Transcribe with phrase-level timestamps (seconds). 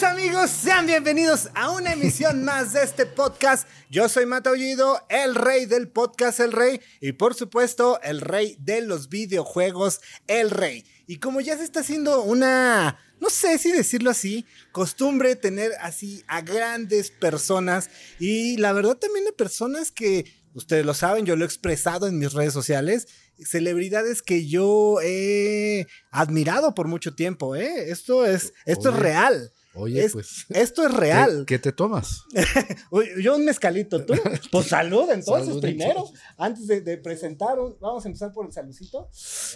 [0.00, 3.68] Queridos amigos, sean bienvenidos a una emisión más de este podcast.
[3.90, 8.80] Yo soy Mataullido, el rey del podcast El Rey y por supuesto el rey de
[8.80, 10.86] los videojuegos El Rey.
[11.06, 16.24] Y como ya se está haciendo una, no sé si decirlo así, costumbre tener así
[16.28, 21.44] a grandes personas y la verdad también de personas que ustedes lo saben, yo lo
[21.44, 23.06] he expresado en mis redes sociales,
[23.44, 27.90] celebridades que yo he admirado por mucho tiempo, ¿eh?
[27.90, 29.52] Esto es, esto es real.
[29.74, 30.46] Oye, Es- pues.
[30.48, 31.44] Esto es real.
[31.46, 32.24] ¿Qué, qué te tomas?
[33.22, 34.14] Yo un mezcalito, tú.
[34.50, 35.90] Pues salud entonces, Salud, primero.
[35.90, 36.20] entonces.
[36.36, 39.08] Antes de, de presentar, vamos a empezar por el saludcito.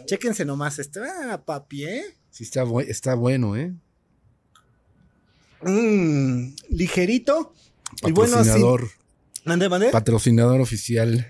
[0.06, 1.00] Chéquense nomás este.
[1.00, 2.04] Ah, papi, ¿eh?
[2.30, 3.74] Sí, está, bu- está bueno, ¿eh?
[5.62, 7.52] Mm, ligerito.
[8.02, 8.48] Y bueno, sí.
[8.50, 8.90] Patrocinador,
[9.44, 9.90] Mande, mande.
[9.90, 11.26] patrocinador oficial.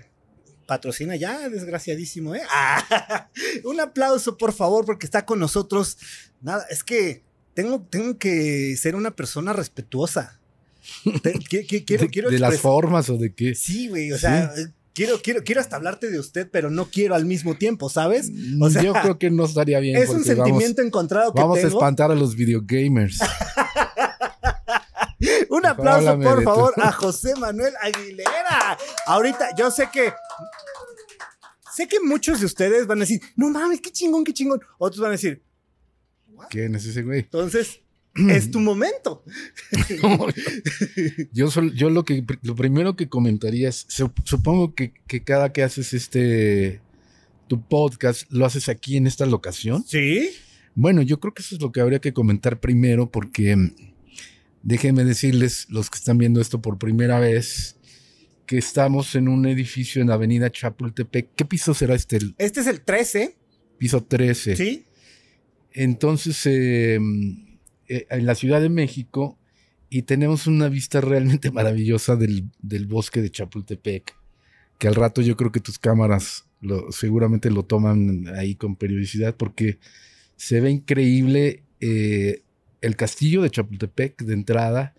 [0.67, 2.41] Patrocina ya, desgraciadísimo, ¿eh?
[2.49, 3.29] Ah,
[3.63, 5.97] un aplauso, por favor, porque está con nosotros.
[6.41, 7.23] Nada, es que
[7.55, 10.39] tengo, tengo que ser una persona respetuosa.
[11.49, 13.55] Quiero, de, quiero de las formas o de qué.
[13.55, 17.15] Sí, güey, o sea, eh, quiero, quiero, quiero hasta hablarte de usted, pero no quiero
[17.15, 18.29] al mismo tiempo, ¿sabes?
[18.61, 19.95] O sea, Yo creo que no estaría bien.
[19.95, 23.17] es un porque vamos- sentimiento encontrado que Vamos, a espantar a los videogamers.
[25.49, 28.77] Un aplauso, háblame por favor, a José Manuel Aguilera.
[29.07, 30.13] Ahorita, yo sé que.
[31.73, 34.61] Sé que muchos de ustedes van a decir, no mames, qué chingón, qué chingón.
[34.77, 35.41] Otros van a decir,
[36.49, 37.19] ¿Quién es ese güey?
[37.21, 37.81] entonces,
[38.29, 39.23] es tu momento.
[41.33, 45.51] yo, sol- yo lo que lo primero que comentaría es, sup- supongo que, que cada
[45.51, 46.81] que haces este
[47.47, 49.83] tu podcast, lo haces aquí en esta locación.
[49.87, 50.29] Sí.
[50.73, 53.75] Bueno, yo creo que eso es lo que habría que comentar primero porque mm,
[54.63, 57.75] déjenme decirles, los que están viendo esto por primera vez,
[58.47, 61.29] que estamos en un edificio en Avenida Chapultepec.
[61.35, 62.19] ¿Qué piso será este?
[62.39, 63.37] Este es el 13,
[63.77, 64.55] piso 13.
[64.55, 64.84] ¿sí?
[65.75, 66.97] Entonces, eh,
[67.87, 69.37] eh, en la Ciudad de México,
[69.89, 74.15] y tenemos una vista realmente maravillosa del, del bosque de Chapultepec,
[74.79, 79.35] que al rato yo creo que tus cámaras lo- seguramente lo toman ahí con periodicidad,
[79.35, 79.77] porque
[80.37, 82.41] se ve increíble eh,
[82.81, 84.93] el castillo de Chapultepec de entrada,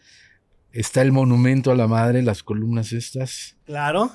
[0.72, 4.12] está el monumento a la madre, las columnas estas, Claro.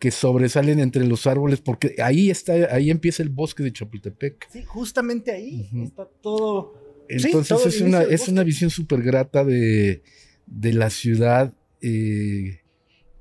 [0.00, 4.48] Que sobresalen entre los árboles, porque ahí está, ahí empieza el bosque de Chapultepec.
[4.50, 7.04] Sí, justamente ahí está todo.
[7.08, 10.02] Sí, Entonces todo es, una, es una visión súper grata de,
[10.46, 11.54] de la ciudad.
[11.82, 12.60] eh,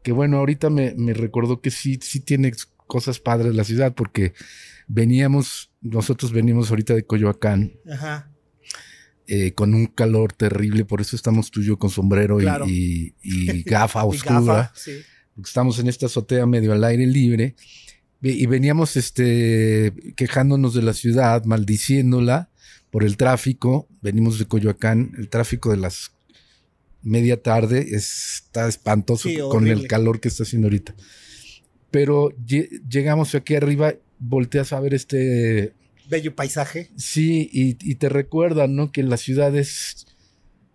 [0.01, 2.53] que bueno, ahorita me, me recordó que sí, sí tiene
[2.87, 4.33] cosas padres la ciudad, porque
[4.87, 8.31] veníamos, nosotros venimos ahorita de Coyoacán Ajá.
[9.27, 12.65] eh, con un calor terrible, por eso estamos tú y yo con sombrero y- Claro.
[12.67, 15.01] y, y gafa Y oscura gafa, sí.
[15.43, 17.55] Estamos en esta azotea medio al aire libre
[18.21, 22.49] y veníamos este quejándonos de la ciudad, maldiciéndola
[22.91, 23.87] por el tráfico.
[24.01, 26.11] Venimos de Coyoacán, el tráfico de las
[27.01, 30.95] media tarde es- está espantoso Sí, con el calor que está haciendo ahorita.
[31.91, 35.73] Pero lle- llegamos aquí arriba, volteas a ver este
[36.09, 36.89] Bello paisaje.
[36.97, 38.91] Sí, y, y te recuerdan, ¿no?
[38.91, 40.07] Que la ciudad es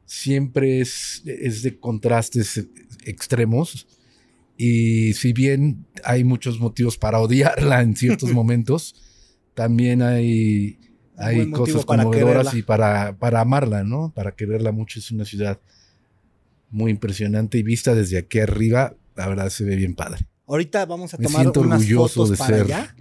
[0.06, 2.64] siempre es, es de contrastes
[3.04, 3.86] extremos.
[4.56, 8.94] Y si bien hay muchos motivos para odiarla en ciertos momentos,
[9.54, 10.78] también hay,
[11.16, 12.58] hay cosas para conmovedoras quererla.
[12.58, 14.12] y para, para amarla, ¿no?
[14.14, 14.98] Para quererla mucho.
[14.98, 15.58] Es una ciudad
[16.70, 20.26] muy impresionante y vista desde aquí arriba, la verdad se ve bien padre.
[20.46, 22.96] Ahorita vamos a Me tomar siento unas orgulloso fotos de para ser allá.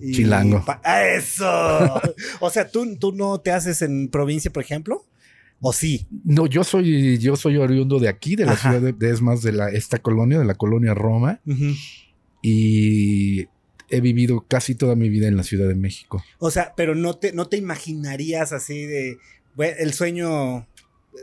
[0.00, 0.64] y chilango.
[0.64, 0.80] pa-
[1.16, 1.44] ¡Eso!
[2.40, 5.04] o sea, ¿tú, tú no te haces en provincia, por ejemplo.
[5.60, 6.06] ¿O sí?
[6.24, 8.70] No, yo soy, yo soy oriundo de aquí, de la Ajá.
[8.72, 11.40] ciudad de, de- es más de la, esta colonia, de la colonia Roma,
[12.42, 13.46] y
[13.90, 16.22] he vivido casi toda mi vida en la Ciudad de México.
[16.38, 19.16] O sea, pero no te, no te imaginarías así de
[19.54, 20.66] bueno, el sueño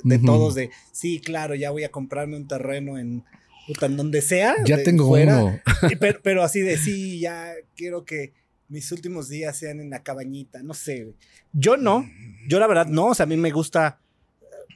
[0.03, 3.23] de todos de sí, claro, ya voy a comprarme un terreno en,
[3.67, 4.55] puta, en donde sea.
[4.65, 5.59] Ya de tengo fuera, uno.
[5.99, 8.33] pero, pero así de sí, ya quiero que
[8.67, 11.13] mis últimos días sean en la cabañita, no sé.
[11.53, 12.09] Yo no,
[12.49, 13.99] yo la verdad no, o sea, a mí me gusta,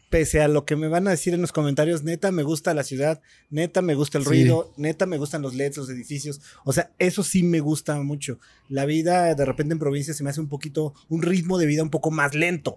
[0.10, 2.84] pese a lo que me van a decir en los comentarios, neta me gusta la
[2.84, 4.30] ciudad, neta me gusta el Sí.
[4.30, 8.40] ruido, neta me gustan los LEDs, los edificios, o sea, eso sí me gusta mucho.
[8.70, 11.84] La vida de repente en provincia se me hace un poquito, un ritmo de vida
[11.84, 12.76] un poco más lento.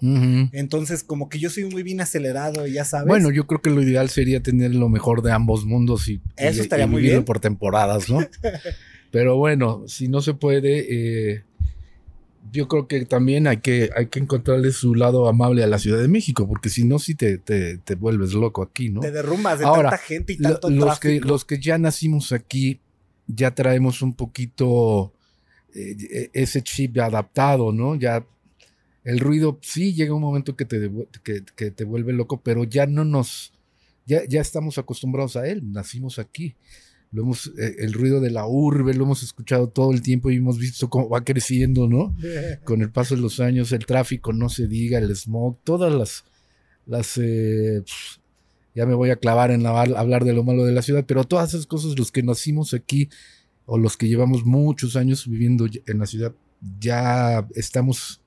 [0.53, 3.09] Entonces, como que yo soy muy bien acelerado, ya sabes.
[3.09, 6.63] Bueno, yo creo que lo ideal sería tener lo mejor de ambos mundos y, Eso
[6.63, 7.25] estaría y muy bien.
[7.25, 8.19] por temporadas, ¿no?
[9.11, 10.87] Pero bueno, si no se puede,
[11.35, 11.45] eh,
[12.53, 15.99] yo creo que también hay que, hay que encontrarle su lado amable a la Ciudad
[15.99, 19.01] de México, porque si no, sí te, te, te vuelves loco aquí, ¿no?
[19.01, 22.79] te derrumbas de Ahora, tanta gente y tanto los, que, los que ya nacimos aquí,
[23.27, 25.15] ya traemos un poquito
[25.75, 27.95] eh, ese chip adaptado, ¿no?
[27.95, 28.27] Ya
[29.05, 30.91] el ruido sí llega un momento que te,
[31.25, 33.55] que, que te vuelve loco, pero ya no nos,
[34.05, 36.55] ya, ya estamos acostumbrados a él, nacimos aquí.
[37.13, 40.37] Lo hemos, eh, el ruido de la urbe lo hemos escuchado todo el tiempo y
[40.37, 42.15] hemos visto cómo va creciendo, ¿no?
[42.65, 46.25] Con el paso de los años, el tráfico, no se diga, el smog, todas las,
[46.87, 47.83] las eh,
[48.75, 51.25] ya me voy a clavar en la- hablar de lo malo de la ciudad, pero
[51.25, 53.11] todas esas cosas, los que nacimos aquí
[53.67, 56.33] o los que llevamos muchos años viviendo en la ciudad,
[56.81, 58.22] ya estamos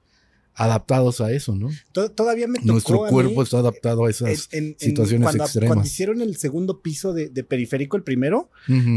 [0.56, 1.70] adaptados a eso, ¿no?
[1.92, 5.44] To- Todavía me tocó Nuestro a cuerpo mí, está adaptado a esas en- situaciones cuando,
[5.44, 5.68] extremas.
[5.76, 8.50] Cuando hicieron el segundo piso de, de periférico, el primero,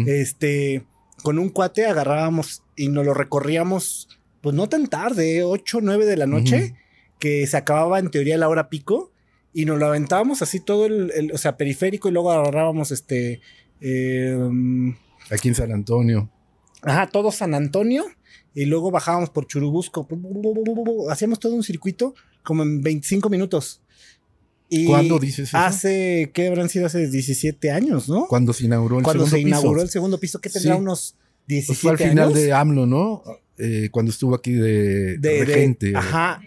[0.07, 0.85] este,
[1.23, 4.09] con un cuate agarrábamos y nos lo recorríamos,
[4.41, 6.75] pues no tan tarde, 8, 9 de la noche,
[7.19, 9.11] que se acababa en teoría la hora pico,
[9.53, 13.41] y nos lo aventábamos así todo el, el- o sea, periférico, y luego agarrábamos este,
[13.81, 14.39] eh,
[15.31, 16.31] Aquí en San Antonio.
[16.83, 18.05] ajá, todo San Antonio,
[18.63, 20.07] y luego bajábamos por Churubusco,
[21.11, 23.81] hacíamos todo un circuito como en 25 minutos.
[24.69, 25.57] Y ¿Cuándo dices eso?
[25.57, 26.87] Hace, ¿qué habrán sido?
[26.87, 28.27] Hace 17 años, ¿no?
[28.27, 29.59] Cuando se inauguró el Cuando se segundo piso.
[29.61, 30.81] inauguró el segundo piso, que tendrá Sí.
[30.81, 32.35] unos Pues 17 fue al final años.
[32.35, 33.23] de AMLO, ¿no?
[33.57, 36.41] Eh, cuando estuvo aquí de, de, ajá.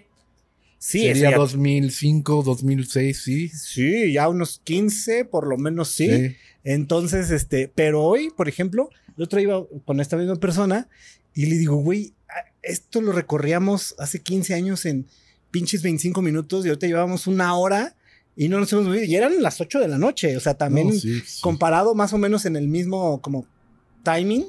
[0.77, 3.49] Sí, Sería eso ya- 2005, 2006, sí.
[3.49, 6.09] sí, ya unos 15, por lo menos sí.
[6.09, 6.35] Sí.
[6.63, 10.89] Entonces, este, pero hoy, por ejemplo, el otro iba con esta misma persona
[11.33, 12.13] y le digo, güey,
[12.62, 15.07] esto lo recorríamos hace 15 años en
[15.50, 17.95] pinches 25 minutos y ahorita llevamos una hora
[18.36, 19.04] y no nos hemos movido.
[19.04, 21.42] Y eran las 8 de la noche, o sea, también No, sí, sí.
[21.42, 23.45] comparado más o menos en el mismo como
[24.04, 24.45] timing.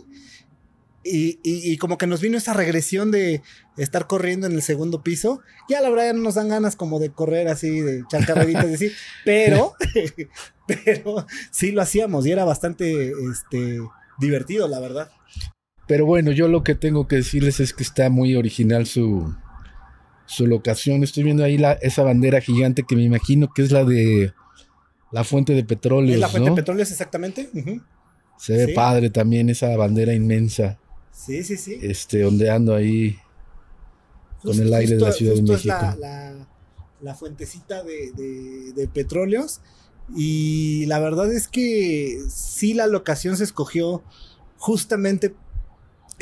[1.04, 3.42] Y, y- y como que nos vino esa regresión de
[3.76, 5.40] estar corriendo en el segundo piso.
[5.68, 8.70] Ya la verdad ya no nos dan ganas como de correr así, de echar carreritas,
[8.70, 8.92] y así.
[9.24, 9.74] Pero,
[10.68, 13.80] pero sí lo hacíamos y era bastante este,
[14.20, 15.10] divertido, la verdad.
[15.92, 19.34] Pero bueno, yo lo que tengo que decirles es que está muy original su,
[20.24, 21.02] su locación.
[21.04, 24.32] Estoy viendo ahí la, esa bandera gigante que me imagino que es la de
[25.10, 26.14] la fuente de petróleo.
[26.14, 26.56] ¿Es la fuente ¿no?
[26.56, 27.50] de petróleo exactamente?
[28.38, 28.72] Se ve Sí.
[28.72, 30.78] padre también esa bandera inmensa,
[31.12, 31.78] Sí, sí, sí.
[31.82, 33.18] este, ondeando ahí.
[34.42, 35.74] con el aire de la Ciudad de es México.
[35.74, 36.48] la, la-
[37.02, 39.60] la fuentecita de, de- de petróleos.
[40.16, 44.02] Y la verdad es que sí, la locación se escogió
[44.56, 45.34] justamente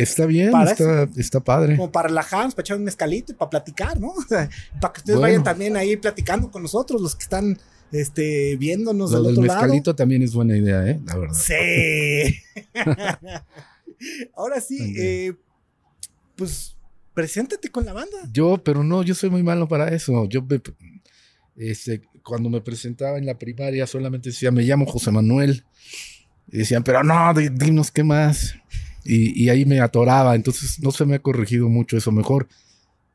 [0.03, 1.77] Está bien, Para está, está padre.
[1.77, 4.09] como para relajarnos, para echar un mezcalito y para platicar, ¿no?
[4.17, 4.49] O sea,
[4.81, 5.33] para que ustedes Bueno.
[5.33, 7.59] vayan también ahí platicando con nosotros, los que están
[7.93, 9.61] este, viéndonos Lo del del otro lado.
[9.63, 11.01] mezcalito también es buena idea, ¿eh?
[11.05, 11.35] La verdad.
[11.37, 12.37] Sí.
[14.35, 15.35] Ahora sí, eh,
[16.37, 16.77] pues
[17.15, 18.17] preséntate con la banda.
[18.33, 20.27] Yo, pero no, yo soy muy malo para eso.
[20.29, 20.47] Yo,
[21.57, 25.65] este, cuando me presentaba en la primaria, solamente decía, me llamo José Manuel.
[26.53, 28.55] Y decían, pero no, di- dinos qué más.
[29.05, 30.35] Y, y ahí me atoraba.
[30.35, 32.13] Entonces, no se me ha corregido mucho eso.
[32.13, 32.49] Mejor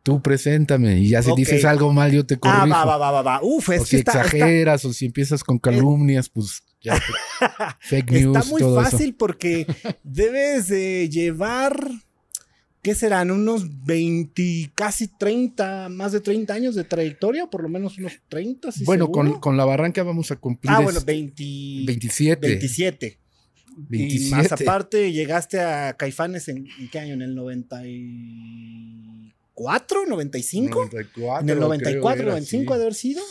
[0.04, 1.00] tú preséntame.
[1.00, 1.38] Y ya si Ok.
[1.40, 2.76] dices algo mal, yo te corrijo.
[2.76, 3.40] Ah, va, va, va, va.
[3.42, 7.00] Uf, es o que si está, está- exageras, o si empiezas con calumnias, pues ya.
[7.80, 8.92] fake news, Está muy todo eso.
[8.92, 9.66] fácil porque
[10.04, 11.76] debes de llevar,
[12.84, 13.32] ¿qué serán?
[13.32, 18.72] Unos 20, casi 30, más de 30 años de trayectoria, por lo menos unos 30.
[18.72, 19.32] ¿sí Bueno, seguro?
[19.32, 21.44] con, con la barranca vamos a cumplir Ah, bueno, 20,
[21.88, 22.48] 27.
[22.48, 23.20] 27.
[23.76, 24.28] 27.
[24.28, 27.14] Y más aparte, llegaste a Caifanes en, ¿en qué año?
[27.16, 30.80] ¿En el 94, 95?
[30.92, 32.74] 94, en el creo 94, era, 95 sí.
[32.74, 33.22] ha de haber sido.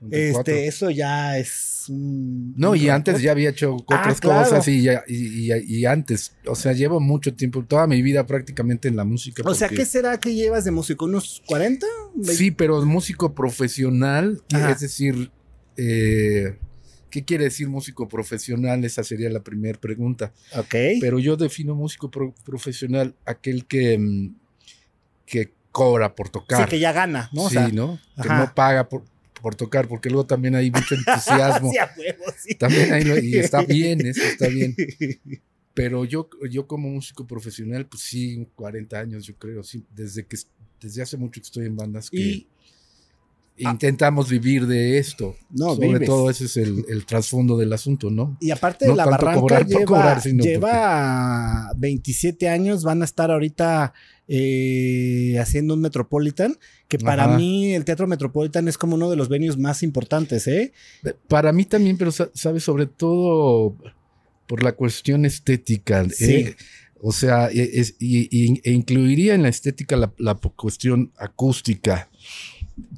[0.00, 0.40] 94.
[0.40, 4.44] Este, eso ya es un- No, un y antes ya había hecho otras Ah, claro.
[4.50, 8.26] cosas y, ya, y, y- y antes, o sea, llevo mucho tiempo, toda mi vida
[8.26, 9.42] prácticamente en la música.
[9.46, 11.06] O sea, porque- ¿qué será que llevas de músico?
[11.06, 11.86] ¿Unos 40?
[12.22, 14.72] Sí, pero músico profesional, Ajá.
[14.72, 15.30] es decir,
[15.78, 16.58] eh,
[17.14, 18.84] ¿qué quiere decir músico profesional?
[18.84, 20.32] Esa sería la primera pregunta.
[20.56, 20.74] Ok.
[21.00, 24.34] Pero yo defino músico pro- profesional aquel que, mm,
[25.24, 26.64] que cobra por tocar.
[26.64, 27.44] Sí, que ya gana, ¿no?
[27.44, 28.00] O sí, sea, ¿no?
[28.16, 28.38] Que ajá.
[28.40, 29.04] no paga por,
[29.40, 31.70] por tocar, porque luego también hay mucho entusiasmo.
[31.70, 32.56] sí, huevo, sí.
[32.56, 34.74] También hay, y está bien, eso está bien.
[35.72, 40.36] Pero yo, yo como músico profesional, pues sí, 40 años, yo creo, sí, desde que
[40.80, 42.48] desde hace mucho que estoy en bandas que Y.
[43.56, 45.36] intentamos vivir de esto.
[45.50, 46.08] no, Sobre vives.
[46.08, 48.36] todo ese es el, el trasfondo del asunto, ¿no?
[48.40, 53.04] Y aparte de No la barranca cobrar lleva, cobrar, sino lleva 27 años, van a
[53.04, 53.92] estar ahorita
[54.26, 56.56] eh, haciendo un Metropolitan,
[56.88, 57.36] que para Ajá.
[57.36, 60.72] mí el Teatro Metropolitan es como uno de los venues más importantes, ¿eh?
[61.28, 63.76] Para mí también, pero sa- sabes, sobre todo
[64.46, 66.06] por la cuestión estética.
[66.10, 66.24] Sí.
[66.34, 66.56] eh,
[67.06, 72.08] o sea, e- es- y, y- e incluiría en la estética la, cuestión acústica.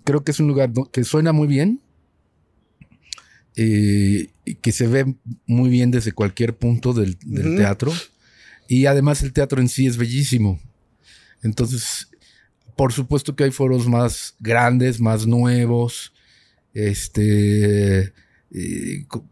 [0.05, 1.81] Creo que es un lugar que suena muy bien,
[3.59, 5.17] eh, y que se ve
[5.47, 7.17] muy bien desde cualquier punto del,
[7.57, 7.93] teatro.
[8.69, 10.61] Y además el teatro en sí es bellísimo.
[11.43, 12.09] Entonces,
[12.77, 16.13] por supuesto que hay foros más grandes, más nuevos,
[16.75, 18.13] este,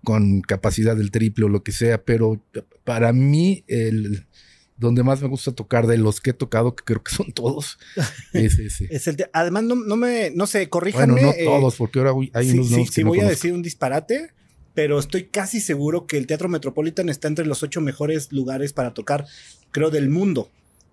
[0.02, 2.42] con capacidad del triple o lo que sea, pero
[2.82, 4.26] para mí el
[4.76, 7.78] donde más me gusta tocar de los que he tocado, que creo que son todos,
[8.32, 8.88] es ese.
[8.90, 11.12] es el además, no, no, me, no sé, corríjanme.
[11.14, 14.32] Bueno, no eh, todos, porque ahora hay unos sí, sí, voy a decir un disparate,
[14.74, 18.94] pero estoy casi seguro que el Teatro Metropolitan está entre los ocho mejores lugares para
[18.94, 19.26] tocar,
[19.70, 20.50] creo, del mundo.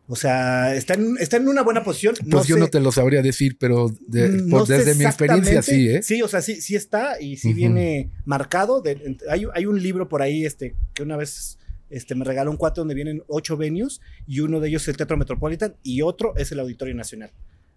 [0.07, 2.15] O sea, está en, está en una buena posición.
[2.29, 6.03] Pues yo no te lo sabría decir, pero desde mi experiencia sí, ¿eh?
[6.03, 8.83] Sí, o sea, sí, sí está y sí viene marcado.
[9.29, 11.57] hay, hay, un libro por ahí este, que una vez
[11.91, 14.97] este, me regaló un cuate donde vienen ocho venues y uno de ellos es el
[14.97, 17.31] Teatro Metropolitan y otro es el Auditorio Nacional.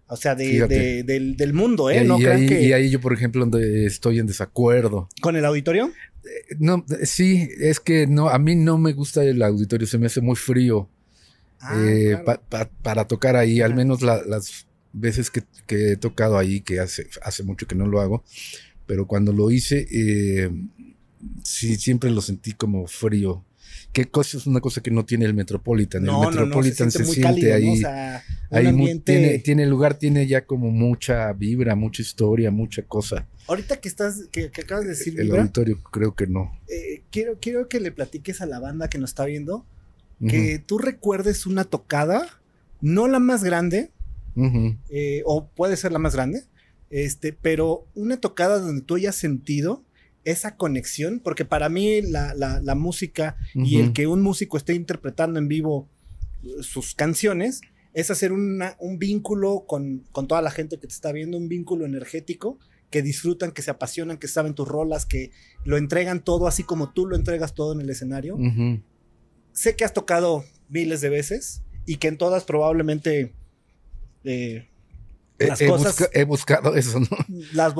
[0.07, 2.05] O sea, de, del, mundo, ¿eh?
[2.05, 5.09] Y, ahí, y ahí yo, por ejemplo, donde estoy en desacuerdo.
[5.19, 5.91] ¿Con el auditorio?
[6.23, 10.05] Eh, no, sí, es que no, a mí no me gusta el auditorio, se me
[10.05, 10.87] hace muy frío
[11.59, 12.17] ah, eh,
[12.83, 17.65] para tocar ahí, al menos las veces que, he tocado ahí, que hace, hace mucho
[17.65, 18.23] que no lo hago,
[18.85, 20.51] pero cuando lo hice, eh,
[21.43, 23.43] sí, siempre lo sentí como frío
[23.91, 26.05] qué cosa es una cosa que no tiene el Metropolitan.
[26.07, 27.81] el Metropolitan se siente, ahí.
[28.51, 33.27] ahí tiene, tiene lugar, tiene ya como mucha vibra, mucha historia, mucha cosa.
[33.47, 35.19] Ahorita que estás, que, acabas de decir.
[35.19, 36.59] El auditorio creo que no.
[36.67, 39.65] Eh, quiero, quiero que le platiques a la banda que nos está viendo
[40.27, 42.27] que tú recuerdes una tocada,
[42.81, 43.91] no la más grande,
[44.89, 46.43] eh, o puede ser la más grande,
[46.89, 49.83] este, pero una tocada donde tú hayas sentido
[50.25, 55.47] esa conexión, porque para mí la, música y el que un músico esté interpretando en
[55.47, 55.87] vivo
[56.43, 57.61] uh, sus canciones
[57.93, 62.59] es hacer un vínculo con, toda la gente que te está viendo, un vínculo energético,
[62.89, 65.31] que disfrutan, que se apasionan, que saben tus rolas, que
[65.63, 68.37] lo entregan todo así como tú lo entregas todo en el escenario.
[69.53, 73.33] Sé que has tocado miles de veces y que en todas probablemente...
[74.25, 74.67] Eh,
[75.37, 77.07] las he, cosas, he buscado eso, ¿no?
[77.53, 77.75] Las,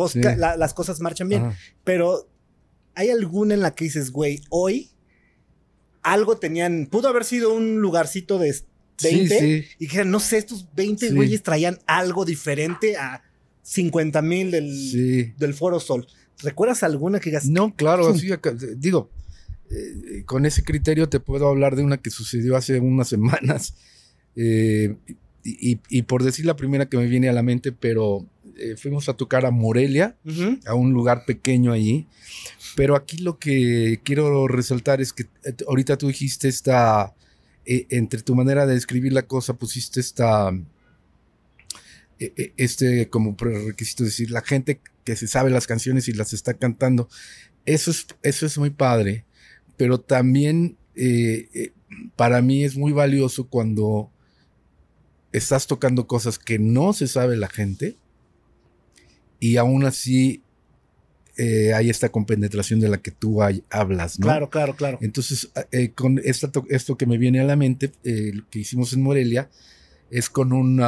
[0.57, 1.51] las cosas marchan bien,
[1.83, 2.29] pero
[2.95, 4.89] ¿hay alguna en la que dices, güey, hoy
[6.01, 8.55] algo tenían, pudo haber sido un lugarcito de
[9.01, 13.23] 20 y que no sé, estos 20 güeyes traían algo diferente a
[13.63, 16.07] 50 mil del, del Foro Sol.
[16.41, 17.47] ¿Recuerdas alguna que digas?
[17.47, 18.29] No, claro, así,
[18.77, 19.09] digo,
[19.71, 23.73] eh, con ese criterio te puedo hablar de una que sucedió hace unas semanas.
[24.35, 24.95] Eh,
[25.47, 28.25] y, por decir la primera que me viene a la mente, pero
[28.57, 30.15] eh, fuimos a tocar a Morelia,
[30.65, 32.07] a un lugar pequeño allí.
[32.75, 37.15] Pero aquí lo que quiero resaltar es que eh, ahorita tú dijiste esta,
[37.65, 40.51] eh, entre tu manera de describir la cosa, pusiste esta,
[42.19, 47.09] este como requisito decir, la gente que se sabe las canciones y las está cantando.
[47.65, 49.25] Eso es, eso es muy padre,
[49.77, 50.77] pero también
[52.15, 54.11] para mí es muy valioso cuando
[55.31, 57.97] estás tocando cosas que no se sabe la gente
[59.39, 60.41] y aún así
[61.37, 64.25] eh, hay esta compenetración de la que tú hablas, ¿no?
[64.25, 64.97] Claro, claro, claro.
[65.01, 69.01] Entonces, eh, con esto que me viene a la mente, eh, lo que hicimos en
[69.01, 69.49] Morelia,
[70.09, 70.79] es con un,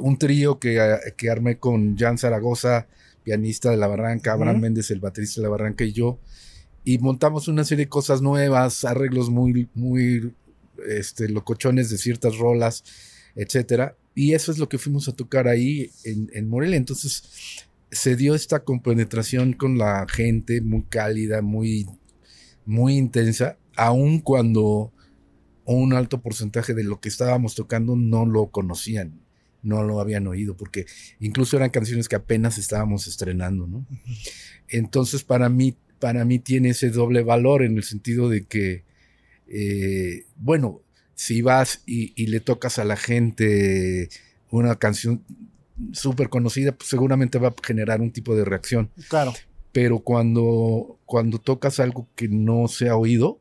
[0.00, 2.86] un trío que, que, armé con Jan Zaragoza,
[3.22, 6.18] pianista de La Barranca, Abraham Méndez, el baterista de La Barranca y yo,
[6.84, 10.32] y montamos una serie de cosas nuevas, arreglos muy, muy
[10.88, 12.82] este, locochones de ciertas rolas,
[13.36, 13.94] etcétera.
[14.14, 16.76] Y eso es lo que fuimos a tocar ahí en, en Morelia.
[16.76, 21.86] Entonces se dio esta compenetración con la gente muy cálida, muy,
[22.64, 24.92] muy intensa, aun cuando
[25.64, 29.20] un alto porcentaje de lo que estábamos tocando no lo conocían,
[29.62, 30.86] no lo habían oído, porque
[31.20, 33.86] incluso eran canciones que apenas estábamos estrenando, ¿no?
[34.68, 38.84] Entonces para mí, para mí tiene ese doble valor en el sentido de que
[39.54, 40.80] eh, bueno,
[41.14, 44.08] si vas y, le tocas a la gente
[44.50, 45.22] una canción
[45.92, 48.90] súper conocida, pues seguramente va a generar un tipo de reacción.
[49.08, 49.32] Claro.
[49.72, 53.40] Pero cuando, cuando tocas algo que no se ha oído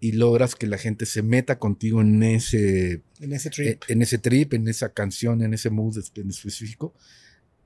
[0.00, 4.18] y logras que la gente se meta contigo en ese, en ese trip, en, ese
[4.18, 6.94] trip, en esa canción, en ese mood en específico,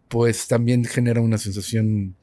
[0.08, 2.16] pues también genera una sensación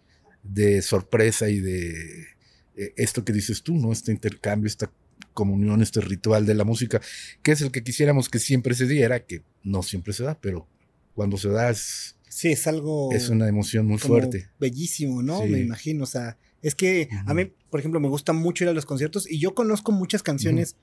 [0.44, 2.28] de sorpresa y de
[2.76, 3.92] eh, esto que dices tú, ¿no?
[3.92, 4.92] Este intercambio, esta
[5.34, 7.02] comunión, este ritual de la música,
[7.42, 10.68] que es el que quisiéramos que siempre se diera, que no siempre se da, pero
[11.16, 12.18] cuando se da es...
[12.30, 13.12] Sí, es algo...
[13.14, 14.50] Es una emoción muy fuerte.
[14.60, 15.46] Bellísimo, ¿no?
[15.46, 18.74] Me imagino, o sea, es que a mí, por ejemplo, me gusta mucho ir a
[18.74, 20.76] los conciertos y yo conozco muchas canciones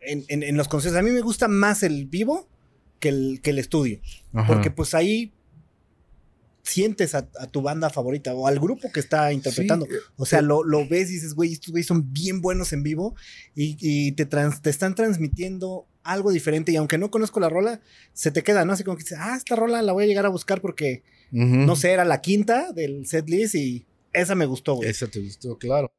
[0.00, 0.98] en, los conciertos.
[0.98, 2.48] A mí me gusta más el vivo
[3.00, 4.00] que el, que el estudio,
[4.46, 5.32] porque pues ahí
[6.62, 9.86] sientes a, tu banda favorita o al grupo que está interpretando.
[9.86, 12.82] Eh, o sea, eh, lo, ves y dices, güey, estos güeyes son bien buenos en
[12.82, 13.14] vivo
[13.54, 17.80] y, te, te están transmitiendo algo diferente y aunque no conozco la rola,
[18.12, 18.72] se te queda, ¿no?
[18.72, 21.76] Así como que dices, ah, esta rola la voy a llegar a buscar porque, no
[21.76, 24.88] sé, era la quinta del set list y esa me gustó, güey.
[24.88, 25.92] Esa te gustó, claro.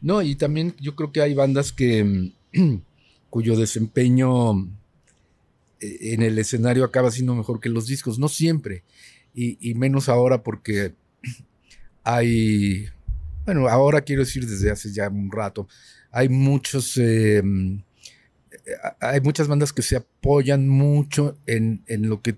[0.00, 2.32] No, y también yo creo que hay bandas que
[3.30, 4.52] cuyo desempeño
[5.80, 8.82] eh, en el escenario acaba siendo mejor que los discos, no siempre,
[9.32, 10.94] y, menos ahora porque
[12.02, 12.86] hay,
[13.44, 15.68] bueno, ahora quiero decir desde hace ya un rato,
[16.10, 17.82] hay muchos, em,
[19.00, 22.36] hay muchas bandas que se apoyan mucho en, en lo que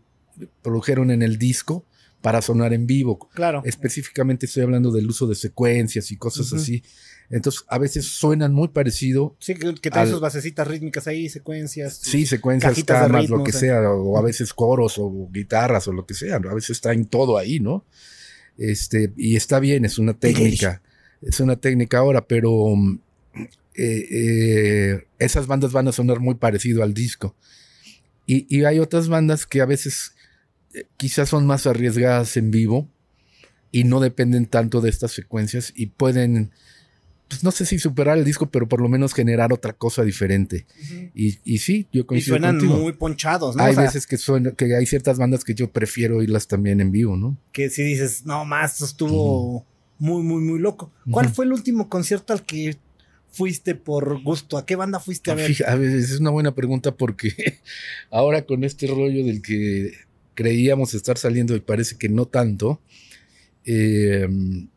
[0.63, 1.85] produjeron en el disco
[2.23, 3.29] para sonar en vivo.
[3.35, 3.63] Claro.
[3.65, 6.83] Específicamente estoy hablando del uso de secuencias y cosas así.
[7.31, 9.37] Entonces, a veces suenan muy parecido.
[9.41, 11.97] Sí, que, que sus basecitas rítmicas ahí, secuencias.
[11.97, 16.15] Sí, secuencias, camas, lo que sea, o a veces coros o guitarras o lo que
[16.15, 16.37] sea.
[16.37, 17.85] A veces está en todo ahí, ¿no?
[18.57, 20.83] Este, y está bien, es una técnica.
[21.23, 22.75] Es una técnica ahora, pero
[23.75, 27.35] eh, eh, esas bandas van a sonar muy parecido al disco.
[28.27, 30.15] Y, y hay otras bandas que a veces
[30.75, 32.89] eh, quizás son más arriesgadas en vivo
[33.71, 36.53] y no dependen tanto de estas secuencias y pueden
[37.33, 40.67] pues no sé si superar el disco, pero por lo menos generar otra cosa diferente.
[41.15, 43.63] y, y, sí, yo coincido Y suenan muy ponchados, ¿no?
[43.63, 47.17] Hay veces que, suena, que hay ciertas bandas que yo prefiero oírlas también en vivo,
[47.17, 47.39] ¿no?
[47.53, 49.65] Que si dices, no más, estuvo
[49.99, 50.93] muy, muy, muy loco.
[51.11, 52.77] ¿Cuál fue el último concierto al que
[53.33, 54.57] fuiste por gusto?
[54.57, 55.53] ¿A qué banda fuiste a ver?
[55.67, 57.59] a ver, es una buena pregunta porque
[58.11, 59.93] ahora con este rollo del que
[60.35, 62.81] creíamos estar saliendo y parece que no tanto,
[63.65, 64.29] eh,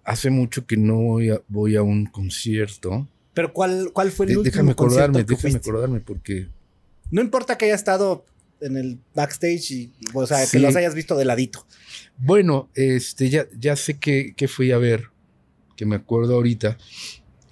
[0.04, 3.08] hace mucho que no voy a, un concierto.
[3.34, 6.48] Pero ¿cuál, cuál fue el último déjame acordarme, déjame acordarme porque
[7.12, 8.26] no importa que haya estado
[8.62, 11.66] en el backstage y o sea que los hayas visto de ladito.
[12.18, 15.10] Bueno, este ya, ya sé que, fui a ver,
[15.76, 16.78] que me acuerdo ahorita.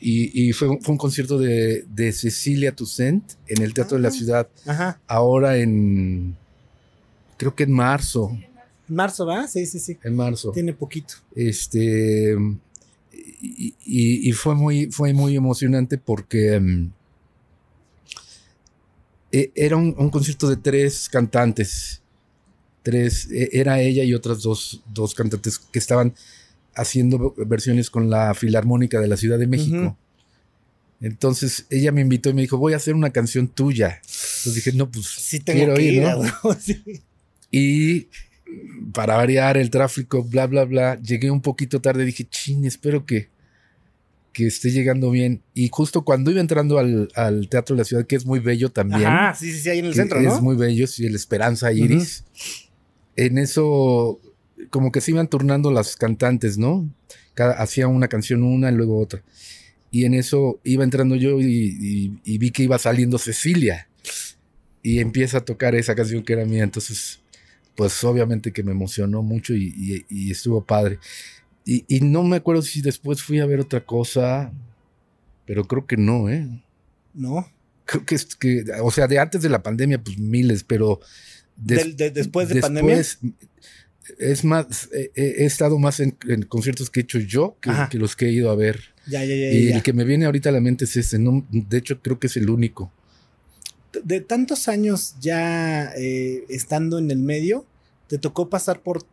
[0.06, 4.12] Y, fue, un concierto de, Cecilia Toussaint en el Teatro de la ah.
[4.12, 4.48] Ciudad.
[5.08, 6.36] Ahora en.
[7.38, 8.38] Creo que en marzo
[8.94, 9.48] marzo, ¿va?
[9.48, 9.98] Sí, sí, sí.
[10.04, 10.52] En marzo.
[10.52, 11.16] Tiene poquito.
[11.36, 12.36] Este.
[13.42, 16.54] Y, fue, muy, fue muy emocionante porque.
[16.54, 16.92] Em,
[19.32, 22.02] e, era un, concierto de tres cantantes.
[22.84, 23.30] Tres.
[23.32, 26.14] E, era ella y otras dos, dos cantantes que estaban
[26.76, 29.98] haciendo versiones con la Filarmónica de la Ciudad de México.
[31.02, 34.00] Entonces ella me invitó y me dijo, voy a hacer una canción tuya.
[34.04, 36.22] Entonces dije, no, pues sí quiero ir, ¿no?
[37.56, 38.08] Y
[38.94, 41.00] para variar el tráfico, bla, bla, bla.
[41.00, 43.30] Llegué un poquito tarde, dije, ching, espero que,
[44.32, 45.44] que esté llegando bien.
[45.54, 49.06] Y justo cuando iba entrando al, Teatro de la Ciudad, que es muy bello también.
[49.06, 50.34] Ah, sí, sí, sí, ahí en el centro, ¿no?
[50.34, 52.24] Es muy bello, sí, el Esperanza Iris.
[53.16, 54.20] En eso,
[54.70, 56.90] como que se iban turnando las cantantes, ¿no?
[57.34, 59.22] Cada, hacía una canción una y luego otra.
[59.92, 63.88] Y en eso iba entrando yo y vi que iba saliendo Cecilia.
[64.82, 66.64] Y empieza a tocar esa canción que era mía.
[66.64, 67.24] Entonces
[67.76, 71.00] pues obviamente que me emocionó mucho y, estuvo padre.
[71.66, 74.52] Y, no me acuerdo si después fui a ver otra cosa,
[75.46, 76.48] pero creo que no, ¿eh?
[77.14, 77.48] No.
[77.86, 81.00] Creo que es que, o sea, de antes de la pandemia, pues miles, pero...
[81.56, 83.02] después de pandemia.
[84.20, 86.12] Es más, he, estado más en,
[86.48, 88.80] conciertos que he hecho yo que, los que he ido a ver.
[89.08, 89.52] Ya, ya, ya.
[89.52, 91.20] Y el que me viene ahorita a la mente es ese.
[91.20, 92.92] No, de hecho, creo que es el único
[94.04, 97.66] de tantos años ya eh, estando en el medio,
[98.08, 99.06] te tocó pasar por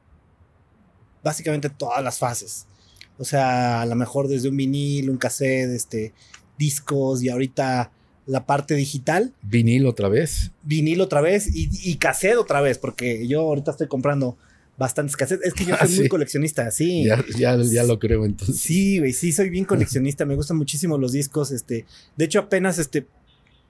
[1.22, 2.66] básicamente todas las fases.
[3.18, 6.14] O sea, a lo mejor desde un vinil, un cassette, este,
[6.58, 7.92] discos y ahorita
[8.26, 9.34] la parte digital.
[9.42, 10.52] Vinil otra vez.
[10.62, 14.38] Vinil otra vez y, y cassette otra vez, porque yo ahorita estoy comprando
[14.80, 15.46] bastantes cassettes.
[15.46, 17.04] Es que yo ah, soy muy coleccionista, sí.
[17.04, 18.56] Ya, ya, lo creo entonces.
[18.56, 20.24] Sí, güey, sí, soy bien coleccionista.
[20.24, 21.52] Me gustan muchísimo los discos.
[21.52, 21.84] Este,
[22.16, 23.06] de hecho, apenas este,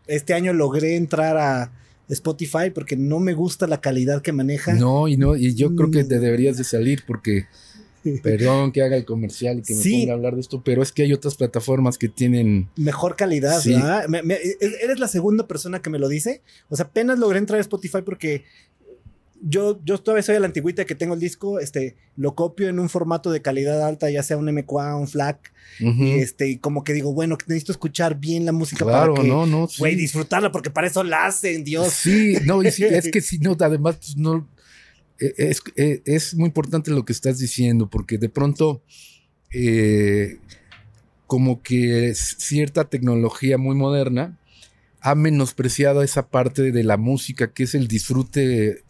[0.06, 1.72] este año logré entrar a
[2.08, 4.72] Spotify porque no me gusta la calidad que maneja.
[4.74, 6.22] No, y no, y yo creo que te mm.
[6.22, 7.46] deberías de salir porque
[8.22, 10.92] Perdón que haga el comercial y que me ponga a hablar de esto, pero es
[10.92, 14.06] que hay otras plataformas que tienen mejor calidad, ¿verdad?
[14.80, 16.42] eres la segunda persona que me lo dice.
[16.68, 18.44] O sea, apenas logré entrar a Spotify porque
[19.42, 22.79] yo, yo todavía soy a la antigüita que tengo el disco, este, lo copio en
[22.79, 26.92] un formato de calidad alta, ya sea un MQA, un FLAC, y este, como que
[26.92, 30.88] digo, bueno, necesito escuchar bien la música para que, no, no, güey, disfrutarla, porque para
[30.88, 31.92] eso la hacen, Dios.
[31.92, 32.76] Sí, no, es
[33.12, 34.46] que si no, además, pues, no,
[35.18, 38.83] e, es, e, es, muy importante lo que estás diciendo, porque de pronto,
[39.53, 40.38] eh,
[41.26, 44.37] como que cierta tecnología muy moderna
[45.00, 48.83] ha menospreciado esa parte de la música que es el disfrute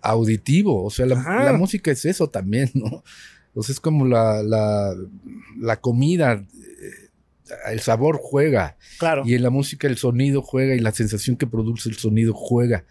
[0.00, 0.84] auditivo.
[0.84, 3.02] O sea, la, música es eso también, ¿no?
[3.54, 6.44] O sea, es como la, la, comida.
[7.70, 8.76] el sabor juega.
[8.98, 9.22] Claro.
[9.24, 12.84] Y en la música el sonido juega y la sensación que produce el sonido juega.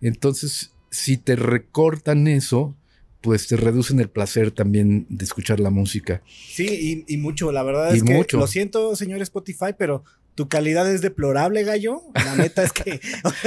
[0.00, 2.76] Entonces, si te recortan eso,
[3.20, 6.22] pues te reducen el placer también de escuchar la música.
[6.26, 10.04] Sí, y, mucho, la verdad es que lo siento, señor Spotify, pero
[10.40, 12.00] tu calidad es deplorable, gallo.
[12.14, 12.98] La neta es que.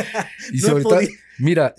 [0.54, 1.00] y sobre todo,
[1.40, 1.74] mira,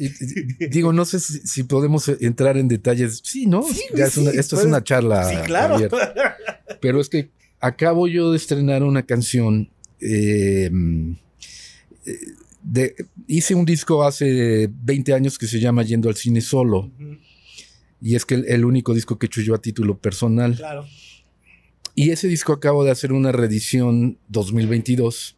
[0.71, 3.21] digo, no sé si, podemos entrar en detalles.
[3.23, 3.65] Sí, ¿no?
[3.95, 5.31] esto es una charla.
[5.31, 5.79] Sí, claro.
[6.81, 9.71] Pero es que acabo yo de estrenar una canción.
[10.01, 11.13] De,
[13.29, 16.91] hice un disco hace 20 años que se llama Yendo al cine solo.
[18.03, 20.57] Y es que el, único disco que he hecho yo a título personal.
[20.57, 20.85] Claro.
[21.95, 25.37] Y ese disco acabo de hacer una reedición 2022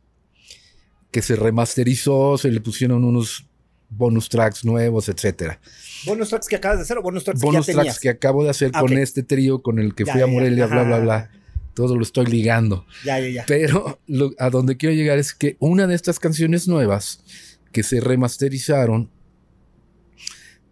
[1.10, 3.46] que se remasterizó, se le pusieron unos
[3.88, 5.60] bonus tracks nuevos, etcétera.
[6.04, 8.44] ¿Bonus tracks que acabas de hacer o bonus tracks bonus que ya tracks que acabo
[8.44, 11.30] de hacer ah, con este trío con el que fui a Morelia, bla, bla, bla.
[11.74, 12.86] Todo lo estoy ligando.
[13.04, 13.44] Ya, ya, ya.
[13.46, 14.00] Pero
[14.38, 17.22] a donde quiero llegar es que una de estas canciones nuevas
[17.70, 19.10] que se remasterizaron,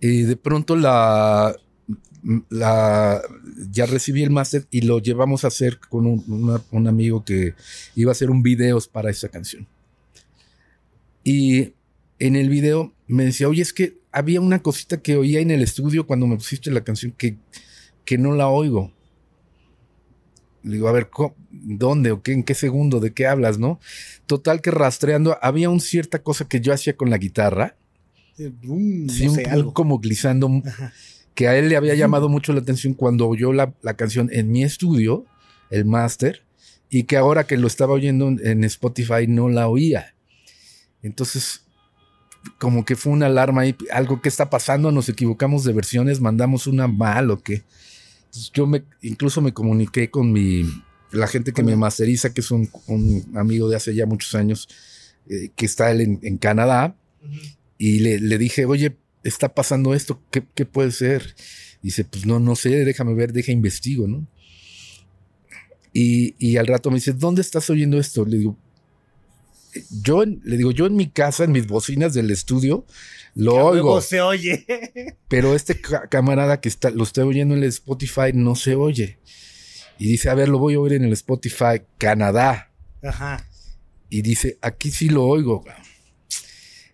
[0.01, 1.55] eh, de pronto la,
[2.49, 3.21] la,
[3.71, 7.55] ya recibí el máster y lo llevamos a hacer con un, amigo que
[7.95, 9.67] iba a hacer un video para esa canción.
[11.23, 11.73] Y
[12.19, 15.63] en el video me decía, oye, es que había una cosita que oía en el
[15.63, 17.37] estudio cuando me pusiste la canción que,
[18.05, 18.93] que no la oigo.
[20.63, 21.11] Le digo, a ver,
[21.51, 23.81] ¿dónde o qué, en qué segundo, de qué hablas, no?
[24.27, 27.77] Total que rastreando, había una cierta cosa que yo hacía con la guitarra.
[28.37, 30.49] sí, un, como glissando
[31.35, 34.62] que a él le había llamado mucho la atención cuando oyó la, canción en mi
[34.62, 35.27] estudio,
[35.70, 36.42] el máster,
[36.90, 40.14] y que ahora que lo estaba oyendo en Spotify no la oía.
[41.03, 41.64] Entonces,
[42.59, 46.66] como que fue una alarma ahí, algo que está pasando, nos equivocamos de versiones, mandamos
[46.66, 47.64] una mal o qué.
[48.53, 50.64] yo me, incluso me comuniqué con mi,
[51.11, 52.68] la gente que me masteriza, que es un,
[53.35, 54.68] amigo de hace ya muchos años,
[55.29, 56.97] eh, que está él en, Canadá,
[57.79, 61.35] y le, le, dije, oye, está pasando esto, ¿qué, puede ser?
[61.83, 64.27] Dice, pues no, no sé, déjame ver, deja investigo, ¿no?
[65.93, 68.25] Y, al rato me dice, ¿dónde estás oyendo esto?
[68.25, 68.57] Le digo,
[70.03, 72.85] yo, le digo, yo en mi casa, en mis bocinas del estudio,
[73.35, 74.01] lo oigo.
[74.01, 74.67] se oye.
[75.29, 79.19] Pero este camarada que está, lo estoy oyendo en el Spotify no se oye.
[79.99, 82.73] Y dice, a ver, lo voy a oír en el Spotify Canadá.
[83.03, 83.47] Ajá.
[84.11, 85.65] Y dice, aquí sí lo oigo.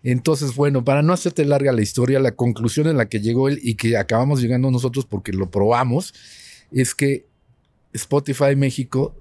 [0.03, 3.59] Entonces, bueno, para no hacerte larga la historia, la conclusión en la que llegó él
[3.61, 6.13] y que acabamos llegando nosotros porque lo probamos,
[6.71, 7.27] es que
[7.93, 9.15] Spotify México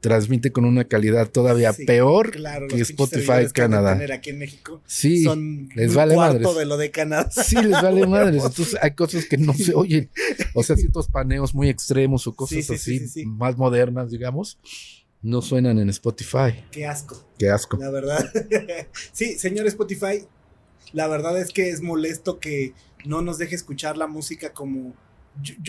[0.00, 2.32] transmite con una calidad todavía peor
[2.68, 3.98] que Spotify Canadá.
[3.98, 7.30] Que aquí en México sí, son les vale cuarto de lo de Canadá.
[7.30, 8.42] Sí, les vale madres.
[8.42, 10.08] Entonces hay cosas que no se oyen.
[10.54, 14.58] O sea, ciertos paneos muy extremos o cosas así más modernas, digamos
[15.24, 16.64] no suenan en Spotify.
[16.70, 17.24] Qué asco.
[17.38, 17.78] Qué asco.
[17.78, 18.30] La verdad.
[19.12, 20.26] sí, señor Spotify,
[20.92, 22.74] la verdad es que es molesto que
[23.06, 24.92] no nos deje escuchar la música como...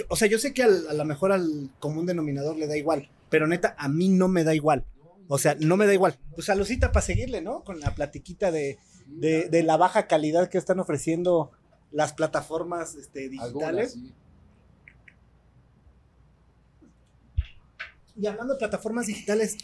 [0.10, 3.48] o sea, yo sé que a lo mejor al común denominador le da igual, pero
[3.48, 4.86] neta, a mí no me da igual.
[5.30, 6.20] O sea, no me da igual.
[6.36, 7.64] Pues saludcita para seguirle, ¿no?
[7.64, 11.52] Con la platiquita de, de, la baja calidad que están ofreciendo
[11.92, 13.98] las plataformas este, digitales.
[18.18, 19.58] Y hablando de plataformas digitales,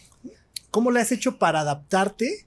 [0.70, 2.46] ¿cómo le has hecho para adaptarte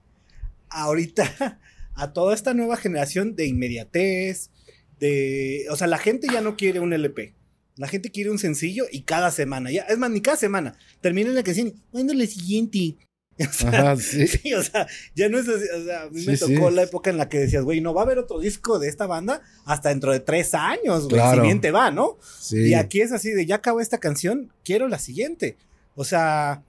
[0.69, 1.61] ahorita
[1.95, 4.51] a toda esta nueva generación de inmediatez?
[4.99, 7.35] De, o sea, la gente ya no quiere un LP.
[7.77, 9.71] La gente quiere un sencillo y cada semana.
[9.71, 10.77] Ya, es más, ni cada semana.
[11.01, 12.97] Termina en la dicen, bueno, la siguiente.
[13.37, 14.55] O sea, sí.
[14.55, 14.87] o sea,
[15.17, 15.64] ya no es así.
[15.75, 18.03] O sea, a mí me tocó la época en la que decías, güey, no va
[18.03, 21.21] a haber otro disco de esta banda hasta dentro de tres años, güey.
[21.35, 22.17] Si bien te va, ¿no?
[22.53, 25.57] Y aquí es así de, ya acabó esta canción, quiero la siguiente.
[25.94, 26.64] O sea,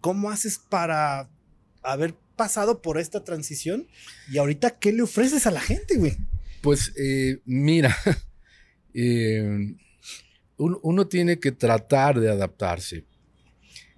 [0.00, 1.28] ¿cómo haces para
[1.82, 3.86] haber pasado por esta transición?
[4.30, 6.16] Y ahorita, ¿qué le ofreces a la gente, güey?
[6.60, 7.96] Pues eh, mira,
[8.94, 9.74] eh,
[10.58, 13.04] uno, tiene que tratar de adaptarse.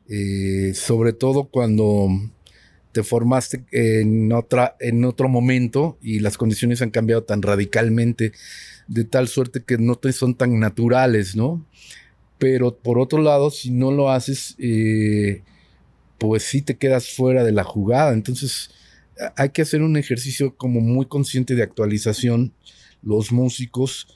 [0.09, 2.09] Eh, sobre todo cuando
[2.93, 8.33] te formaste en, otra, en otro momento y las condiciones han cambiado tan radicalmente,
[8.87, 11.67] de tal suerte que no te son tan naturales, ¿no?
[12.43, 15.43] Pero por otro lado, si no lo haces, eh,
[16.19, 18.13] pues sí te quedas fuera de la jugada.
[18.13, 18.71] Entonces
[19.37, 22.53] hay que hacer un ejercicio como muy consciente de actualización,
[23.01, 24.09] los músicos,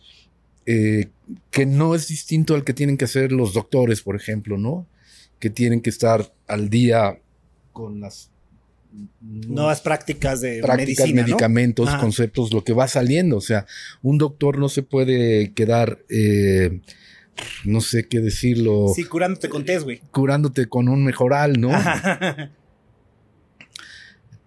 [0.67, 1.07] eh,
[1.53, 4.89] que no es distinto al que tienen que hacer los doctores, por ejemplo, ¿no?
[5.39, 7.21] Que tienen que estar al día
[7.73, 8.33] con las
[9.21, 13.37] nuevas prácticas de prácticas, medicamentos, conceptos, lo que va saliendo.
[13.37, 13.67] O sea,
[14.03, 16.01] un doctor no se puede quedar...
[16.09, 16.81] Eh,
[17.65, 18.93] no sé qué decirlo.
[18.95, 20.01] Sí, curándote con test, güey.
[20.11, 21.71] Curándote con un mejoral, ¿no?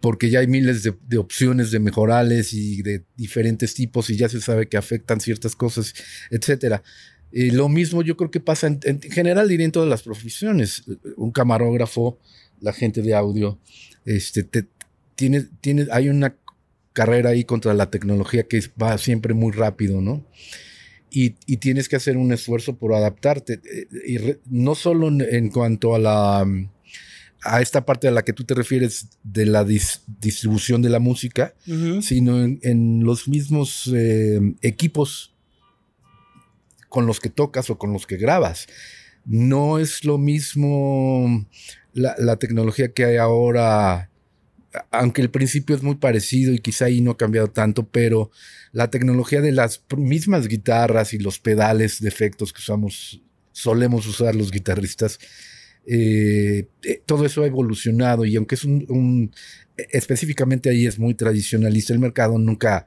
[0.01, 4.39] Porque ya hay miles de, opciones de mejorales y de diferentes tipos y ya se
[4.39, 5.93] sabe que afectan ciertas cosas,
[6.31, 6.83] etcétera.
[7.31, 10.83] Y lo mismo yo creo que pasa en, general, diría en todas las profesiones.
[11.17, 12.17] Un camarógrafo,
[12.61, 13.59] la gente de audio,
[14.05, 14.47] este,
[15.15, 16.35] tiene, tiene, hay una
[16.93, 20.25] carrera ahí contra la tecnología que va siempre muy rápido, ¿no?
[21.11, 23.61] Y, tienes que hacer un esfuerzo por adaptarte.
[23.63, 26.45] Eh, y no solo en, cuanto a la
[27.41, 31.55] a esta parte a la que tú te refieres de la distribución de la música,
[32.01, 35.33] sino en, los mismos eh, equipos
[36.89, 38.67] con los que tocas o con los que grabas.
[39.25, 41.47] No es lo mismo
[41.93, 44.09] la, la tecnología que hay ahora
[44.91, 48.31] aunque el principio es muy parecido y quizá ahí no ha cambiado tanto, pero
[48.71, 54.35] la tecnología de las mismas guitarras y los pedales de efectos que usamos, solemos usar
[54.35, 55.19] los guitarristas,
[55.85, 59.31] eh, eh, todo eso ha evolucionado y aunque es un,
[59.75, 62.85] específicamente ahí es muy tradicionalista el mercado, nunca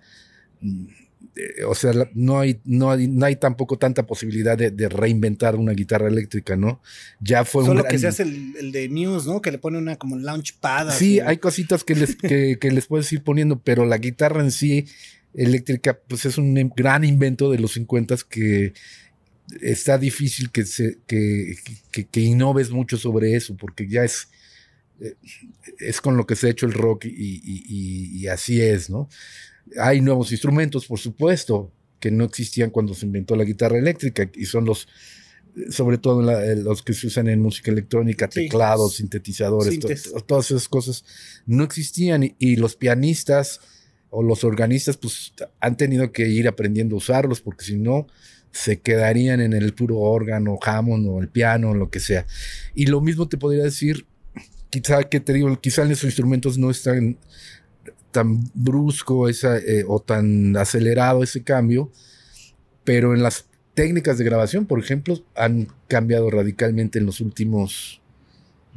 [1.34, 5.72] eh, o sea, no hay, no hay, no hay tampoco tanta posibilidad de, reinventar una
[5.72, 6.82] guitarra eléctrica, ¿no?
[7.20, 9.40] Ya fue Solo que se hace el, de Muse, ¿no?
[9.40, 10.90] Que le pone una como launchpad.
[10.90, 14.86] Sí, hay cositas que les, que, les puedes ir poniendo, pero la guitarra en sí
[15.34, 18.72] eléctrica, pues es un gran invento de los 50 que
[19.60, 21.56] está difícil que, se, que,
[21.90, 24.28] que, innoves mucho sobre eso, porque ya es,
[25.00, 25.14] eh,
[25.78, 29.08] es con lo que se ha hecho el rock y así es, ¿no?
[29.78, 34.44] Hay nuevos instrumentos, por supuesto, que no existían cuando se inventó la guitarra eléctrica y
[34.46, 34.88] son los,
[35.70, 39.78] sobre todo eh, los que se usan en música electrónica, teclados, sintetizadores,
[40.26, 41.04] todas esas cosas
[41.46, 43.60] no existían y, los pianistas
[44.12, 48.07] o los organistas pues han tenido que ir aprendiendo a usarlos porque si no
[48.53, 52.27] se quedarían en el puro órgano, Hammond o el piano, lo que sea.
[52.75, 54.07] Y lo mismo te podría decir,
[54.68, 57.16] quizá que te digo, quizá en esos instrumentos no están
[58.11, 61.90] tan brusco esa, eh, o tan acelerado ese cambio,
[62.85, 68.03] pero en las técnicas de grabación, por ejemplo, han cambiado radicalmente en los últimos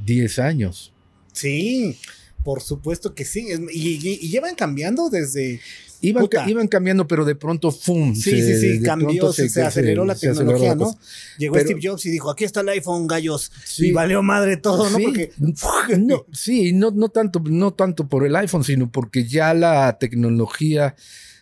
[0.05, 0.93] 10 años.
[1.33, 1.97] Sí,
[2.45, 3.47] por supuesto que sí.
[3.71, 3.97] Y,
[4.29, 5.59] llevan cambiando desde.
[6.01, 8.13] Iban, iban, cambiando, pero de pronto, ¡fum!
[8.13, 10.95] Sí, sí, sí, cambió, se, aceleró la tecnología, ¿no?
[11.39, 13.51] Llegó Steve Jobs y dijo: aquí está el iPhone, gallos.
[13.79, 14.99] y valió madre todo, ¿no?
[14.99, 15.31] Porque.
[15.97, 20.95] No, sí, no, no, tanto, no tanto por el iPhone, sino porque ya la tecnología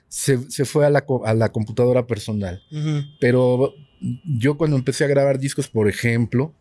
[0.08, 2.64] se, fue a la, a la computadora personal.
[3.20, 3.74] Pero
[4.40, 6.54] yo cuando empecé a grabar discos, por ejemplo,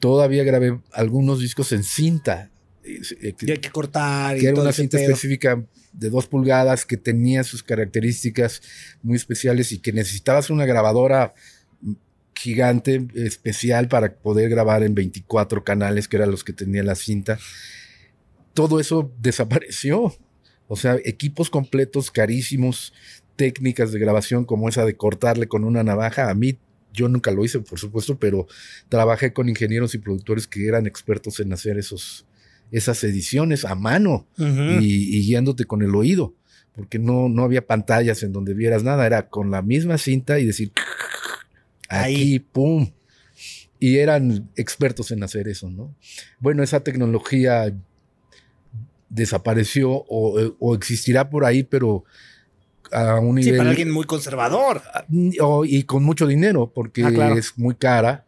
[0.00, 2.50] todavía grabé algunos discos en cinta
[2.84, 4.38] y hay que cortar.
[4.38, 8.62] Que era una cinta específica de dos pulgadas que tenía sus características
[9.02, 11.34] muy especiales y que necesitabas una grabadora
[12.34, 17.38] gigante especial para poder grabar en 24 canales, que eran los que tenía la cinta.
[18.52, 20.14] Todo eso desapareció.
[20.66, 22.92] O sea, equipos completos carísimos,
[23.36, 26.30] técnicas de grabación como esa de cortarle con una navaja.
[26.30, 26.58] A mí,
[26.92, 28.46] yo nunca lo hice, por supuesto, pero
[28.88, 32.26] trabajé con ingenieros y productores que eran expertos en hacer esos,
[32.74, 36.34] esas ediciones a mano y, guiándote con el oído,
[36.74, 40.46] porque no, no había pantallas en donde vieras nada, era con la misma cinta y
[40.46, 40.72] decir,
[41.88, 42.90] aquí, pum.
[43.78, 45.94] Y eran expertos en hacer eso, ¿no?
[46.40, 47.72] Bueno, esa tecnología
[49.08, 52.04] desapareció o, existirá por ahí, pero
[52.90, 53.52] a un nivel.
[53.52, 54.82] Sí, para alguien muy conservador.
[55.08, 58.24] y con mucho dinero, porque ah, es muy cara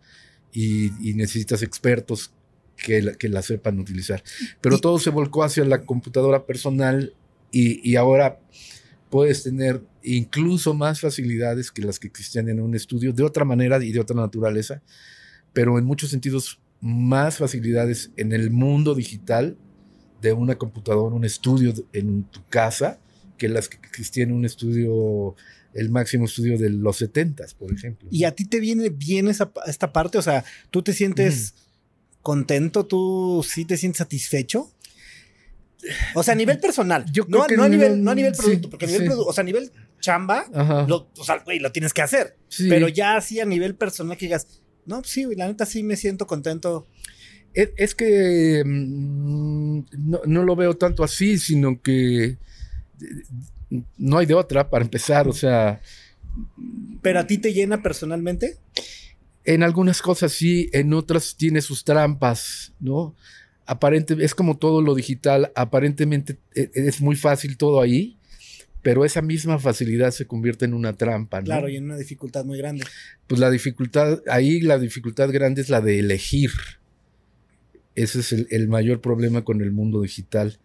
[0.53, 2.31] y, y, necesitas expertos
[2.77, 4.23] que la, que la sepan utilizar.
[4.61, 7.15] Pero todo se volcó hacia la computadora personal
[7.51, 8.39] y, ahora
[9.09, 13.83] puedes tener incluso más facilidades que las que existían en un estudio de otra manera
[13.83, 14.83] y de otra naturaleza,
[15.53, 19.57] pero en muchos sentidos más facilidades en el mundo digital
[20.21, 23.01] de una computadora, un estudio en tu casa,
[23.39, 25.35] que las que existían en un estudio,
[25.73, 28.09] el máximo estudio de los 70, por ejemplo.
[28.11, 30.19] ¿Y a ti te viene bien esa, esta parte?
[30.19, 31.55] O sea, tú te sientes
[32.27, 32.85] contento?
[32.85, 34.69] ¿Tú sí te sientes satisfecho?
[36.17, 37.05] O sea, a nivel personal.
[37.13, 39.71] Yo no, a nivel, no a nivel producto, porque a nivel o sea, a nivel
[40.01, 40.45] chamba,
[40.89, 42.37] lo, o sea, güey, lo tienes que hacer.
[42.69, 45.95] Pero ya así a nivel personal que digas, no, sí, güey, la neta sí me
[45.95, 46.89] siento contento.
[47.55, 52.39] Es, que mm, no, no, lo veo tanto así, sino que
[53.99, 55.81] no hay de otra para empezar, o sea.
[57.03, 58.59] ¿Pero a ti te llena personalmente?
[59.47, 63.15] En algunas cosas sí, en otras tiene sus trampas, ¿no?
[63.65, 68.19] Aparentemente, es como todo lo digital, aparentemente e, es muy fácil todo ahí,
[68.83, 71.47] pero esa misma facilidad se convierte en una trampa, ¿no?
[71.47, 72.85] Claro, y en una dificultad muy grande.
[73.29, 76.51] Pues la dificultad, ahí la dificultad grande es la de elegir.
[77.95, 80.59] Ese es el, el mayor problema con el mundo digital,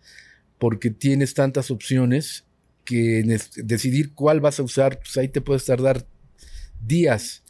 [0.57, 2.45] porque tienes tantas opciones
[2.83, 3.23] que
[3.57, 6.05] decidir cuál vas a usar, pues ahí te puedes tardar
[6.85, 7.43] días.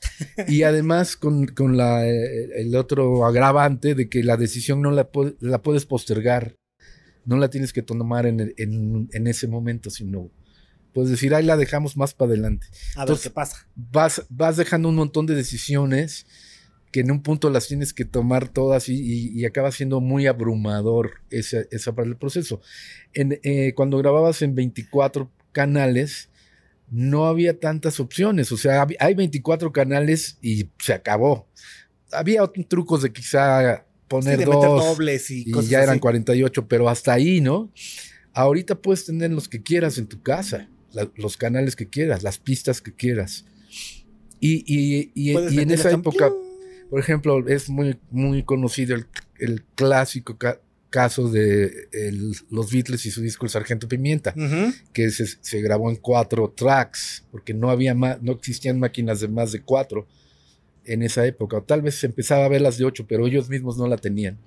[0.48, 5.10] Y además con, con la, eh, el otro agravante de que la decisión no la,
[5.40, 6.56] la puedes postergar,
[7.26, 10.30] no la tienes que tomar en, el- en, en ese momento, sino
[10.94, 12.68] puedes decir, ahí la dejamos más para adelante.
[12.96, 13.68] A ver Entonces- qué pasa.
[13.76, 16.26] Vas, vas dejando un montón de decisiones
[16.92, 20.28] que en un punto las tienes que tomar todas y, y- y acaba siendo muy
[20.28, 22.60] abrumador esa, esa parte del proceso.
[23.14, 26.28] En, eh, cuando grababas en 24 canales,
[26.92, 28.52] no había tantas opciones.
[28.52, 31.48] O sea, hay 24 canales y se acabó.
[32.12, 35.92] Había otros trucos de quizá Sí, poner de dos dobles y, y cosas ya eran
[35.94, 36.00] así.
[36.02, 37.72] 48, pero hasta ahí, ¿no?
[38.34, 42.38] Ahorita puedes tener los que quieras en tu casa, la- los canales que quieras, las
[42.38, 43.46] pistas que quieras.
[44.42, 46.30] Y, y- y- en esa época,
[46.90, 49.06] por ejemplo, es muy, muy conocido el,
[49.40, 50.60] el clásico ca-
[50.92, 54.36] caso de el- los Beatles y su disco El Sargento Pimienta,
[54.94, 59.52] que se, se grabó en cuatro tracks, porque no había no existían máquinas de más
[59.52, 60.06] de cuatro
[60.86, 61.58] en esa época.
[61.58, 63.98] O tal vez se empezaba a ver las de ocho, pero ellos mismos no la
[63.98, 64.38] tenían.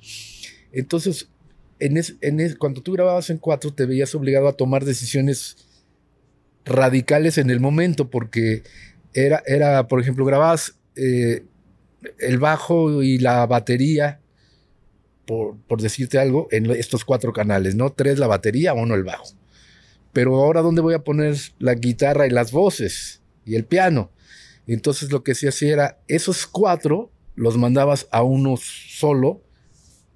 [0.70, 1.28] Entonces,
[1.80, 5.56] en es- en es- cuando tú grababas en cuatro, te veías obligado a tomar decisiones
[6.64, 8.62] radicales en el momento, porque
[9.12, 11.44] era, era por ejemplo, grababas eh,
[12.18, 14.20] el bajo y la batería,
[15.26, 17.90] por, por decirte algo, en estos cuatro canales, ¿no?
[17.90, 19.26] Tres la batería, uno el bajo.
[20.12, 24.10] Pero ahora, ¿dónde voy a poner la guitarra y las voces y el piano?
[24.66, 29.42] Entonces lo que se hacía era, esos cuatro los mandabas a uno solo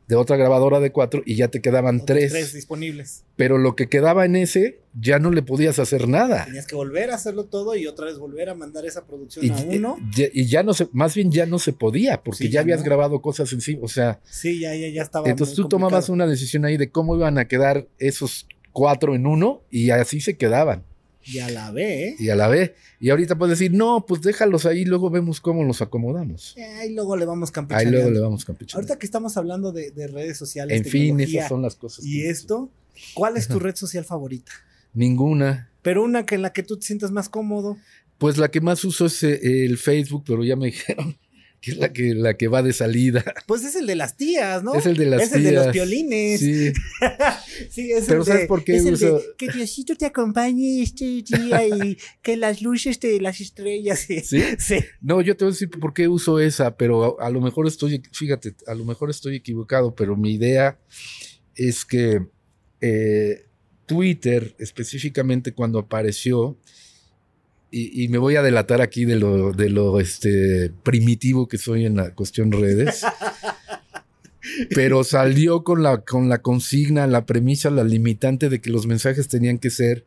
[0.09, 2.33] de otra grabadora de cuatro y ya te quedaban Otros tres.
[2.33, 3.25] tres disponibles.
[3.37, 6.47] Pero lo que quedaba en ese ya no le podías hacer nada.
[6.47, 9.51] Tenías que volver a hacerlo todo y otra vez volver a mandar esa producción Y,
[9.51, 9.97] a uno.
[10.17, 12.61] y- y ya no se, más bien ya no se podía, porque Sí, ya ya
[12.63, 12.87] habías no.
[12.87, 13.81] grabado cosas encima.
[13.85, 15.29] O sea, Sí, ya, ya, ya estaba.
[15.29, 19.63] entonces tú tomabas una decisión ahí de cómo iban a quedar esos cuatro en uno
[19.71, 20.85] y así se quedaban.
[21.31, 22.17] Y a la B.
[22.19, 22.73] Y a la vez.
[23.01, 26.55] Y ahorita puedes decir, no, pues déjalos ahí, luego vemos cómo los acomodamos.
[26.57, 27.99] Eh, Ahí luego le vamos Ahí campechaneando.
[27.99, 28.77] luego le vamos campechaneando.
[28.79, 32.05] Ahorita que estamos hablando de, de redes sociales, En fin, esas son las cosas.
[32.05, 32.71] y esto,
[33.15, 34.53] ¿cuál es tu red social favorita?
[34.95, 35.71] Ninguna.
[35.83, 37.77] Pero una que en la que tú te sientas más cómodo.
[38.19, 41.17] Pues la que más uso es eh, el Facebook, pero ya me dijeron
[41.61, 43.25] que es la que, la que va de salida.
[43.47, 44.75] Pues es el de las tías, ¿no?
[44.75, 45.73] Es el de las Es el de los tías.
[45.73, 46.41] piolines.
[46.41, 46.73] Sí,
[47.71, 50.07] Sí, es Pero el ¿sabes de, por qué es el de, uso- que Diosito te
[50.07, 53.99] acompañe este día y que las luces de las estrellas.
[54.07, 54.21] Sí.
[54.21, 54.41] sí.
[54.59, 54.77] Sí.
[55.01, 57.67] No, yo te voy a decir por qué uso esa, pero a, a lo mejor
[57.67, 60.79] estoy, fíjate, a lo mejor estoy equivocado, pero mi idea
[61.57, 62.21] es que
[62.81, 63.47] eh,
[63.87, 66.57] Twitter, específicamente cuando apareció,
[67.71, 71.85] y, y me voy a delatar aquí de lo, de lo este, primitivo que soy
[71.85, 73.03] en la cuestión redes,
[74.75, 79.29] pero salió con la, con la consigna, la premisa, la limitante de que los mensajes
[79.29, 80.05] tenían que ser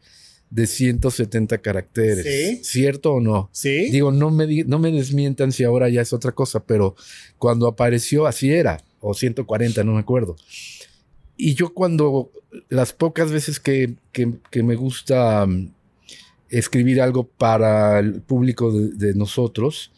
[0.49, 2.25] de 170 caracteres.
[2.25, 2.59] Sí.
[2.63, 3.49] ¿Cierto o no?
[3.53, 3.89] Sí.
[3.91, 6.95] Digo, no me, no me desmientan si ahora ya es otra cosa, pero
[7.37, 10.35] cuando apareció así era, o 140, no me acuerdo.
[11.37, 12.31] Y yo cuando
[12.69, 15.71] las pocas veces que, que- que me gusta mm,
[16.51, 19.91] escribir algo para el público de, de nosotros,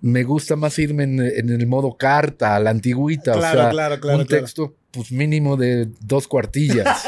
[0.00, 3.70] me gusta más irme en, en el modo carta, a la antigüita, Claro, o sea,
[3.70, 7.04] claro, claro, un texto pues mínimo de dos cuartillas.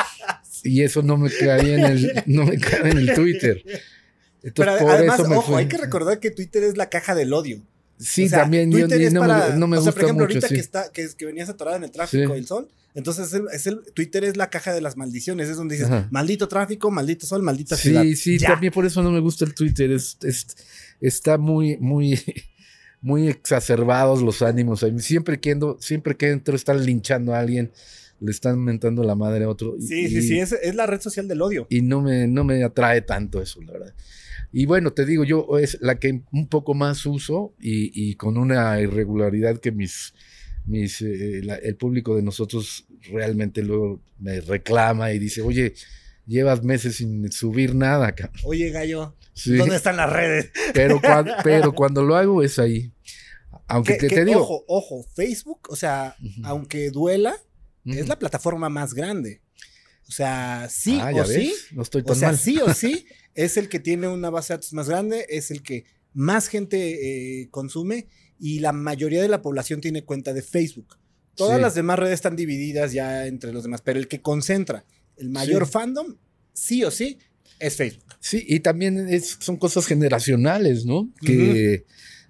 [0.64, 3.62] y eso no me caía en el, no me cae en el Twitter.
[3.64, 3.80] Pero
[4.72, 5.56] Entonces, por además, eso me ojo, fui.
[5.62, 7.60] hay que recordar que Twitter es la caja del odio.
[7.98, 9.90] Sí, O sea, también yo- Twitter y es no, para, me, no me o sea,
[9.90, 10.36] gusta por ejemplo, mucho.
[10.36, 10.54] ahorita sí.
[10.54, 12.34] que, está, que, que venías atorado en el tráfico Sí.
[12.34, 15.56] del sol, entonces es el, es el- Twitter es la caja de las maldiciones, es
[15.56, 16.08] donde dices, Ajá.
[16.10, 18.02] maldito tráfico, maldito sol, maldita ciudad.
[18.02, 19.90] Sí, sí, también por eso no me gusta el Twitter.
[19.92, 20.56] Es, es-
[21.00, 22.18] está muy, muy,
[23.00, 24.84] muy exacerbados los ánimos.
[24.98, 27.70] Siempre que, endo- siempre que entro están linchando a alguien,
[28.18, 29.76] le están mentando la madre a otro.
[29.78, 31.66] y- Sí, sí, sí, es, es la red social del odio.
[31.70, 33.94] y no me, no me atrae tanto eso, la verdad.
[34.52, 38.38] Y bueno, te digo, yo es la que un poco más uso y, y con
[38.38, 40.14] una irregularidad que mis,
[40.66, 45.74] mis eh, la- el público de nosotros realmente luego me reclama y dice, oye,
[46.26, 48.40] llevas meses sin subir nada, cabrón".
[48.44, 50.50] Oye, gallo, Sí, ¿dónde están las redes?
[50.74, 52.92] pero, cuan- pero cuando lo hago es ahí.
[53.68, 57.36] Aunque Que- te, digo, Ojo, ojo, Facebook, o sea, aunque duela,
[57.84, 59.42] es la plataforma más grande.
[60.08, 62.38] O sea, sí Ah, o sí, ves, no estoy o sea, mal.
[62.38, 65.62] sí o sí, es el que tiene una base de datos más grande, es el
[65.62, 68.06] que más gente eh, consume
[68.38, 70.96] y la mayoría de la población tiene cuenta de Facebook.
[71.34, 71.62] Todas Sí.
[71.62, 74.84] las demás redes están divididas ya entre los demás, pero el que concentra
[75.16, 75.72] el mayor Sí.
[75.72, 76.16] fandom,
[76.52, 77.18] sí o sí,
[77.58, 78.04] es Facebook.
[78.20, 81.10] Sí, y también es, son cosas generacionales, ¿no?
[81.24, 81.84] Que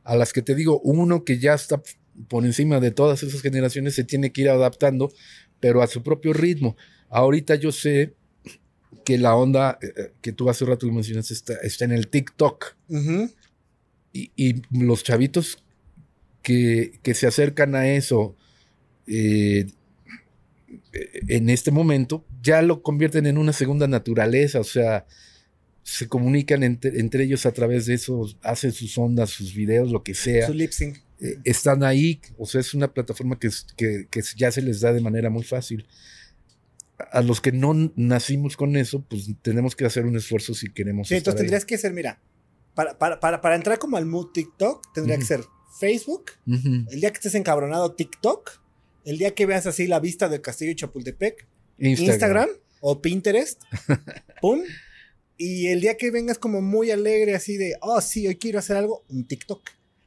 [0.05, 1.83] a las que te digo, uno que ya está
[2.29, 5.13] por encima de todas esas generaciones se tiene que ir adaptando,
[5.61, 6.77] pero a su propio ritmo.
[7.09, 8.15] Ahorita yo sé
[9.05, 12.09] que la onda eh, eh, que tú hace rato lo mencionaste está, está en el
[12.09, 12.77] TikTok.
[14.13, 15.63] y, y, los chavitos
[16.47, 18.37] que, que, se acercan a eso
[19.09, 19.67] eh,
[21.27, 25.07] en este momento ya lo convierten en una segunda naturaleza, o sea,
[25.83, 30.05] se comunican entre, entre ellos a través de eso, hacen sus ondas, sus videos, lo
[30.05, 30.47] que sea.
[30.47, 30.99] Su lip sync.
[31.21, 34.93] Eh, están ahí, o sea, es una plataforma que, que, que, ya se les da
[34.93, 35.89] de manera muy fácil.
[37.11, 41.09] A los que no nacimos con eso, pues tenemos que hacer un esfuerzo si queremos.
[41.09, 42.21] Sí, entonces tendrías que ser, mira,
[42.77, 45.23] para, para, para, para, entrar como al mood TikTok, tendría uh -huh.
[45.23, 45.41] que ser
[45.79, 46.33] Facebook.
[46.47, 46.87] Uh -huh.
[46.91, 48.61] El día que estés encabronado, TikTok.
[49.05, 51.47] El día que veas así la vista del castillo de Chapultepec,
[51.79, 52.49] Instagram, Instagram
[52.81, 53.63] o Pinterest,
[54.41, 54.63] pum.
[55.39, 58.77] Y el día que vengas como muy alegre, así de, oh, sí, hoy quiero hacer
[58.77, 59.61] algo, un TikTok.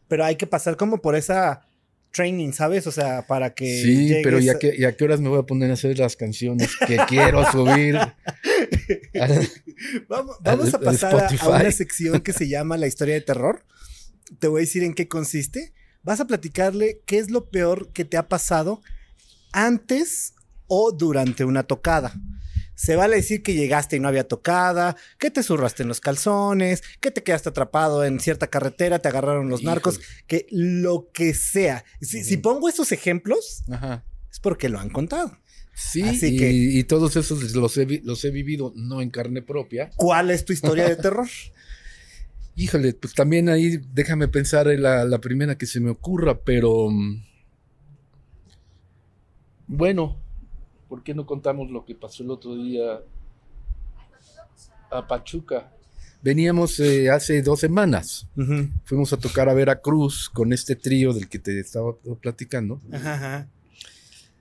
[0.07, 1.69] Pero hay que pasar como por esa
[2.11, 2.87] training, ¿sabes?
[2.87, 3.81] O sea, para que.
[3.81, 5.97] Sí, pero ¿y a, qué, ¿y a qué horas me voy a poner a hacer
[5.97, 7.97] las canciones que quiero subir?
[10.07, 13.63] vamos, vamos a pasar a, a, una sección que se llama La historia de terror.
[14.39, 15.73] Te voy a decir en qué consiste.
[16.03, 18.81] Vas a platicarle qué es lo peor que te ha pasado
[19.51, 20.33] antes
[20.67, 22.13] o durante una tocada.
[22.75, 26.81] Se vale decir que llegaste y no había tocada, que te zurraste en los calzones,
[27.01, 29.75] que te quedaste atrapado en cierta carretera, te agarraron los Híjole.
[29.75, 31.83] narcos, que lo que sea.
[31.99, 32.23] Si, uh -huh.
[32.23, 34.05] si pongo esos ejemplos, Ajá.
[34.31, 35.37] es porque lo han contado.
[35.75, 39.91] Sí, Así y, todos esos los he, los he vivido no en carne propia.
[39.95, 41.27] ¿Cuál es tu historia de terror?
[42.59, 46.89] Híjole, pues también ahí déjame pensar en la, la primera que se me ocurra, pero
[46.89, 47.23] mm,
[49.65, 50.17] bueno,
[50.89, 52.99] ¿por qué no contamos lo que pasó el otro día
[54.91, 55.71] a Pachuca?
[56.21, 58.27] Veníamos eh, hace dos semanas.
[58.35, 58.71] Uh -huh.
[58.83, 62.81] Fuimos a tocar a Veracruz con este trío del que te estaba platicando.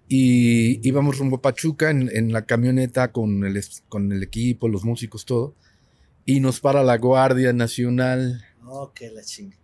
[0.08, 4.82] Y íbamos rumbo a Pachuca en, en la camioneta con el, con el, equipo, los
[4.82, 5.54] músicos, todo.
[6.28, 8.44] Y nos para la Guardia Nacional.
[8.66, 9.56] Oh, que la chinga.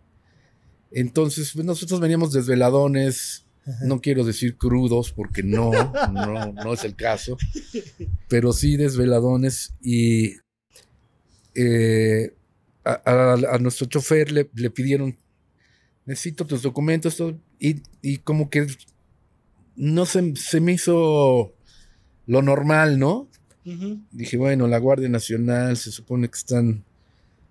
[0.90, 3.44] Entonces, pues nosotros veníamos desveladones,
[3.82, 5.72] no quiero decir crudos porque no,
[6.12, 7.36] no, no es el caso,
[8.28, 10.36] pero sí desveladones y
[11.54, 12.34] eh,
[12.82, 15.18] a, a, a, nuestro chofer le, le, pidieron,
[16.06, 18.68] necesito tus documentos todo, y, y, como que
[19.76, 21.52] no se, se, me hizo
[22.24, 23.28] lo normal, ¿no?
[23.64, 24.00] Uh -huh.
[24.10, 26.84] Dije, bueno, la Guardia Nacional se supone que están,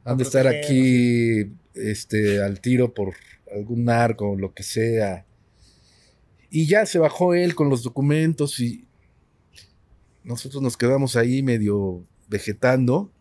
[0.03, 3.13] han de estar aquí este, al tiro por
[3.55, 5.25] algún narco o lo que sea
[6.55, 8.85] y ya se bajó él con los documentos y
[10.23, 13.11] nosotros nos quedamos ahí medio vegetando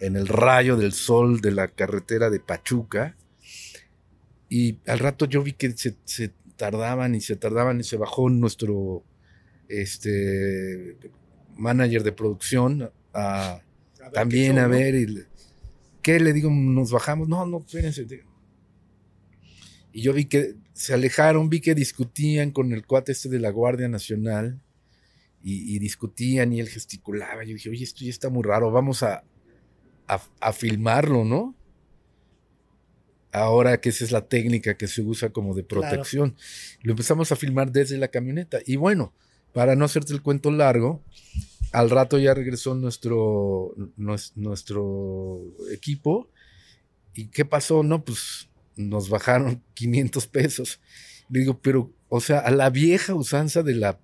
[0.00, 3.16] en el rayo del sol de la carretera de Pachuca.
[4.50, 8.28] Y al rato yo vi que se, se tardaban y se tardaban y se bajó
[8.28, 9.02] nuestro
[9.70, 10.98] este,
[11.58, 13.62] manager de producción a, a
[14.00, 14.94] ver también a ver.
[14.94, 15.24] Y,
[16.02, 16.50] ¿Qué le digo?
[16.50, 17.28] Nos bajamos.
[17.28, 18.06] No, no, espérense.
[19.92, 23.50] Y yo vi que se alejaron, vi que discutían con el cuate este de la
[23.50, 24.60] Guardia Nacional
[25.42, 27.44] y, y discutían y él gesticulaba.
[27.44, 29.24] Yo dije, oye, esto ya está muy raro, vamos a,
[30.06, 31.54] a, a, filmarlo, ¿no?
[33.32, 36.30] Ahora que esa es la técnica que se usa como de protección.
[36.30, 36.78] Claro.
[36.82, 38.60] Lo empezamos a filmar desde la camioneta.
[38.64, 39.12] Y bueno,
[39.52, 41.02] para no hacerte el cuento largo,
[41.72, 43.74] al rato ya regresó nuestro,
[44.34, 45.40] nuestro
[45.70, 46.28] equipo.
[47.14, 47.82] ¿Y qué pasó?
[47.82, 50.80] No, pues nos bajaron 500 pesos.
[51.30, 53.98] Le digo, pero, o sea, a la vieja usanza de la,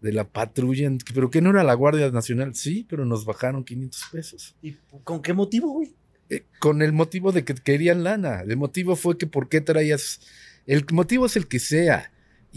[0.00, 4.02] de la patrulla, pero que no era la Guardia Nacional, sí, pero nos bajaron 500
[4.10, 4.56] pesos.
[4.62, 4.72] ¿Y
[5.04, 5.94] con qué motivo, güey?
[6.30, 8.40] Eh, con el motivo de que querían lana.
[8.40, 10.20] El motivo fue que por qué traías.
[10.66, 12.10] El motivo es el que sea.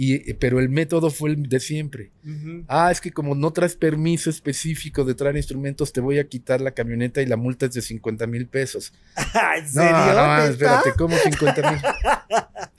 [0.03, 2.09] Y, pero el método fue el de siempre.
[2.25, 2.65] Uh -huh.
[2.67, 6.59] Ah, es que como no traes permiso específico de traer instrumentos, te voy a quitar
[6.59, 8.93] la camioneta y la multa es de 50 mil pesos.
[9.59, 9.91] ¿En serio?
[9.91, 11.81] No, no, espérate, ¿cómo 50 mil?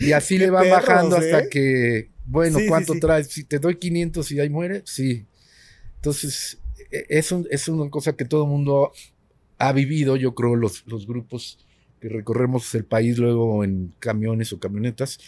[0.00, 1.48] Y así le perros, bajando hasta ¿eh?
[1.48, 3.00] que, bueno, sí, ¿cuánto sí, sí.
[3.00, 3.28] traes?
[3.28, 5.24] Si te doy 500 y ahí muere, sí.
[5.98, 6.58] Entonces,
[6.90, 8.90] e, es, un, es una cosa que todo el mundo
[9.58, 11.64] ha vivido, yo creo, los, los grupos
[12.00, 15.20] que recorremos el país luego en camiones o camionetas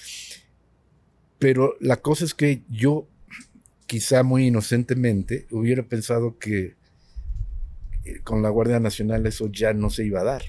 [1.44, 3.06] pero la cosa es que yo,
[3.86, 6.74] quizá muy inocentemente, hubiera pensado que
[8.06, 10.42] eh, con la Guardia Nacional eso ya no se iba a dar.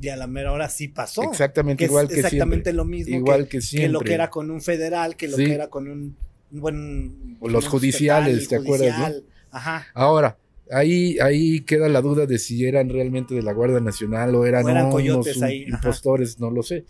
[0.00, 1.24] Y a la mera hora sí pasó.
[1.24, 2.72] Exactamente que igual que exactamente siempre.
[2.74, 3.88] lo mismo igual que, que, siempre.
[3.88, 5.46] que, lo que era con un federal, que lo sí.
[5.46, 6.16] que era con un,
[6.52, 7.36] un buen...
[7.40, 8.92] O los judiciales, ¿te judicial.
[8.92, 9.16] acuerdas?
[9.16, 9.22] ¿no?
[9.50, 9.86] Ajá.
[9.94, 10.38] Ahora,
[10.70, 14.66] Ahí, ahí queda la duda de si eran realmente de la Guardia Nacional o eran,
[14.66, 15.50] O eran unos ajá.
[15.50, 16.84] impostores, no lo sé.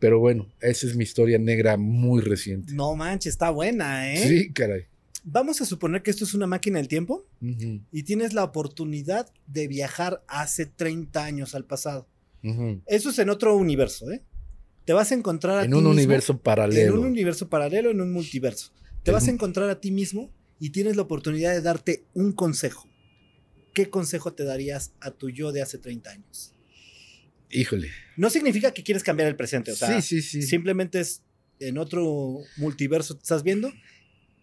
[0.00, 2.72] Pero bueno, esa es mi historia negra muy reciente.
[2.72, 4.26] No manches, está buena, ¿eh?
[4.26, 4.86] Sí, caray.
[5.22, 9.68] Vamos a suponer que esto es una máquina del tiempo y tienes la oportunidad de
[9.68, 12.08] viajar hace 30 años al pasado.
[12.86, 14.22] Eso es en otro universo, ¿eh?
[14.86, 16.94] Te vas a encontrar a En ti un mismo- universo paralelo.
[16.94, 18.72] En un universo paralelo, en un multiverso.
[19.02, 22.32] Te El vas a encontrar a ti mismo y tienes la oportunidad de darte un
[22.32, 22.88] consejo.
[23.74, 26.54] ¿Qué consejo te darías a tu yo de hace 30 años?
[27.50, 27.90] Híjole.
[28.16, 30.42] No significa que quieres cambiar el presente, o sea, sí, sí, sí.
[30.42, 31.22] simplemente es
[31.58, 33.72] en otro multiverso te estás viendo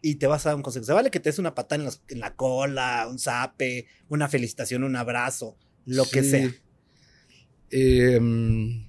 [0.02, 0.86] y te vas a dar un consejo.
[0.86, 4.28] Se vale que te des una patada en, las- en la cola, un zape, una
[4.30, 6.52] felicitación, un abrazo, lo que sea.
[7.72, 8.88] Eh, mm,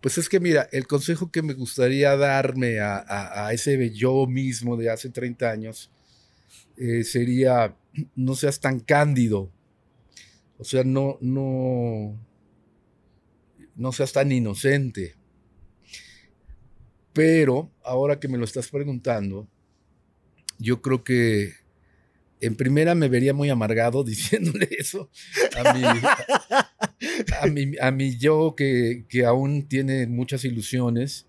[0.00, 4.26] pues es que mira, el consejo que me gustaría darme a, a- a ese yo
[4.26, 5.90] mismo de hace 30 años
[6.76, 7.74] eh, sería,
[8.14, 9.50] no seas tan cándido.
[10.58, 12.18] O sea, no, no,
[13.78, 15.14] no seas tan inocente.
[17.14, 19.48] Pero ahora que me lo estás preguntando,
[20.58, 21.52] yo creo que
[22.40, 25.10] en primera me vería muy amargado diciéndole eso
[25.56, 25.72] a
[27.46, 31.26] mi, a a yo que, que aún tiene muchas ilusiones.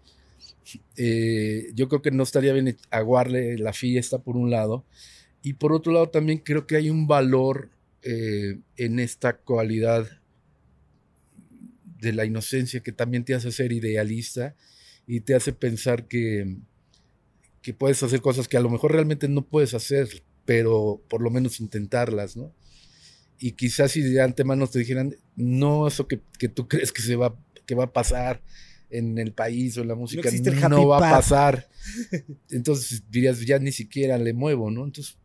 [0.97, 4.85] Eh, yo creo que no estaría bien aguarle la fiesta por un lado.
[5.41, 7.69] Y por otro lado también creo que hay un valor
[8.01, 10.18] eh, en esta cualidad
[11.99, 14.55] de la inocencia que también te hace ser idealista
[15.07, 16.57] y te hace pensar que,
[17.61, 21.29] que puedes hacer cosas que a lo mejor realmente no puedes hacer, pero por lo
[21.29, 22.53] menos intentarlas, ¿no?
[23.39, 27.15] Y quizás si de antemano te dijeran, no, eso que, que tú crees que, se
[27.15, 27.35] va,
[27.65, 28.41] que va a pasar
[28.89, 30.29] en el país o en la música,
[30.69, 31.69] no, va a pasar.
[32.49, 34.83] Entonces dirías, ya ni siquiera le muevo, ¿no?
[34.85, 35.17] Entonces,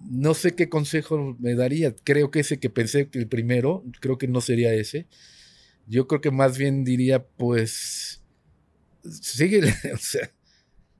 [0.00, 1.94] no sé qué consejo me daría.
[2.04, 5.06] Creo que ese que pensé el primero, creo que no sería ese.
[5.86, 8.22] Yo creo que más bien diría, pues,
[9.20, 10.30] síguele, o sea,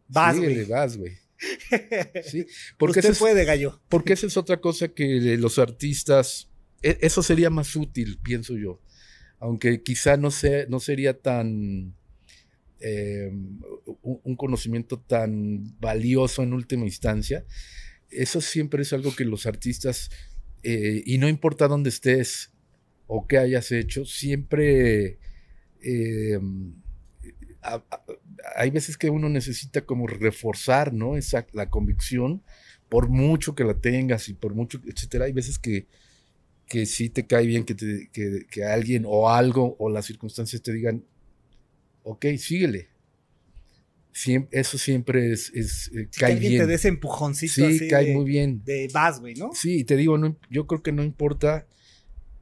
[0.08, 1.12] Vas, síguele, vas, güey.
[2.24, 2.46] Sí,
[2.78, 3.80] porque Usted es- puede, gallo.
[3.88, 6.48] porque esa es otra cosa que los artistas,
[6.82, 8.80] e- eso sería más útil, pienso yo.
[9.40, 11.94] Aunque quizá no, sea, no sería tan,
[12.80, 13.30] eh,
[14.02, 17.44] un, un conocimiento tan valioso en última instancia.
[18.10, 20.10] Eso siempre es algo que los artistas,
[20.62, 22.52] eh, y no importa dónde estés
[23.06, 25.18] o qué hayas hecho, siempre...
[25.82, 26.38] eh,
[27.62, 28.04] a- a-
[28.56, 31.16] hay veces que uno necesita como reforzar, ¿no?
[31.16, 32.42] Esa, la convicción,
[32.88, 35.24] por mucho que la tengas y por mucho, etcétera.
[35.24, 35.86] Hay veces que,
[36.66, 40.60] que sí te cae bien que, te- que, que alguien o algo o las circunstancias
[40.62, 41.04] te digan,
[42.02, 42.88] ok, síguele.
[44.12, 46.62] Siem- eso siempre es, es, eh, que cae alguien bien.
[46.62, 48.62] te dé ese empujoncito Sí, así cae de, muy bien.
[48.64, 49.50] de vas, güey, ¿no?
[49.54, 51.66] Sí, te digo, no, yo creo que no importa,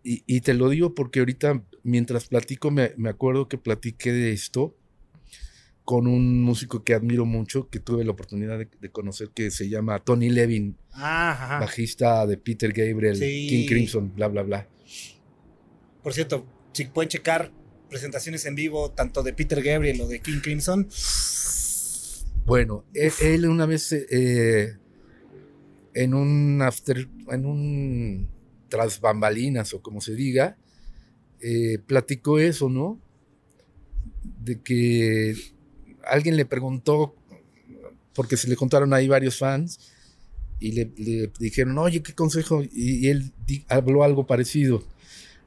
[0.05, 4.32] y, y te lo digo porque ahorita mientras platico me, me acuerdo que platiqué de
[4.32, 4.76] esto
[5.84, 9.68] con un músico que admiro mucho, que tuve la oportunidad de, de conocer, que se
[9.68, 11.59] llama Tony Levin, Ajá.
[11.59, 13.46] bajista de Peter Gabriel, Sí.
[13.48, 14.68] King Crimson, bla, bla, bla.
[16.03, 17.50] Por cierto, si pueden checar
[17.90, 20.88] presentaciones en vivo, tanto de Peter Gabriel o de King Crimson.
[22.46, 24.76] Bueno, él, él una vez eh,
[25.94, 28.28] en un after, en un
[28.72, 30.56] tras bambalinas o como se diga,
[31.42, 32.98] eh, platicó eso, ¿no?
[34.42, 35.36] De que
[36.06, 37.14] alguien le preguntó,
[38.14, 39.78] porque se le contaron ahí varios fans,
[40.58, 42.62] y le, le dijeron, oye, ¿qué consejo?
[42.62, 44.82] Y, él di- habló algo parecido.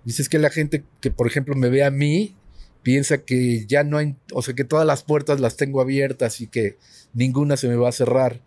[0.03, 2.35] Dice, es que la gente que, por ejemplo, me ve a mí,
[2.83, 6.47] piensa que ya no hay, o sea, que todas las puertas las tengo abiertas y
[6.47, 6.77] que
[7.15, 8.43] ninguna se me va a cerrar.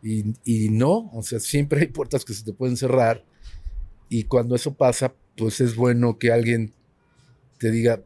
[0.00, 3.24] Y, y no, o sea, siempre hay puertas que se te pueden cerrar.
[4.14, 6.74] Y cuando eso pasa, pues es bueno que alguien
[7.58, 8.02] te diga,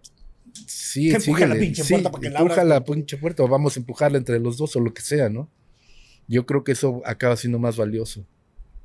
[0.69, 2.69] sí, Que empuje la pinche sí, puerta para que la empuja abras".
[2.69, 5.51] la pinche puerta o vamos a empujarla entre los dos o lo que sea, ¿no?
[6.29, 8.25] Yo creo que eso acaba siendo más valioso.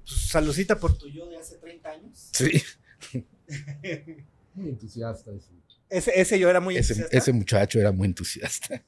[0.04, 2.30] Salucita por tu yo de hace 30 años.
[2.34, 2.64] Sí.
[4.56, 5.50] Muy entusiasta ese.
[5.90, 7.18] Ese, ese yo era muy Ese, entusiasta.
[7.18, 8.84] ese muchacho era muy entusiasta.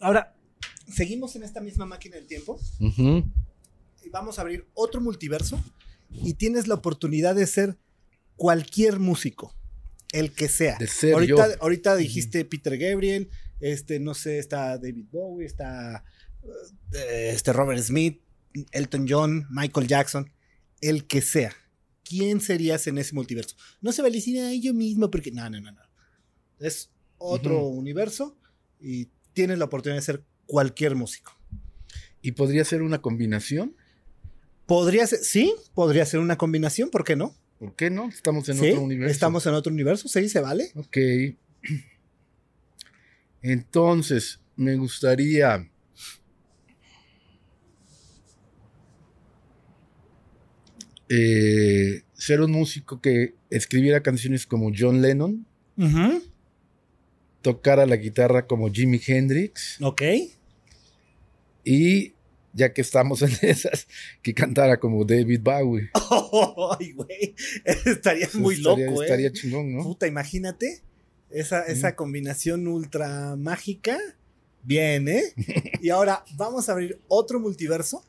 [0.00, 0.34] Ahora,
[0.90, 5.62] seguimos en esta misma máquina del tiempo y vamos a abrir otro multiverso
[6.10, 7.78] y tienes la oportunidad de ser
[8.36, 9.54] cualquier músico,
[10.12, 10.76] el que sea.
[10.78, 11.62] De ser ahorita, yo.
[11.62, 13.30] ahorita dijiste Peter Gabriel,
[13.60, 16.04] este, no sé, está David Bowie, está
[16.94, 18.20] eh, este Robert Smith,
[18.72, 20.30] Elton John, Michael Jackson,
[20.80, 21.52] el que sea.
[22.04, 23.54] ¿Quién serías en ese multiverso?
[23.82, 25.82] No se vale decir, "Ay, yo mismo, porque no, no, no, no.
[26.58, 27.78] Es otro Ujú.
[27.78, 28.38] universo
[28.80, 31.38] y tienes la oportunidad de ser cualquier músico.
[32.22, 33.76] ¿Y podría ser una combinación?
[34.68, 37.34] Podría ser, sí, podría ser una combinación, ¿por qué no?
[37.58, 38.10] ¿Por qué no?
[38.10, 39.10] Estamos en Sí, otro universo.
[39.10, 40.70] Estamos en otro universo, sí, se vale.
[40.74, 40.98] Ok.
[43.40, 45.66] Entonces, me gustaría.
[51.08, 55.46] eh, ser un músico que escribiera canciones como John Lennon,
[57.40, 60.02] tocara la guitarra como Jimi Hendrix Ok.
[61.64, 62.12] y,
[62.52, 63.86] ya que estamos en esas,
[64.22, 65.90] que cantara como David Bowie.
[66.80, 67.34] Ay, güey.
[67.64, 69.04] Estaría muy estaría, loco, ¿eh?
[69.06, 69.82] Estaría chingón, ¿no?
[69.82, 70.82] Puta, imagínate.
[71.30, 73.98] Esa, esa combinación ultra mágica.
[74.62, 75.22] Bien, ¿eh?
[75.82, 78.04] y ahora vamos a abrir otro multiverso.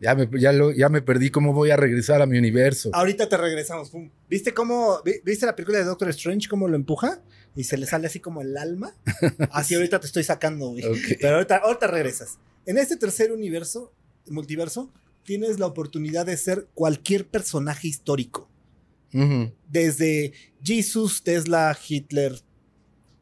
[0.00, 2.90] Ya me, ya, lo- ya me perdí cómo voy a regresar a mi universo.
[2.92, 3.90] Ahorita te regresamos.
[3.90, 4.08] pum.
[4.30, 7.20] ¿Viste cómo, vi- viste la película de Doctor Strange, cómo lo empuja?
[7.58, 8.94] Y se le sale así como el alma.
[9.50, 10.84] Así ahorita te estoy sacando, güey.
[11.20, 12.38] Pero ahorita, ahorita regresas.
[12.66, 13.92] En este tercer universo,
[14.28, 14.92] multiverso,
[15.24, 18.48] tienes la oportunidad de ser cualquier personaje histórico.
[19.68, 22.40] Desde Jesus, Tesla, Hitler,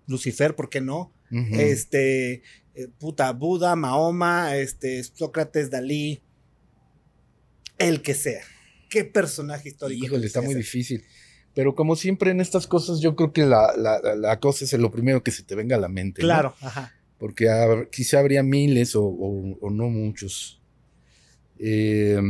[0.06, 1.14] Lucifer, ¿por qué no?
[1.30, 2.42] Este,
[2.74, 6.20] eh, puta, Buda, Mahoma, este, Sócrates, Dalí,
[7.78, 8.44] el que sea.
[8.90, 10.04] ¿Qué personaje histórico?
[10.04, 11.02] Híjole, está muy difícil.
[11.56, 14.92] Pero como siempre en estas cosas, yo creo que la, la- la- cosa es lo
[14.92, 16.22] primero que se te venga a la mente.
[16.22, 16.28] ¿no?
[16.28, 16.92] Claro, ajá.
[17.18, 17.48] Porque
[17.90, 20.60] quizá habría miles o, o- o no muchos.
[21.58, 22.20] Eh,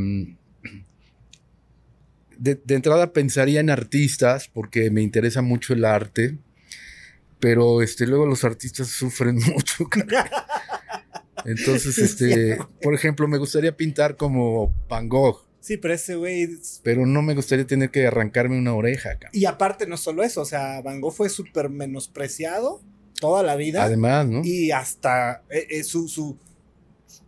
[2.38, 6.38] de, de entrada pensaría en artistas porque me interesa mucho el arte,
[7.40, 9.88] pero este, luego los artistas sufren mucho.
[11.44, 16.48] Entonces, este, por ejemplo, me gustaría pintar como Van Gogh, Sí, pero ese güey.
[16.84, 19.18] pero no me gustaría tener que arrancarme una oreja.
[19.18, 19.30] cara.
[19.32, 22.80] Y aparte, no solo eso, o sea, Van Gogh fue súper menospreciado
[23.20, 23.82] toda la vida.
[23.82, 24.42] Además, ¿no?
[24.44, 26.38] Y hasta eh, eh, su, su,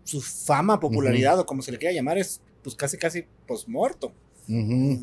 [0.04, 4.12] su fama, popularidad, o como se le quiera llamar, es pues casi, casi, pues muerto.
[4.48, 5.00] Ujú.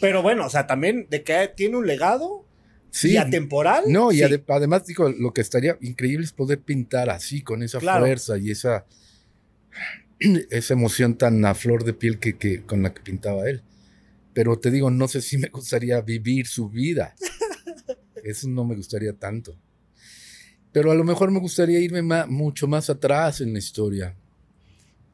[0.00, 2.44] Pero bueno, o sea, también de que tiene un legado
[2.92, 3.82] Sí, y atemporal.
[3.88, 4.22] No, y sí.
[4.22, 8.04] ade- además digo, lo que estaría increíble es poder pintar así, con esa Claro.
[8.06, 8.86] fuerza y esa,
[10.50, 13.62] esa emoción tan a flor de piel que, que- con la que pintaba él.
[14.34, 17.14] Pero te digo, no sé si me gustaría vivir su vida.
[18.22, 19.56] Eso no me gustaría tanto.
[20.72, 24.14] Pero a lo mejor me gustaría irme ma- mucho más atrás en la historia.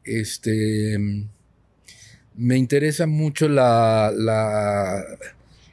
[0.05, 0.99] Este.
[2.37, 5.03] Me interesa mucho la, la,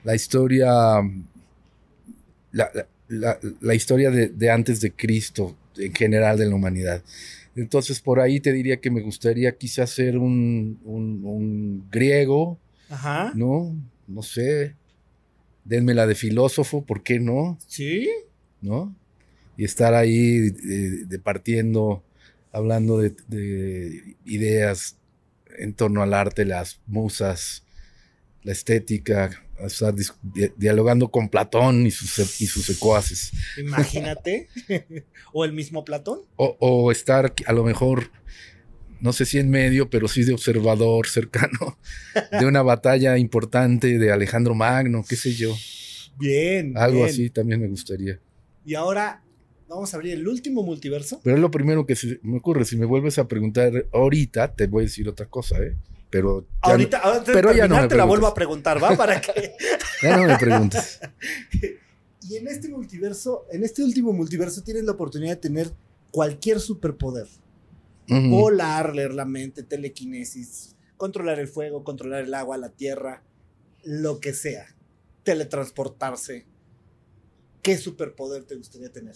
[0.06, 1.02] la historia
[2.52, 7.02] la- la historia de, de antes de Cristo, en general de la humanidad.
[7.56, 13.32] Entonces, por ahí te diría que me gustaría quizás ser un, un- un griego, Ajá.
[13.36, 13.76] ¿no?
[14.08, 14.76] No sé.
[15.66, 17.58] Denme la de filósofo, ¿por qué no?
[17.68, 18.10] Sí.
[18.62, 18.96] ¿No?
[19.56, 22.04] Y estar ahí eh, departiendo,
[22.52, 24.98] hablando de, de ideas
[25.58, 27.64] en torno al arte, las musas,
[28.42, 33.32] la estética, estar di- dialogando con Platón y sus, y sus secuaces.
[33.58, 34.50] Imagínate.
[35.34, 36.22] o el mismo Platón.
[36.36, 38.12] O, o estar a lo mejor,
[39.00, 41.78] no sé si en medio, pero sí de observador cercano
[42.40, 45.56] de una batalla importante de Alejandro Magno, qué sé yo.
[46.18, 46.78] Bien.
[46.78, 47.10] Algo bien.
[47.10, 48.20] así también me gustaría.
[48.66, 49.24] Y ahora
[49.68, 51.20] vamos a abrir el último multiverso.
[51.24, 52.64] Pero es lo primero que se me ocurre.
[52.66, 55.76] Si me vuelves a preguntar ahorita, te voy a decir otra cosa, ¿eh?
[56.14, 58.96] Pero ya, Ahorita, de pero ya no me te la vuelvo a preguntar, ¿va?
[58.96, 59.56] Para que.
[60.04, 61.00] no, ya no me preguntes.
[62.30, 65.74] Y en este multiverso, en este último multiverso, tienes la oportunidad de tener
[66.10, 67.28] cualquier superpoder.
[68.08, 73.24] Volar, leer la mente, telequinesis, controlar el fuego, controlar el agua, la tierra,
[73.84, 74.74] lo que sea.
[75.24, 76.46] Teletransportarse.
[77.62, 79.16] ¿Qué superpoder te gustaría tener?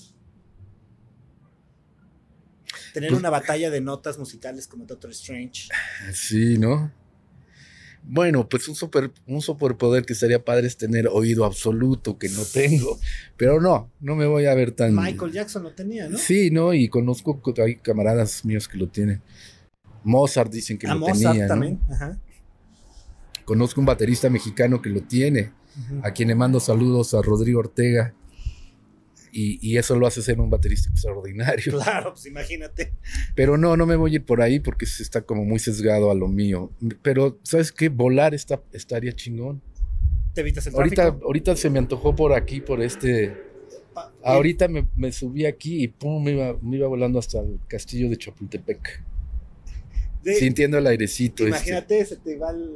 [2.97, 5.69] Tener Pues- una batalla de notas musicales como Doctor Strange.
[6.13, 6.91] Sí, ¿no?
[8.01, 12.43] Bueno, pues un, super, un superpoder que estaría padre es tener oído absoluto, que no
[12.43, 12.97] tengo.
[13.37, 14.95] Pero no, no me voy a ver tan...
[14.95, 16.17] Michael Jackson lo tenía, ¿no?
[16.17, 16.73] Sí, ¿no?
[16.73, 19.21] Y conozco, hay camaradas míos que lo tienen.
[20.03, 21.47] Mozart dicen que A lo Mozart tenía, ¿no?
[21.49, 21.79] también.
[21.91, 22.17] Ajá.
[23.45, 25.51] Conozco un baterista mexicano que lo tiene,
[26.01, 28.15] a quien le mando saludos a Rodrigo Ortega.
[29.39, 31.73] Y, y eso lo hace ser un baterista extraordinario.
[31.83, 32.93] Claro, pues imagínate.
[33.35, 36.09] Pero no, no me voy a ir por ahí porque se está como muy sesgado
[36.09, 36.71] a lo mío.
[37.03, 37.89] Pero, ¿sabes qué?
[37.89, 39.61] Volar está, estaría chingón.
[40.33, 41.25] Te evitas el Ahorita, tráfico.
[41.27, 43.37] ahorita se me antojó por aquí, por este.
[44.23, 48.09] Ahorita me, me subí aquí y pum, me iba, me iba volando hasta el castillo
[48.09, 49.03] de Chapultepec.
[50.23, 51.43] de- sintiendo el airecito.
[51.43, 51.49] este.
[51.49, 52.71] Imagínate, se te va el,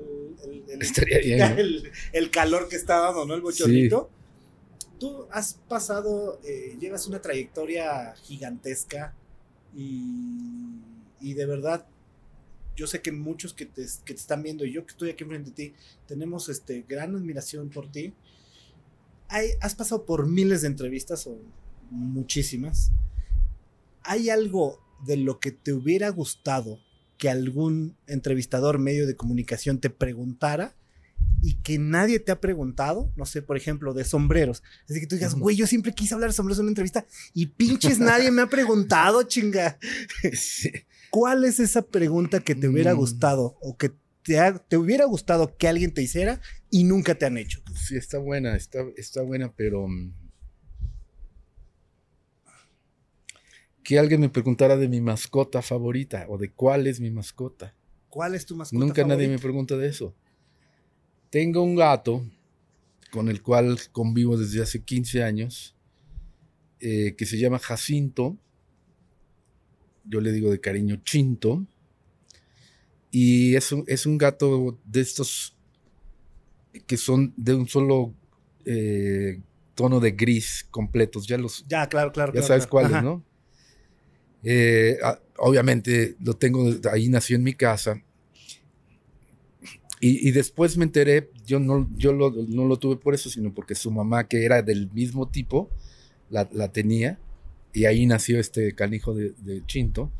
[0.45, 1.45] el- el- Estaría bien, ¿no?
[1.57, 3.33] el- el calor que está dando, ¿no?
[3.33, 4.09] El bochornito.
[5.01, 9.15] Tú has pasado, eh, llevas una trayectoria gigantesca
[9.75, 11.87] y, de verdad
[12.75, 15.55] yo sé que muchos que te, están viendo y yo que estoy aquí enfrente de
[15.55, 15.73] ti,
[16.05, 18.13] tenemos este, gran admiración por ti.
[19.59, 21.35] Has pasado por miles de entrevistas o
[21.89, 22.91] muchísimas.
[24.03, 26.79] ¿Hay algo de lo que te hubiera gustado
[27.17, 30.75] que algún entrevistador medio de comunicación te preguntara
[31.41, 34.61] y que nadie te ha preguntado, no sé, por ejemplo, de sombreros.
[34.89, 37.47] Así que tú digas, güey, yo siempre quise hablar de sombreros en una entrevista y
[37.47, 39.79] pinches nadie me ha preguntado, chinga.
[41.09, 42.97] ¿Cuál es esa pregunta que te hubiera Mm.
[42.97, 43.91] gustado o que
[44.23, 47.61] te, ha- te hubiera gustado que alguien te hiciera y nunca te han hecho?
[47.75, 49.87] Sí, está buena, está, está buena, pero.
[49.87, 50.13] mm,
[53.83, 57.73] Que alguien me preguntara de mi mascota favorita o de cuál es mi mascota.
[58.09, 60.13] ¿Cuál es tu mascota Nunca nadie me pregunta de eso.
[61.31, 62.23] Tengo un gato
[63.09, 65.75] con el cual convivo desde hace 15 años,
[66.81, 68.37] eh, que se llama Jacinto.
[70.03, 71.65] Yo le digo de cariño Chinto.
[73.11, 75.55] Y es un, es un gato de estos
[76.85, 78.13] que son de un solo
[78.65, 79.41] eh,
[79.73, 81.27] tono de gris completos.
[81.27, 82.31] Ya los, Ya, claro, claro.
[82.31, 82.71] ya claro, sabes claro.
[82.71, 83.01] cuáles, Ajá.
[83.01, 83.23] ¿no?
[84.43, 88.01] Eh, ah, obviamente lo tengo, ahí nació en mi casa.
[90.03, 93.53] Y, y después me enteré, yo, no, yo lo, no lo tuve por eso, sino
[93.53, 95.69] porque su mamá, que era del mismo tipo,
[96.29, 97.19] la, la tenía.
[97.73, 100.11] Y ahí nació este canijo de, de Chinto.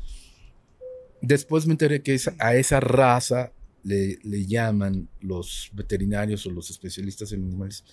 [1.20, 3.52] Después me enteré que esa- a esa raza
[3.84, 7.84] le, le llaman los veterinarios o los especialistas en animales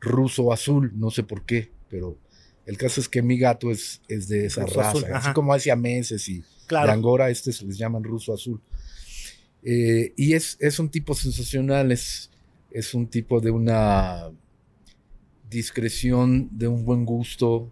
[0.00, 2.18] ruso azul, no sé por qué, pero
[2.66, 5.52] el caso es que mi gato es, es de esa Ruso raza, azul, así como
[5.54, 6.92] hacia meses y de Claro.
[6.92, 8.60] Angora, este se les llaman ruso azul.
[9.64, 12.30] Eh, y es, es un tipo sensacional, es,
[12.70, 14.30] es un tipo de una
[15.48, 17.70] discreción, de un buen gusto,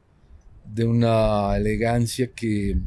[0.64, 2.78] de una elegancia que eh,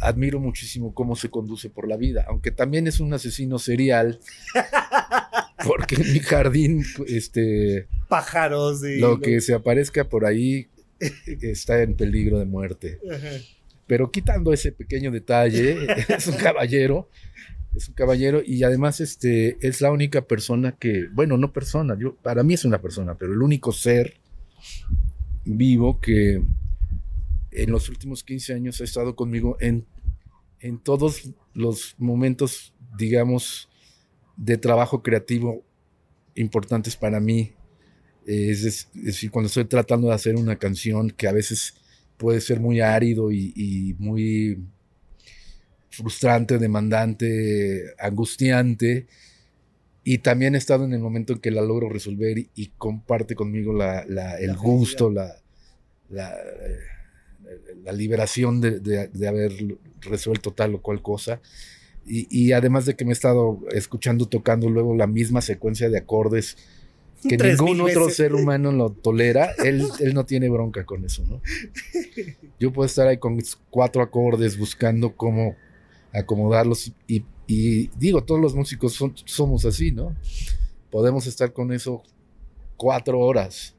[0.00, 4.20] admiro muchísimo cómo se conduce por la vida, aunque también es un asesino serial,
[5.66, 8.98] porque en mi jardín, este, Pájaros y.
[8.98, 10.68] lo que se aparezca por ahí
[11.42, 13.00] está en peligro de muerte.
[13.10, 13.30] Ajá.
[13.86, 17.08] Pero quitando ese pequeño detalle, es un caballero,
[17.74, 22.16] es un caballero y además este, es la única persona que, bueno, no persona, yo,
[22.16, 24.14] para mí es una persona, pero el único ser
[25.44, 26.42] vivo que
[27.52, 29.86] en los últimos 15 años ha estado conmigo en,
[30.60, 33.68] en todos los momentos, digamos,
[34.36, 35.64] de trabajo creativo
[36.34, 37.52] importantes para mí.
[38.26, 41.74] Es decir, cuando estoy tratando de hacer una canción que a veces
[42.16, 44.58] puede ser muy árido y, y muy
[45.90, 49.06] frustrante, demandante, angustiante.
[50.04, 53.34] Y también he estado en el momento en que la logro resolver y, y comparte
[53.34, 55.36] conmigo la- la- el La gusto, la,
[56.10, 56.34] la,
[57.84, 59.52] la liberación de, de- de haber
[60.00, 61.40] resuelto tal o cual cosa.
[62.06, 65.98] Y, y además de que me he estado escuchando tocando luego la misma secuencia de
[65.98, 66.56] acordes
[67.28, 68.16] que ningún otro veces.
[68.16, 71.40] ser humano lo tolera, él, él no tiene bronca con eso, ¿no?
[72.58, 75.56] Yo puedo estar ahí con mis cuatro acordes buscando cómo
[76.12, 80.14] acomodarlos y, y digo, todos los músicos son- somos así, ¿no?
[80.90, 82.02] Podemos estar con eso
[82.76, 83.74] cuatro horas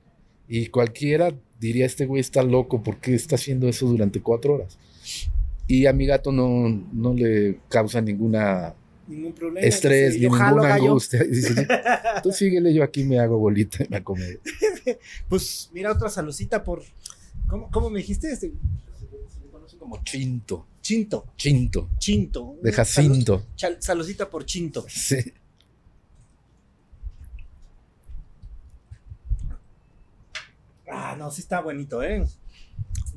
[0.47, 4.77] y cualquiera diría, este güey está loco, ¿por qué está haciendo eso durante cuatro horas?
[5.67, 8.73] Y a mi gato no, no le causa ninguna
[9.08, 9.66] Ningún problema.
[9.66, 11.24] estrés, ni ninguna angustia.
[11.30, 11.68] Dice,
[12.22, 14.28] tú síguele, yo aquí me hago bolita y me acomodo.
[15.30, 16.84] Pues mira, otra salucita por.
[17.47, 18.32] ¿Cómo, cómo me dijiste?
[18.32, 18.51] Este,
[19.80, 21.26] Como chinto, Chinto.
[21.38, 22.55] chinto, Chinto.
[22.62, 23.45] de Jacinto.
[23.80, 24.86] Salucita por Chinto.
[24.89, 25.18] Sí.
[30.89, 32.26] Ah, no, sí está bonito, ¿eh?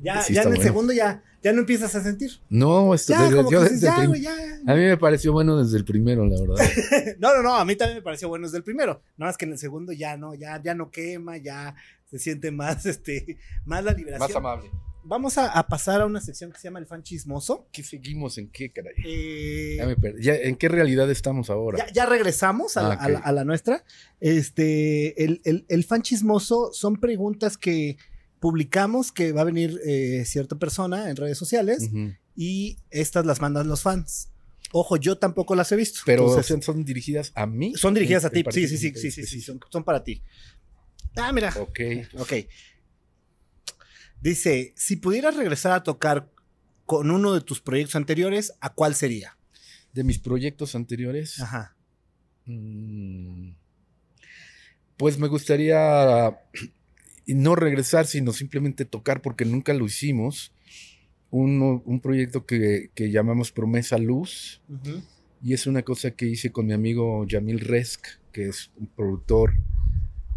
[0.01, 0.63] Ya, Sí ya en el bueno.
[0.63, 2.31] segundo ya, ya no empiezas a sentir.
[2.49, 4.33] No, esto, Ya, desde- como que yo dices, desde el ya, prim- güey, ya.
[4.67, 6.55] a mí me pareció bueno desde el primero, la verdad.
[7.19, 9.01] No, no, no, a mí también me pareció bueno desde el primero.
[9.17, 11.75] Nada más que en el segundo ya no, ya, ya no quema, ya
[12.09, 14.37] se siente más, este, más la liberación.
[14.37, 14.69] amable.
[15.03, 17.67] Vamos a, a pasar a una sección que se llama el fan chismoso.
[17.71, 18.37] ¿Qué seguimos?
[18.37, 18.93] ¿En qué, caray?
[19.03, 20.21] Eh, Ya me perdí.
[20.23, 21.79] Ya, ¿En qué realidad estamos ahora?
[21.79, 23.83] Ya, ya regresamos a, la, Ah, a la- a la nuestra.
[24.19, 27.97] Este, el, el- el fan chismoso son preguntas que
[28.41, 32.13] publicamos que va a venir eh, cierta persona en redes sociales Ujú.
[32.35, 34.29] y estas las mandan los fans.
[34.73, 35.99] Ojo, yo tampoco las he visto.
[36.05, 37.73] Pero Entonces, son dirigidas a mí.
[37.75, 38.43] son dirigidas a ti.
[38.51, 40.23] Sí, sí, sí, particular, sí, sí, sí, son, son para ti.
[41.15, 41.53] Ah, mira.
[41.59, 41.79] Ok.
[42.17, 42.33] Ok.
[44.21, 46.29] Dice, si pudieras regresar a tocar
[46.85, 49.37] con uno de tus proyectos anteriores, ¿a cuál sería?
[49.93, 51.39] De mis proyectos anteriores.
[51.39, 51.75] Ajá.
[52.45, 53.51] Mm,
[54.97, 56.39] Pues me gustaría
[57.31, 60.51] y no regresar, sino simplemente tocar porque nunca lo hicimos.
[61.29, 64.61] un, un proyecto que, que llamamos Promesa Luz.
[65.43, 69.53] Y es una cosa que hice con mi amigo Yamil Resk, que es un productor,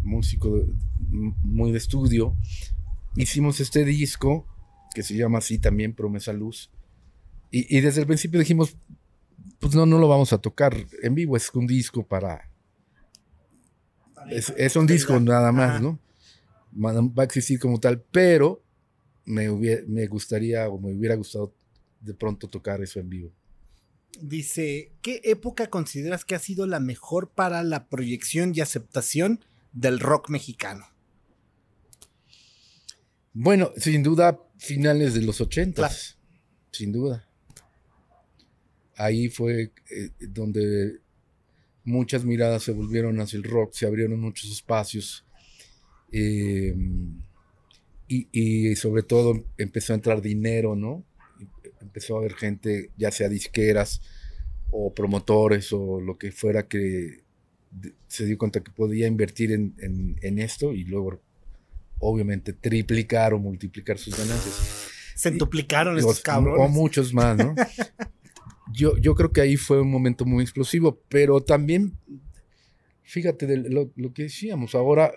[0.03, 0.65] músico de-
[1.43, 2.35] muy de estudio.
[3.17, 4.47] Hicimos este disco,
[4.93, 6.71] que se llama así también, Promesa Luz.
[7.51, 8.77] Y, y desde el principio dijimos,
[9.59, 12.49] pues no, no lo vamos a tocar en vivo, es un disco para...
[14.29, 15.81] Es, es un disco nada más.
[15.81, 15.99] ¿no?
[16.77, 18.61] Va a existir como tal, pero
[19.25, 21.53] me, hubie- me gustaría o me hubiera gustado
[22.01, 23.31] de pronto tocar eso en vivo.
[24.21, 29.99] Dice, ¿qué época consideras que ha sido la mejor para la proyección y aceptación del
[29.99, 30.85] rock mexicano?
[33.33, 36.17] Bueno, sin duda, finales de los ochentas.
[36.27, 36.39] Claro.
[36.71, 37.27] Sin duda.
[38.95, 40.99] Ahí fue eh, donde
[41.83, 45.24] muchas miradas se volvieron hacia el rock, se abrieron muchos espacios.
[46.17, 46.73] Eh,
[48.07, 51.03] y, y sobre todo empezó a entrar dinero, ¿no?
[51.81, 54.01] Empezó a haber gente, ya sea disqueras
[54.71, 57.23] o promotores o lo que fuera, que
[58.07, 61.19] se dio cuenta que podía invertir en, en- en esto y luego
[61.99, 64.89] obviamente triplicar o multiplicar sus ganancias.
[65.17, 66.65] Centuplicaron Los- estos cabrones.
[66.65, 67.55] O muchos más, ¿no?
[68.73, 71.93] yo, yo creo que ahí fue un momento muy explosivo, pero también,
[73.03, 75.11] fíjate de lo, lo que decíamos, ahora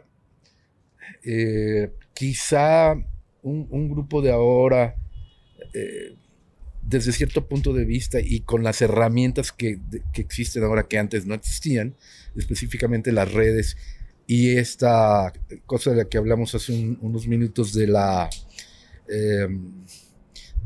[1.24, 2.94] eh, quizá
[3.42, 4.96] un, grupo de ahora,
[5.74, 6.16] eh,
[6.82, 9.78] desde cierto punto de vista y con las herramientas que,
[10.12, 11.94] que existen ahora que antes no existían,
[12.36, 13.76] específicamente las redes
[14.26, 15.32] y esta
[15.66, 18.28] cosa de la que hablamos hace un- unos minutos de la
[19.09, 19.48] eh,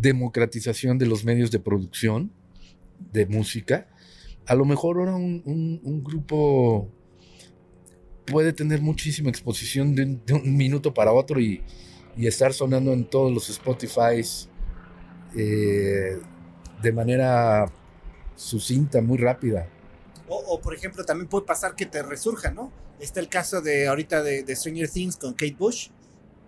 [0.00, 2.32] democratización de los medios de producción
[3.12, 3.86] de música,
[4.46, 6.88] a lo mejor ahora un grupo
[8.26, 11.62] puede tener muchísima exposición de, un- de un minuto para otro y,
[12.16, 14.22] y estar sonando en todos los Spotify
[16.82, 17.70] de manera
[18.36, 19.68] sucinta, muy rápida.
[20.28, 22.72] O, o, por ejemplo, también puede pasar que te resurja, ¿no?
[23.00, 25.88] Está el caso de ahorita de, de Stranger Things con Kate Bush,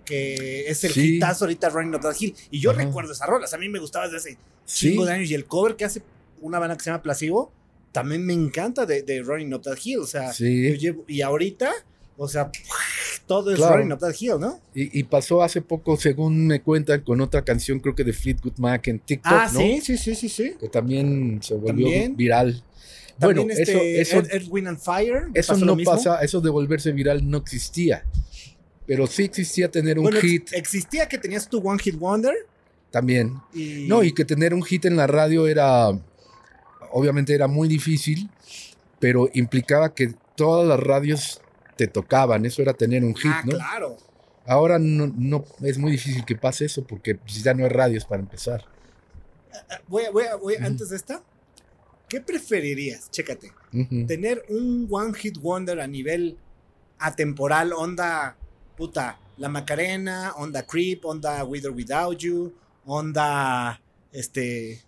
[0.05, 1.17] que es el Sí.
[1.17, 2.35] hitazo ahorita Running Up That Hill.
[2.51, 2.85] Y yo Ajá.
[2.85, 5.31] recuerdo esas rolas, a mí me gustaba desde hace Sí, cinco años.
[5.31, 6.03] Y el cover que hace
[6.41, 7.53] una banda que se llama Placebo,
[7.95, 10.01] también me encanta de, de Running Up That Hill.
[10.01, 10.69] O sea, sí.
[10.71, 11.73] yo llevo, y ahorita,
[12.17, 12.51] o sea,
[13.27, 13.77] todo es Claro.
[13.77, 14.61] Running Up That Hill, ¿no?
[14.75, 18.59] Y, y pasó hace poco, según me cuentan, con otra canción, creo que de Fleetwood
[18.59, 19.61] Mac en TikTok, ah, ¿no?
[19.61, 20.55] sí, sí, sí, sí, sí.
[20.59, 22.17] Que también se volvió También.
[22.17, 22.65] viral.
[23.17, 25.29] También bueno, este, eso, eso, Wind and Fire.
[25.33, 28.05] eso no pasa, eso de volverse viral no existía.
[28.87, 32.35] Pero sí existía tener un Bueno, hit existía que tenías tu One Hit Wonder.
[32.91, 33.35] también.
[33.55, 35.91] Y, No, y que tener un hit en la radio era,
[36.95, 38.31] obviamente era muy difícil,
[39.01, 41.41] pero implicaba que todas las radios
[41.77, 43.53] te tocaban, eso era tener un hit, Ah, ¿no?
[43.57, 43.97] claro.
[44.47, 48.05] Ahora no, no es muy difícil que pase eso porque pues, ya no hay radios
[48.05, 48.65] para empezar.
[49.89, 50.67] Voy, a- voy, a- voy Ujú.
[50.67, 51.23] antes de esta,
[52.09, 53.11] ¿qué preferirías?
[53.11, 53.51] Chécate.
[54.07, 56.37] Tener un One Hit Wonder a nivel
[56.99, 58.37] atemporal, onda,
[58.77, 62.55] puta, La Macarena, onda Creep, onda With or Without You,
[62.87, 63.81] onda,
[64.13, 64.84] este,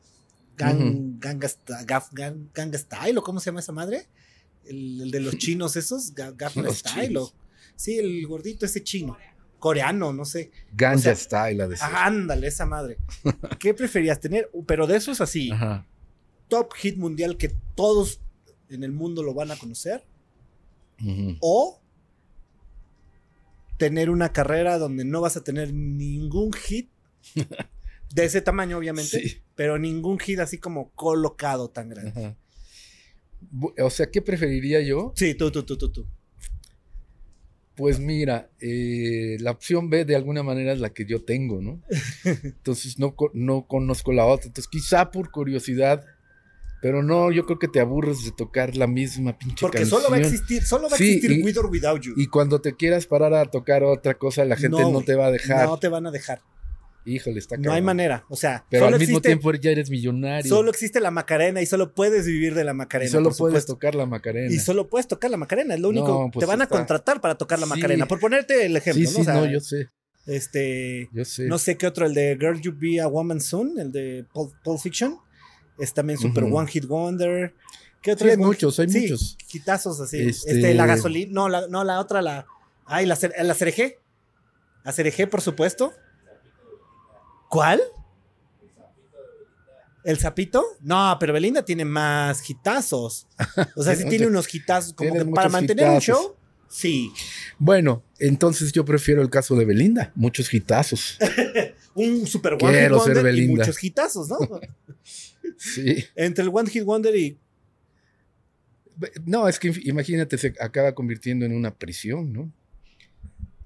[0.56, 1.48] Gang, Ganga,
[1.86, 4.08] Gaf- Gang- Ganga Style, o cómo se llama esa madre?
[4.64, 7.32] El, el de los chinos esos, Ga- Gaffer Los Style, o,
[7.76, 9.16] sí, el gordito ese chino,
[9.58, 10.50] coreano, no sé.
[10.94, 11.86] O sea, Style, a decir.
[11.92, 12.98] Ándale, esa madre.
[13.60, 14.50] ¿Qué preferías tener?
[14.66, 15.86] Pero de esos así, Ajá.
[16.48, 18.20] top hit mundial que todos
[18.68, 20.04] en el mundo lo van a conocer,
[21.40, 21.80] o
[23.76, 26.90] tener una carrera donde no vas a tener ningún hit
[28.14, 29.42] de ese tamaño, obviamente, Sí.
[29.54, 32.10] pero ningún hit así como colocado tan grande.
[32.10, 32.36] Ajá.
[33.82, 35.12] O sea, ¿qué preferiría yo?
[35.16, 36.06] Sí, tú, tú, tú, tú, tú.
[37.76, 41.82] Pues mira, eh, la opción B de alguna manera es la que yo tengo, ¿no?
[42.42, 44.46] Entonces no, no conozco la otra.
[44.46, 46.02] Entonces quizá por curiosidad,
[46.80, 50.00] pero no, yo creo que te aburres de tocar la misma pinche Porque canción.
[50.00, 52.14] solo va a existir, solo va a existir y- With or Without You.
[52.16, 55.30] Y cuando te quieras parar a tocar otra cosa, la gente no, te va a
[55.30, 55.66] dejar.
[55.66, 56.40] No te van a dejar.
[57.08, 57.84] Híjole, está No hay cabrón.
[57.84, 58.24] manera.
[58.28, 60.48] O sea, Pero al mismo existe, tiempo ya eres millonario.
[60.48, 63.10] solo existe la Macarena y solo puedes vivir de la y Macarena.
[63.10, 63.72] solo puedes supuesto.
[63.74, 64.52] tocar la Macarena.
[64.52, 66.08] Y solo puedes tocar la Macarena, es lo único.
[66.08, 67.70] No, pues te van a contratar para tocar la Sí.
[67.70, 68.06] Macarena.
[68.06, 69.14] Por ponerte el ejemplo, sí, ¿no?
[69.14, 69.88] sí, O sea, no, yo sé.
[70.26, 71.08] Este.
[71.12, 71.46] Yo sé.
[71.46, 74.52] No sé qué otro, el de Girl You Be a Woman Soon, el de Pulp,
[74.64, 75.16] Pulp Fiction.
[75.78, 76.44] Es también super.
[76.44, 77.54] One Hit Wonder.
[78.02, 79.36] ¿Qué otro Sí, hay muchos, hay sí, muchos.
[79.52, 80.18] Hitazos así.
[80.28, 81.30] Este- Este, la gasolina.
[81.32, 82.46] No, la, no, la otra, la.
[82.84, 83.98] Ay, la, cer- la cereje.
[84.84, 85.92] La cereje, por supuesto.
[87.48, 87.80] ¿Cuál?
[90.04, 90.64] ¿El sapito?
[90.80, 93.26] No, pero Belinda tiene más hitazos.
[93.74, 94.92] O sea, sí Tiene unos hitazos.
[94.92, 96.04] Como que para mantener un hitazos.
[96.06, 96.36] show,
[96.68, 97.12] Sí.
[97.58, 100.12] Bueno, entonces yo prefiero el caso de Belinda.
[100.14, 101.16] Muchos hitazos.
[101.94, 103.64] Un super one Quiero hit ser wonder y Belinda.
[103.64, 104.38] muchos hitazos, ¿no?
[105.58, 106.04] Sí.
[106.14, 107.38] Entre el one hit wonder y
[109.24, 112.52] No, es que imagínate, se acaba convirtiendo en una prisión, ¿no?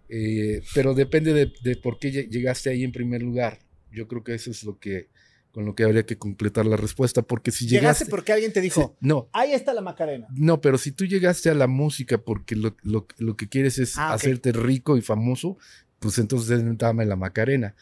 [0.09, 3.59] Eh, pero depende de, de por qué lle- llegaste ahí en primer lugar.
[3.93, 5.09] Yo creo que eso es lo que
[5.53, 8.61] con lo que habría que completar la respuesta, porque si llegaste llegaste, porque alguien te
[8.61, 10.29] dijo, no, ahí está la Macarena.
[10.33, 13.99] no, pero si tú llegaste a la música porque lo, lo- lo que quieres es
[13.99, 15.59] Ah, hacerte rico y famoso,
[15.99, 17.75] pues entonces dame la Macarena.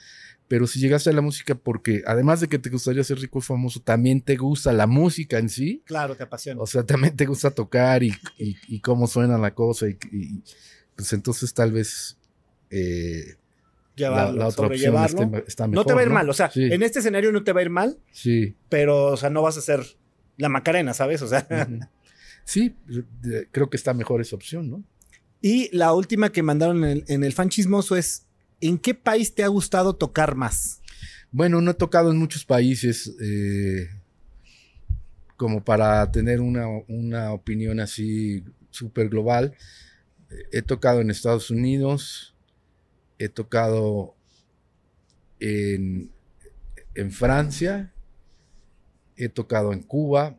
[0.49, 3.43] Pero si llegaste a la música porque, además de que te gustaría ser rico y
[3.43, 6.63] famoso, también te gusta la música en sí, Claro, te apasiona.
[6.63, 10.43] o sea, también te gusta tocar y, y- y cómo suena la cosa, y, y-
[10.97, 12.17] pues entonces tal vez
[12.71, 13.37] eh,
[13.99, 15.21] Llevarlo, la otra opción sobrellevarlo.
[15.39, 15.85] esté- está mejor.
[15.85, 17.61] no te va a ir mal, o sea, Sí, en este escenario no te va
[17.61, 18.55] a ir mal, sí.
[18.69, 19.81] pero, o sea, no vas a ser
[20.37, 21.21] la Macarena, ¿sabes?
[21.23, 21.47] O sea.
[22.45, 22.75] Sí,
[23.53, 24.83] creo que está mejor esa opción, ¿no?
[25.43, 28.25] y la última que mandaron en el, en el fan chismoso es,
[28.61, 30.81] ¿en qué país te ha gustado tocar más?
[31.31, 33.87] Bueno, no he tocado en muchos países eh,
[35.37, 39.55] como para tener una, una opinión así súper global.
[40.53, 42.35] He tocado en Estados Unidos,
[43.19, 44.15] he tocado
[45.41, 46.11] en,
[46.95, 47.93] en Francia,
[49.17, 50.39] he tocado en Cuba,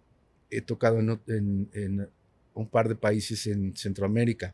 [0.50, 2.10] he tocado en, o- en- en
[2.54, 4.54] un par de países en Centroamérica.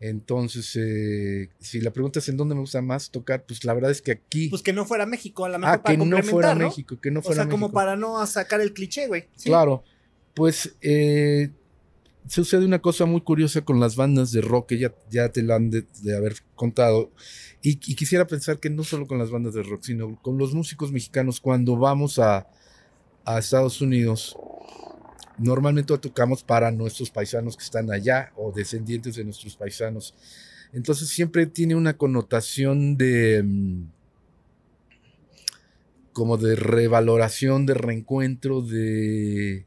[0.00, 3.90] Entonces, eh, si la pregunta es en dónde me gusta más tocar, pues la verdad
[3.90, 4.48] es que aquí...
[4.48, 6.54] Pues que no fuera México, a lo mejor Ah, para que no fuera.
[6.54, 7.74] México, que no O fuera sea, como México.
[7.74, 9.28] para no sacar el cliché, güey.
[9.36, 9.48] Sí.
[9.48, 9.82] Claro,
[10.34, 11.50] pues eh,
[12.28, 15.56] sucede una cosa muy curiosa con las bandas de rock, que ya, ya te la
[15.56, 17.10] han de, de haber contado,
[17.62, 20.92] y, quisiera pensar que no solo con las bandas de rock, sino con los músicos
[20.92, 22.46] mexicanos, cuando vamos a,
[23.24, 24.36] a Estados Unidos,
[25.38, 30.14] normalmente tocamos para nuestros paisanos que están allá o descendientes de nuestros paisanos.
[30.74, 33.42] Entonces siempre tiene una connotación de...
[33.42, 33.82] mm,
[36.12, 39.66] como de revaloración, de reencuentro, de...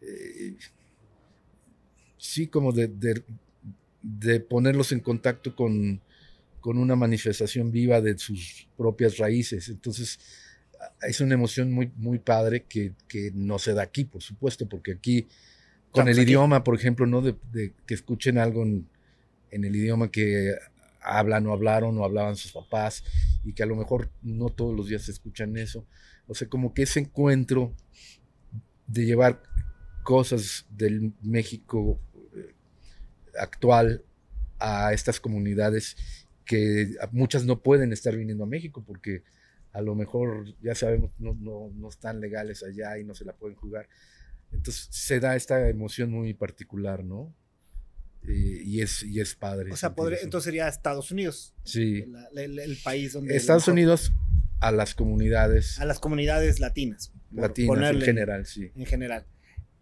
[0.00, 0.56] eh,
[2.38, 3.22] sí, como de, de-
[4.02, 6.00] de ponerlos en contacto con,
[6.60, 9.68] con una manifestación viva de sus propias raíces.
[9.68, 10.18] Entonces,
[11.02, 14.92] es una emoción muy, muy padre que, que no se da aquí, por supuesto, porque
[14.92, 15.22] aquí,
[15.90, 16.30] con Estamos el aquí.
[16.30, 17.20] idioma, por ejemplo, ¿no?
[17.22, 18.86] De, de que escuchen algo en,
[19.50, 20.54] en el idioma que
[21.00, 23.02] hablan o hablaron o hablaban sus papás
[23.44, 25.84] y que a lo mejor no todos los días escuchan eso.
[26.28, 27.74] O sea, como que ese encuentro
[28.86, 29.42] de llevar
[30.04, 31.98] cosas del México
[33.40, 34.04] actual
[34.58, 35.96] a estas comunidades
[36.44, 39.22] que muchas no pueden estar viniendo a México porque
[39.72, 43.34] a lo mejor ya sabemos no, no, no están legales allá y no se la
[43.34, 43.88] pueden jugar.
[44.50, 47.34] Entonces se da esta emoción muy particular, ¿no?
[48.26, 49.70] Eh, y, es, y es padre.
[49.72, 52.04] O sea, podría- entonces sería Estados Unidos, sí.
[52.06, 53.36] la- la- el, el país donde...
[53.36, 54.12] Estados Unidos
[54.60, 57.12] a las comunidades A las comunidades latinas.
[57.30, 58.72] latinas en ponerle general, sí.
[58.74, 59.24] En general.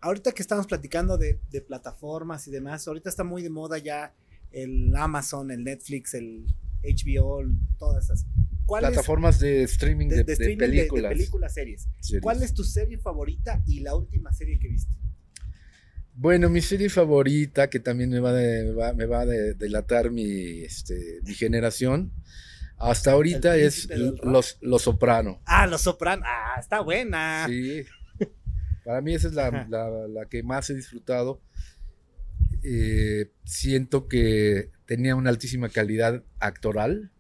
[0.06, 4.14] Ahorita que estamos platicando de, de plataformas y demás, ahorita está muy de moda ya
[4.52, 6.46] el Amazon, el Netflix, el
[6.84, 7.42] HBO,
[7.76, 8.24] todas esas.
[8.66, 11.12] ¿Cuál es- Plataformas de streaming de, de, de streaming películas.
[11.12, 11.88] películas, series.
[12.00, 12.22] series.
[12.22, 14.94] ¿Cuál es tu serie favorita y la última serie que viste?
[16.14, 19.54] Bueno, mi serie favorita, que también me va, de- me va, me va a de-
[19.54, 22.12] delatar mi, este, mi generación,
[22.78, 23.88] hasta ahorita es.
[24.22, 25.40] Los, Los Soprano.
[25.46, 26.24] Ah, Los Sopranos.
[26.28, 27.46] Ah, está buena.
[27.48, 27.82] Sí.
[28.86, 29.66] Para mí esa es la, Ajá.
[29.68, 31.40] la- la que más he disfrutado.
[32.62, 37.10] Eh, siento que tenía una altísima calidad actoral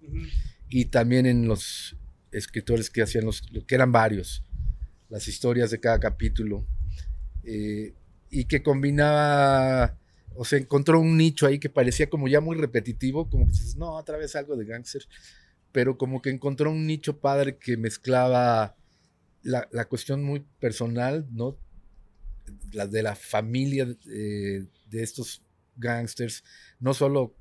[0.68, 1.96] y también en los
[2.30, 4.44] escritores que hacían los, que eran varios,
[5.08, 6.64] las historias de cada capítulo,
[7.44, 7.94] eh,
[8.30, 9.96] y que combinaba,
[10.36, 13.76] o sea, encontró un nicho ahí que parecía como ya muy repetitivo, como que dices,
[13.76, 15.02] no, otra vez algo de gángster,
[15.72, 18.76] pero como que encontró un nicho padre que mezclaba
[19.46, 21.56] la, la cuestión muy personal, ¿no?
[22.72, 25.42] La de la familia eh, de estos
[25.76, 26.42] gángsters,
[26.80, 27.34] no solo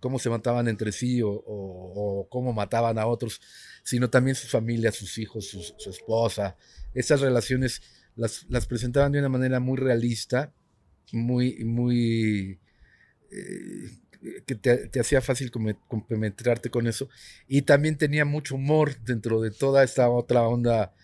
[0.00, 3.40] cómo se mataban entre sí o, cómo mataban a otros,
[3.82, 6.56] sino también su familia, sus hijos, su, esposa.
[6.94, 7.82] Esas relaciones
[8.14, 10.52] las, las presentaban de una manera muy realista,
[11.12, 12.60] muy, muy
[13.30, 13.98] eh,
[14.46, 17.08] que te, te hacía fácil compenetrarte con eso.
[17.48, 20.94] Y también tenía mucho humor dentro de toda esta otra onda,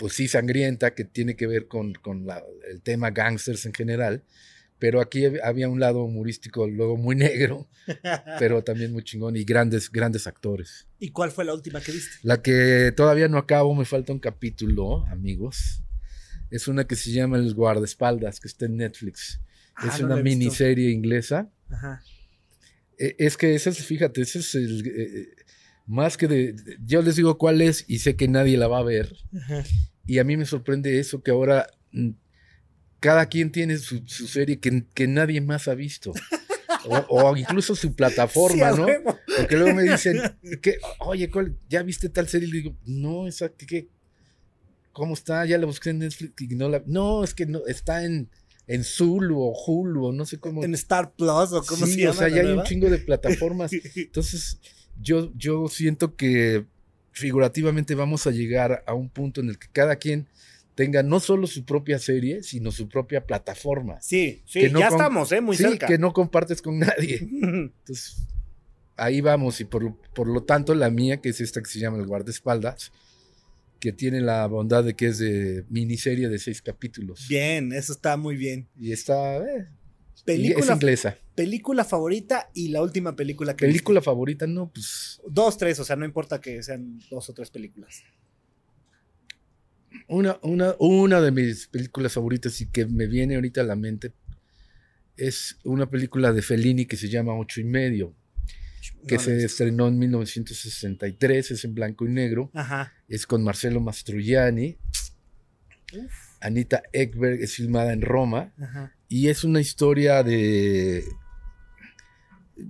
[0.00, 4.24] pues sí, sangrienta, que tiene que ver con, con la- el tema gangsters en general.
[4.78, 7.68] Pero aquí hab- había un lado humorístico, luego muy negro,
[8.38, 10.86] pero también muy chingón y grandes, grandes actores.
[10.98, 12.16] ¿Y cuál fue la última que viste?
[12.22, 15.82] La que todavía no acabo, me falta un capítulo, amigos.
[16.50, 19.38] Es una que se llama El guardaespaldas, que está en Netflix.
[19.76, 22.02] Ah, es no una miniserie inglesa Ajá.
[22.98, 24.86] E- Es que ese es, fíjate, ese es el...
[24.86, 25.28] eh,
[25.90, 28.78] más que de, de- Yo les digo cuál es y sé que nadie la va
[28.78, 29.16] a ver.
[29.36, 29.64] Ajá.
[30.06, 32.10] Y a mí me sorprende eso, que ahora mm,
[33.00, 36.12] cada quien tiene su, su serie que, que nadie más ha visto.
[36.86, 38.86] O, o incluso su plataforma, ¿no?
[38.86, 39.18] huevo.
[39.36, 40.18] Porque luego me dicen,
[40.62, 42.48] que, oye, ¿cuál- ¿ya viste tal serie?
[42.48, 43.88] Y le digo, no, esa, ¿qué, qué?
[44.92, 45.44] ¿Cómo está?
[45.46, 46.82] Ya la busqué en Netflix y no la...
[46.86, 48.28] No, es que no, está en,
[48.66, 50.64] en Zulu o Hulu o no sé cómo.
[50.64, 52.10] En Star Plus o cómo Sí, se llama.
[52.10, 53.70] o sea, ya hay un chingo de plataformas.
[53.96, 54.58] Entonces,
[55.00, 56.64] yo, yo siento que
[57.12, 60.28] figurativamente vamos a llegar a un punto en el que cada quien
[60.74, 64.00] tenga no solo su propia serie, sino su propia plataforma.
[64.00, 65.40] Sí, sí, no ya estamos, ¿eh?
[65.40, 65.86] Muy sí, cerca.
[65.86, 67.18] que no compartes con nadie.
[67.42, 68.26] Entonces,
[68.96, 69.60] ahí vamos.
[69.60, 72.06] Y por, lo- por lo tanto, la mía, que es esta que se llama El
[72.06, 72.92] Guardaespaldas,
[73.78, 77.26] que tiene la bondad de que es de miniserie de seis capítulos.
[77.28, 78.68] Bien, eso está muy bien.
[78.78, 79.36] Y está...
[79.38, 81.18] eh, y es Película, inglesa.
[81.44, 85.20] Película favorita y la última película que Película favorita, no, pues...
[85.26, 88.02] Dos, tres, o sea, no importa que sean dos o tres películas.
[90.06, 94.12] Una, una, una de mis películas favoritas y que me viene ahorita a la mente
[95.16, 98.14] es una película de Fellini que se llama Ocho y medio,
[99.08, 99.38] que No, se no.
[99.38, 102.92] estrenó en 1963, es en blanco y negro, Ajá.
[103.08, 104.76] es con Marcelo Mastroianni,
[105.94, 108.94] Uf, Anita Ekberg es filmada en Roma ajá.
[109.08, 111.04] y es una historia de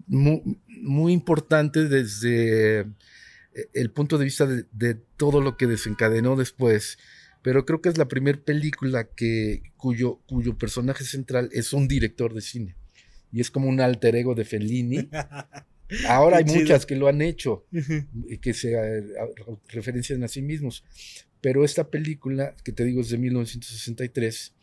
[0.07, 2.87] muy, muy importante desde
[3.75, 6.99] el punto de vista de, de todo lo que desencadenó después.
[7.43, 12.35] Pero creo que es la primera película que, cuyo, cuyo personaje central es un director
[12.35, 12.77] de cine.
[13.33, 15.09] Y es como un alter ego de Fellini.
[16.09, 17.67] Ahora hay muchas que lo han hecho
[18.29, 20.85] y que se eh, a- referencian a sí mismos.
[21.41, 24.55] Pero esta película, que te digo es de 1963,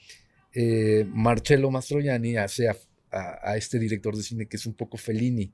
[0.53, 2.77] eh, Marcello Mastroianni hace a,
[3.11, 5.51] a- a este director de cine que es un poco Fellini.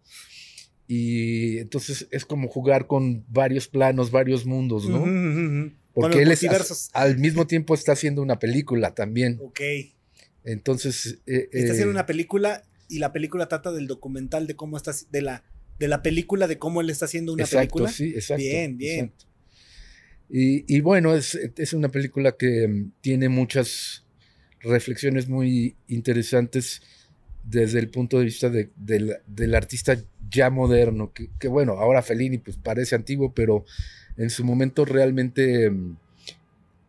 [0.87, 4.97] Y entonces es como jugar con varios planos, varios mundos, ¿no?
[5.01, 5.71] Ujú, ujú, ujú.
[5.93, 9.39] Con Porque los él es, al mismo tiempo está haciendo una película también.
[9.41, 9.61] Ok.
[10.43, 11.19] Entonces...
[11.25, 14.93] eh, Está haciendo eh, una película y la película trata del documental de cómo está,
[15.09, 15.43] de la,
[15.79, 17.89] de la película de cómo él está haciendo una exacto, película.
[17.91, 18.43] sí, exacto.
[18.43, 19.05] Bien, bien.
[19.05, 19.25] exacto.
[20.29, 24.05] Y, y bueno, es, es una película que mm, tiene muchas
[24.61, 26.81] reflexiones muy interesantes
[27.43, 29.97] desde el punto de vista de- del- del artista
[30.29, 33.65] ya moderno, que, que bueno, ahora Fellini pues parece antiguo, pero
[34.17, 35.97] en su momento realmente mm,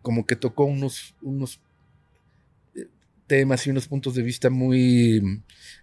[0.03, 1.61] como que tocó unos, unos
[2.75, 2.87] eh,
[3.27, 5.43] temas y unos puntos de vista muy,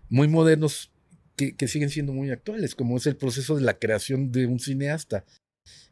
[0.09, 0.91] muy modernos
[1.35, 4.59] que, que siguen siendo muy actuales, como es el proceso de la creación de un
[4.59, 5.25] cineasta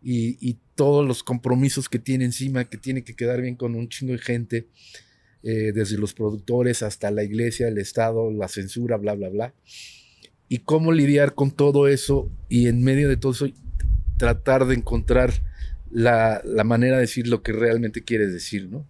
[0.02, 3.90] y, y todos los compromisos que tiene encima, que tiene que quedar bien con un
[3.90, 4.68] chingo de gente,
[5.44, 9.54] eh, desde los productores hasta la iglesia, el Estado, la censura, bla, bla, bla.
[10.50, 13.48] Y cómo lidiar con todo eso y en medio de todo eso
[14.18, 15.32] tratar de encontrar
[15.92, 18.88] la, la manera de decir lo que realmente quieres decir, ¿no?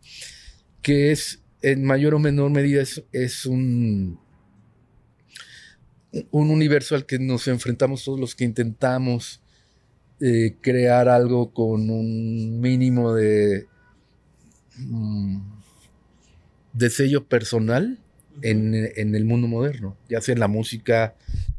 [0.82, 4.20] Que es, en mayor o menor medida, es, es un,
[6.32, 9.42] un universo al que nos enfrentamos todos los que intentamos
[10.22, 13.68] eh, crear algo con un mínimo de,
[14.78, 15.60] mm,
[16.80, 18.00] de sello personal
[18.42, 21.16] en, en el mundo moderno, ya sea en la música,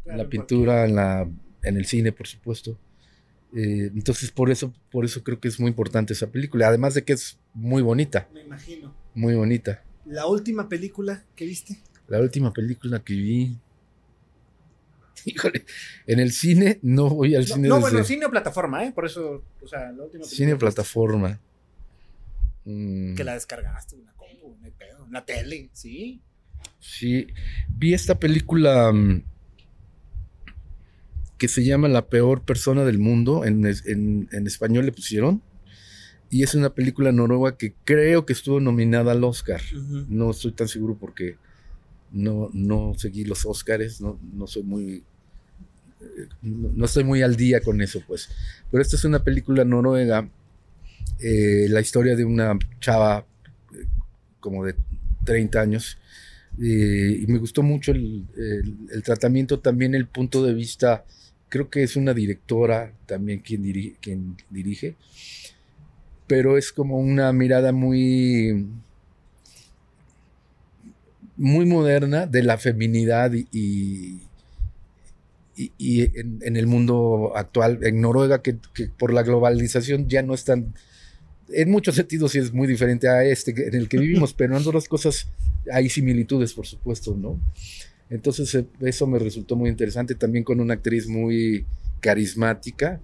[0.06, 1.28] en la pintura, en, la,
[1.62, 2.78] en el cine, por supuesto.
[3.54, 6.68] Eh, entonces, por eso, por eso creo que es muy importante esa película.
[6.68, 8.94] Además de que es muy bonita, Me imagino.
[9.14, 9.82] muy bonita.
[10.06, 11.78] La última película que viste.
[12.08, 13.58] La última película que vi.
[15.26, 15.66] Híjole,
[16.06, 18.92] en el cine no voy al No, cine no, desde bueno, cine o plataforma, ¿eh?
[18.92, 21.40] Por eso, o sea, la última cine película plataforma.
[22.64, 26.20] Mm, Que la descargaste, una no hay pedo, una tele, sí.
[26.78, 27.27] Sí,
[27.77, 29.23] vi esta película mm,
[31.39, 35.43] que se llama La peor persona del mundo, en, en- en español le pusieron,
[36.28, 39.61] y es una película noruega que creo que estuvo nominada al Oscar.
[40.09, 41.36] No estoy tan seguro porque
[42.12, 45.05] no, no seguí los Oscars, no, no soy muy...
[46.01, 48.28] eh, No, no estoy muy al día con eso, pues.
[48.70, 50.28] Pero esta es una película noruega,
[51.20, 53.27] eh, la historia de una chava
[54.40, 54.74] como de
[55.24, 55.98] 30 años,
[56.60, 58.24] eh, y me gustó mucho el,
[58.92, 61.04] el- tratamiento, también el punto de vista,
[61.48, 64.96] creo que es una directora también quien, diri- quien dirige,
[66.26, 68.66] pero es como una mirada muy
[71.36, 74.20] muy moderna de la feminidad y, y-
[76.46, 80.74] en el mundo actual, en Noruega, que, que por la globalización ya no es tan...
[81.52, 84.66] En muchos sentidos sí es muy diferente a este en el que vivimos, pero en
[84.66, 85.28] otras cosas
[85.72, 87.39] hay similitudes, por supuesto, ¿no?
[88.09, 91.64] Entonces eh, eso me resultó muy interesante, también con una actriz muy
[92.01, 93.01] carismática,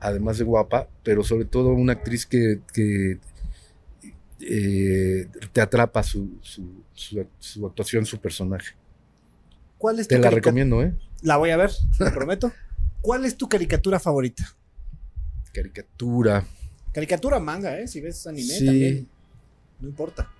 [0.00, 3.18] además de guapa, pero sobre todo una actriz que, que,
[4.40, 8.74] eh, te atrapa su, su- su- su actuación, su personaje.
[9.78, 10.94] ¿Cuál es tu Te la recomiendo, ¿eh?
[11.22, 12.52] La voy a ver, lo prometo.
[13.00, 14.44] ¿Cuál es tu caricatura favorita?
[15.52, 16.44] Caricatura.
[16.96, 17.86] Caricatura manga, ¿eh?
[17.86, 18.64] Si ves anime Sí.
[18.64, 19.08] también.
[19.80, 20.30] No importa.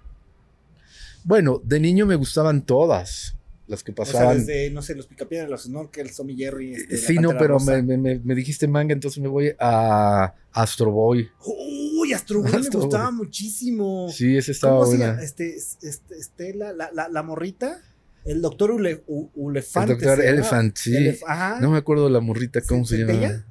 [1.23, 4.39] Bueno, de niño me gustaban todas las que O sea, pasaban.
[4.39, 6.73] desde, no sé, los picapiedras, los snorkels, Tommy Jerry.
[6.73, 10.91] este, la sí, no, pero me, me- me- dijiste manga, entonces me voy a Astro
[10.93, 11.29] Boy.
[11.45, 13.17] Uy, Astro Boy me gustaba Boy.
[13.17, 14.09] muchísimo.
[14.11, 15.23] Sí, esa estaba ¿Cómo se buena.
[15.23, 17.83] Este, este, Estela, la, la, la morrita.
[18.25, 20.29] El doctor Ule, El doctor ¿se?
[20.31, 20.93] Elephant, sí.
[20.95, 21.61] Elef- Ajá.
[21.61, 23.29] No me acuerdo de la morrita, ¿cómo se ¿Centella?
[23.29, 23.47] llama?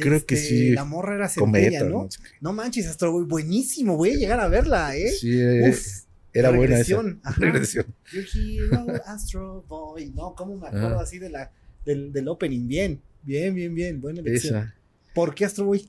[0.00, 0.70] Creo que sí.
[0.70, 2.08] La morra era centella, Cometa, ¿no?
[2.40, 3.96] no manches, Astro Boy, buenísimo.
[3.96, 5.10] Voy a llegar a verla, ¿eh?
[5.10, 5.86] Sí, eh, Uf,
[6.32, 6.96] era buena esa.
[6.96, 7.40] regresión, ajá.
[7.40, 7.86] Regresión.
[8.12, 10.10] Your hero, Astro Boy.
[10.14, 11.02] No, ¿cómo me acuerdo Ah.
[11.02, 11.50] así de la,
[11.84, 12.66] del, del opening?
[12.66, 14.00] Bien, bien, bien, bien.
[14.00, 14.56] Buena elección.
[14.56, 14.74] Esa.
[15.14, 15.88] ¿Por qué Astro Boy?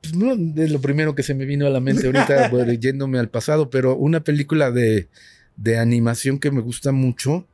[0.00, 2.50] Pues no es lo primero que se me vino a la mente ahorita,
[2.80, 5.08] yéndome al pasado, pero una película de,
[5.56, 7.46] de animación que me gusta mucho,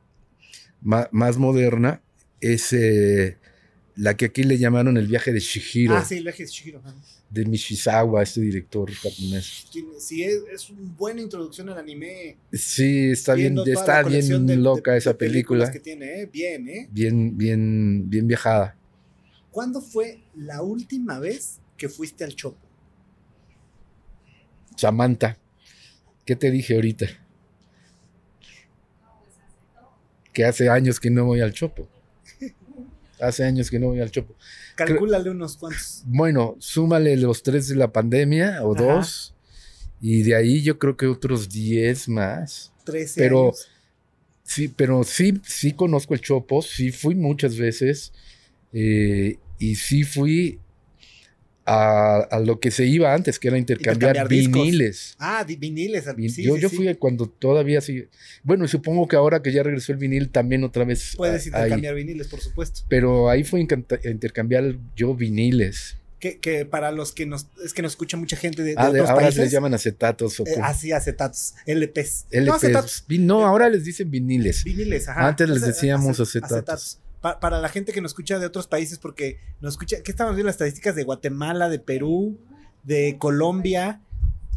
[0.81, 2.01] ma- más moderna,
[2.39, 3.35] es eh,
[3.97, 6.79] la que aquí le llamaron El viaje de Shihiro, Ah, sí, el viaje de Shihiro.
[6.79, 6.95] ajá.
[7.29, 9.65] de Mishizawa, este director japonés.
[9.99, 12.37] Sí, es, es una buena introducción al anime.
[12.53, 16.29] Sí, está bien, está bien de- loca de- esa de película, que tiene, ¿eh?
[16.31, 16.87] Bien, ¿eh?
[16.89, 18.77] bien, bien, bien viajada.
[19.51, 22.65] ¿Cuándo fue la última vez que fuiste al Chopo?
[24.77, 25.37] Samantha,
[26.25, 27.07] ¿qué te dije ahorita?
[30.31, 31.89] Que hace años que no voy al Chopo.
[33.19, 34.35] Hace años que no voy al Chopo.
[34.75, 36.03] Calcúlale unos cuantos.
[36.05, 38.83] Bueno, súmale los tres de la pandemia o Ajá.
[38.95, 39.33] dos.
[40.01, 42.71] Y de ahí yo creo que otros diez más.
[42.83, 43.67] 13 Pero- años.
[44.43, 48.13] Sí, pero sí, sí conozco el Chopo, sí fui muchas veces.
[48.73, 50.59] eh, y sí fui
[51.67, 55.15] a, a lo que se iba antes, que era intercambiar, viniles.
[55.19, 56.05] Ah, viniles.
[56.15, 56.75] Vin- sí, yo sí, yo sí.
[56.77, 58.05] fui cuando todavía sí.
[58.43, 61.13] Bueno, y supongo que ahora que ya regresó el vinil también otra vez.
[61.17, 61.63] Puedes a- ahí.
[61.63, 62.81] intercambiar viniles, por supuesto.
[62.87, 65.97] Pero ahí fue intercambiar yo viniles.
[66.19, 67.47] Que, que para los que nos.
[67.63, 69.39] Es que nos escucha mucha gente de, de Ah, otros ahora países.
[69.43, 71.53] les llaman acetatos o eh, así, acetatos.
[71.67, 72.25] LPs.
[72.31, 72.55] No, LPs.
[72.55, 73.05] acetatos.
[73.07, 74.63] Vin- No, ahora les dicen viniles.
[74.63, 75.27] Viniles, ajá.
[75.27, 76.99] Antes les decíamos ace- acetatos.
[77.21, 80.35] Pa- para la gente que nos escucha de otros países, porque nos escucha, ¿qué estamos
[80.35, 82.37] viendo las estadísticas de Guatemala, de Perú,
[82.83, 84.01] de Colombia?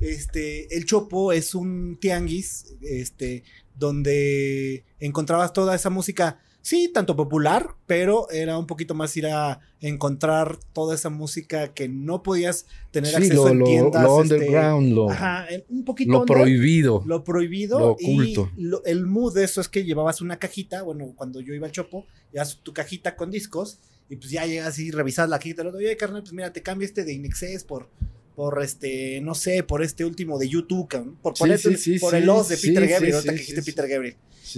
[0.00, 3.44] Este, el Chopo es un tianguis, este,
[3.78, 9.60] donde encontrabas toda esa música, sí, tanto popular, pero era un poquito más ir a
[9.80, 14.02] encontrar toda esa música que no podías tener Sí, acceso lo, en tiendas.
[14.02, 17.02] lo este, underground, lo, Ajá, un poquito lo under, prohibido.
[17.06, 18.50] lo prohibido Lo oculto.
[18.56, 21.66] y lo- el mood de eso es que llevabas una cajita, bueno, cuando yo iba
[21.66, 23.78] al Chopo, llevas tu cajita con discos
[24.08, 27.04] y pues ya llegas y revisas la cajita, oye, carnal, pues mira, te cambio este
[27.04, 27.88] de Inexcess por
[28.34, 31.98] por este, no sé, por este último de YouTube, cabrón, por, Sí, poner- sí, sí,
[31.98, 33.62] por el Oz de Peter Gabriel, ahorita que dijiste.
[33.62, 34.16] Peter Gabriel.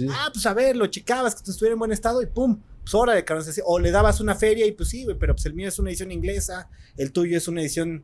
[0.09, 3.23] Ah, pues a ver, lo checabas, que estuviera en buen estado y pum, pues órale,
[3.23, 5.77] cabrón, así, o le dabas una feria y pues sí, pero pues el mío es
[5.79, 8.03] una edición inglesa, el tuyo es una edición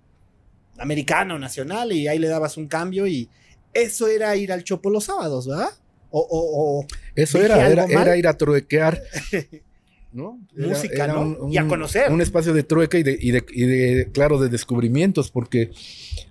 [0.78, 3.30] americana o nacional y ahí le dabas un cambio y
[3.74, 5.70] eso era ir al Chopo los sábados, ¿verdad?
[6.12, 6.86] O, o, o
[7.16, 9.02] Eso ¿Dije era, era, era ir a truequear.
[10.12, 10.40] ¿no?
[10.58, 11.50] Era- Música, era ¿no?
[11.52, 12.12] Y a conocer.
[12.12, 15.72] Un espacio de trueca y de, y de, y de, claro, de descubrimientos, porque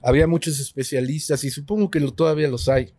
[0.02, 2.92] había muchos especialistas y supongo que lo, todavía los hay,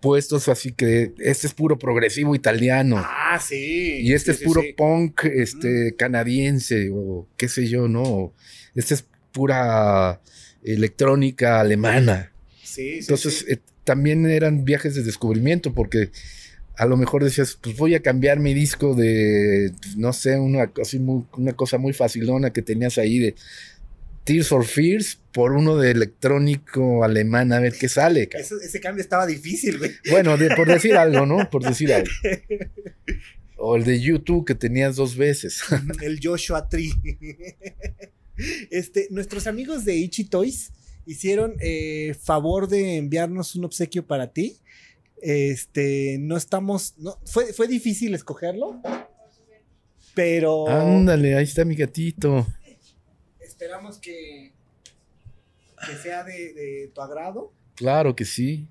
[0.00, 2.96] puestos así que este es puro progresivo italiano.
[2.98, 4.00] Ah, sí.
[4.02, 4.74] Y este sí, es puro sí.
[4.76, 8.32] punk este, canadiense o qué sé yo, ¿no?
[8.74, 10.20] Este es pura
[10.62, 12.32] electrónica alemana.
[12.62, 16.10] Sí, sí, Entonces, eh, también eran viajes de descubrimiento, porque
[16.76, 20.98] a lo mejor decías, pues voy a cambiar mi disco de, no sé, una, cosa
[20.98, 23.34] muy, una cosa muy facilona que tenías ahí de
[24.24, 28.28] Tears for Fears por uno de electrónico alemán, a ver qué sale.
[28.32, 29.92] Ese, ese cambio estaba difícil, güey.
[30.10, 31.48] Bueno, de- por decir algo, ¿no?
[31.50, 32.10] Por decir algo.
[33.56, 35.62] O el de YouTube que tenías dos veces.
[36.02, 36.92] el Joshua Tree.
[38.70, 40.72] Este, nuestros amigos de Ichi Toys
[41.06, 44.56] hicieron eh, favor de enviarnos un obsequio para ti.
[45.26, 48.82] Este, no estamos, no, fue, fue difícil escogerlo,
[50.14, 52.46] pero Ándale, ahí está mi gatito.
[53.40, 54.52] esperamos que,
[55.86, 57.52] que sea de, de tu agrado.
[57.74, 58.68] Claro que sí.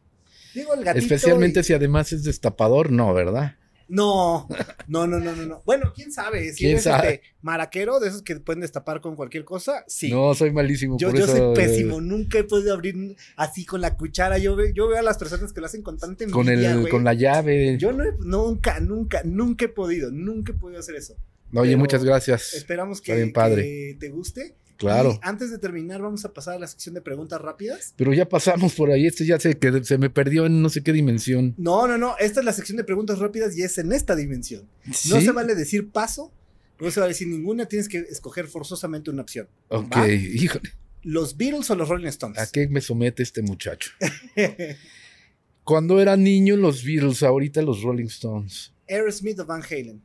[0.53, 1.03] Digo, el gatito.
[1.03, 3.55] Especialmente y- si además es destapador, no, ¿verdad?
[3.87, 4.47] No,
[4.87, 5.61] no, no, no, no, no.
[5.65, 6.51] Bueno, quién sabe.
[6.53, 7.13] Si ¿Quién eres sabe?
[7.15, 10.09] este maraquero, de esos que pueden destapar con cualquier cosa, sí.
[10.11, 10.97] No, soy malísimo.
[10.97, 12.01] yo por yo eso, soy eh, pésimo.
[12.01, 14.37] Nunca he podido abrir así con la cuchara.
[14.37, 16.89] Yo, ve- yo veo a las personas que lo hacen con tanta envidia, con, el,
[16.89, 17.77] con la llave.
[17.77, 20.11] Yo no he- nunca, nunca, nunca he podido.
[20.11, 21.15] Nunca he podido hacer eso.
[21.55, 22.53] Oye, pero- muchas gracias.
[22.53, 23.61] Esperamos que, Está bien padre.
[23.63, 24.55] que te guste.
[24.77, 25.13] Claro.
[25.13, 27.93] Y antes de terminar, vamos a pasar a la sección de preguntas rápidas.
[27.95, 29.07] Pero ya pasamos por ahí.
[29.07, 31.53] Este ya se, que se me perdió en no sé qué dimensión.
[31.57, 32.15] No, no, no.
[32.19, 34.67] Esta es la sección de preguntas rápidas y es en esta dimensión.
[35.09, 36.31] No se vale decir paso,
[36.79, 39.47] no se vale decir ninguna, tienes que escoger forzosamente una opción.
[39.69, 40.09] Ok, ¿Va?
[40.09, 40.71] híjole.
[41.03, 42.39] ¿Los Beatles o los Rolling Stones?
[42.39, 43.91] ¿A qué me somete este muchacho?
[45.63, 48.73] Cuando era niño, los Beatles, ahorita los Rolling Stones.
[48.89, 50.01] Aerosmith o Van Halen.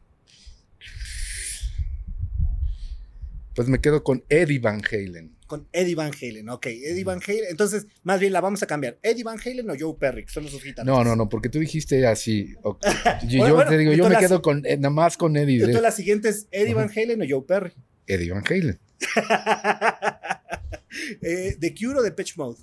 [3.58, 5.36] Pues me quedo con Eddie Van Halen.
[5.48, 6.66] Con Eddie Van Halen, ok.
[6.66, 7.46] Eddie Van Halen.
[7.50, 9.00] Entonces, más bien la vamos a cambiar.
[9.02, 10.24] ¿Eddie Van Halen o Joe Perry?
[10.24, 10.86] que son los dos guitarristas.
[10.86, 12.54] No, no, no, porque tú dijiste así.
[12.62, 12.78] Yo,
[13.22, 15.54] Bueno, yo bueno, te digo, yo me quedo con, eh, nada más con Eddie.
[15.56, 17.72] Entonces, de- la siguiente es Eddie Van Halen o Joe Perry.
[18.06, 18.78] Eddie Van Halen.
[21.22, 22.60] eh, ¿The Cure o The Pitch Mode?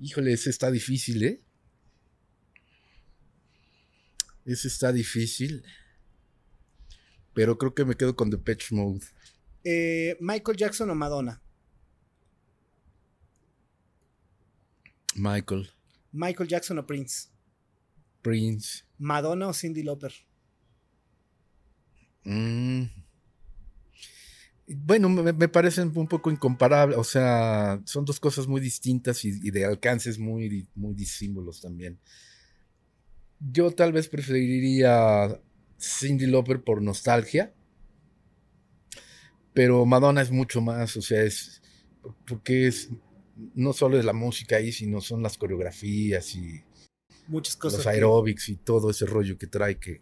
[0.00, 1.42] Híjole, ese está difícil, ¿eh?
[4.46, 5.62] Ese está difícil.
[7.34, 9.00] Pero creo que me quedo con The Patch Mode.
[9.64, 11.42] Eh, ¿Michael Jackson o Madonna?
[15.14, 15.68] Michael,
[16.12, 17.28] ¿Michael Jackson o Prince?
[18.22, 18.84] Prince.
[18.98, 20.12] ¿Madonna o Cindy Lauper?
[22.24, 22.84] Mm.
[24.68, 26.98] Bueno, me, me parecen un poco incomparables.
[26.98, 31.98] O sea, son dos cosas muy distintas y, y de alcances muy, muy disímbolos también.
[33.40, 35.40] Yo tal vez preferiría
[35.78, 37.54] Cindy Lauper por nostalgia.
[39.58, 41.60] Pero Madonna es mucho más, o sea, es
[42.28, 42.90] porque es
[43.56, 46.62] no solo es la música ahí, sino son las coreografías y
[47.26, 47.78] Muchas cosas.
[47.78, 50.00] los que- aeróbics y todo ese rollo que trae que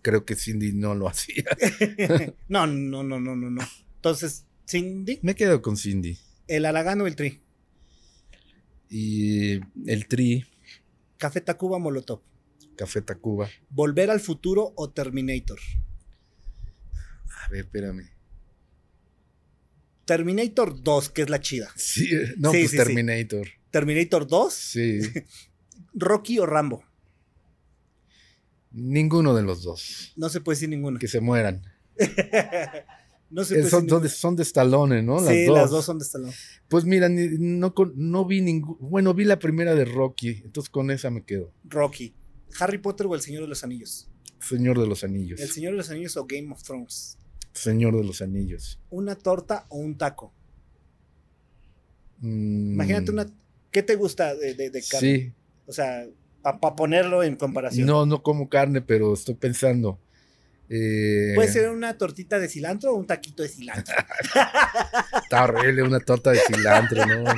[0.00, 1.44] creo que Cindy no lo hacía.
[2.48, 3.62] no, no, no, no, no, no.
[3.96, 6.16] Entonces, Cindy, Me quedo con Cindy.
[6.48, 7.42] el Aragán o el Tri.
[8.88, 10.46] Y el Tri,
[11.18, 12.22] Café Tacuba Molotov.
[12.74, 13.50] Café Tacuba.
[13.68, 15.58] Volver al futuro o Terminator.
[17.44, 18.13] A ver, espérame.
[20.04, 21.70] Terminator 2, que es la chida.
[21.76, 22.76] Sí, no, Sí, pues sí, sí.
[22.76, 23.48] Terminator.
[23.70, 24.98] Terminator 2, Sí.
[25.94, 26.84] Rocky o Rambo.
[28.72, 30.12] Ninguno de los dos.
[30.16, 30.98] No se puede decir ninguna.
[30.98, 31.62] Que se mueran.
[33.30, 35.16] no se Eh, puede son, decir son de, son de Stallone, ¿no?
[35.20, 35.30] ninguna.
[35.32, 36.32] Sí, las dos son de Stallone.
[36.68, 38.76] Pues mira, no, no vi ningún.
[38.80, 41.52] Bueno, vi la primera de Rocky, entonces con esa me quedo.
[41.64, 42.14] Rocky.
[42.58, 44.08] Harry Potter o El Señor de los Anillos.
[44.40, 45.40] Señor de los Anillos.
[45.40, 47.18] El Señor de los Anillos o Game of Thrones.
[47.54, 48.78] Señor de los Anillos.
[48.90, 50.32] Una torta o un taco.
[52.20, 53.26] Mm, Imagínate una.
[53.70, 55.08] ¿Qué te gusta de, de, de carne?
[55.16, 55.32] Sí.
[55.66, 56.06] O sea,
[56.42, 57.86] para ponerlo en comparación.
[57.86, 59.98] No, no como carne, pero estoy pensando.
[60.68, 63.94] eh, Puede ser una tortita de cilantro o un taquito de cilantro.
[65.22, 67.34] Está horrible una torta de cilantro, no, no.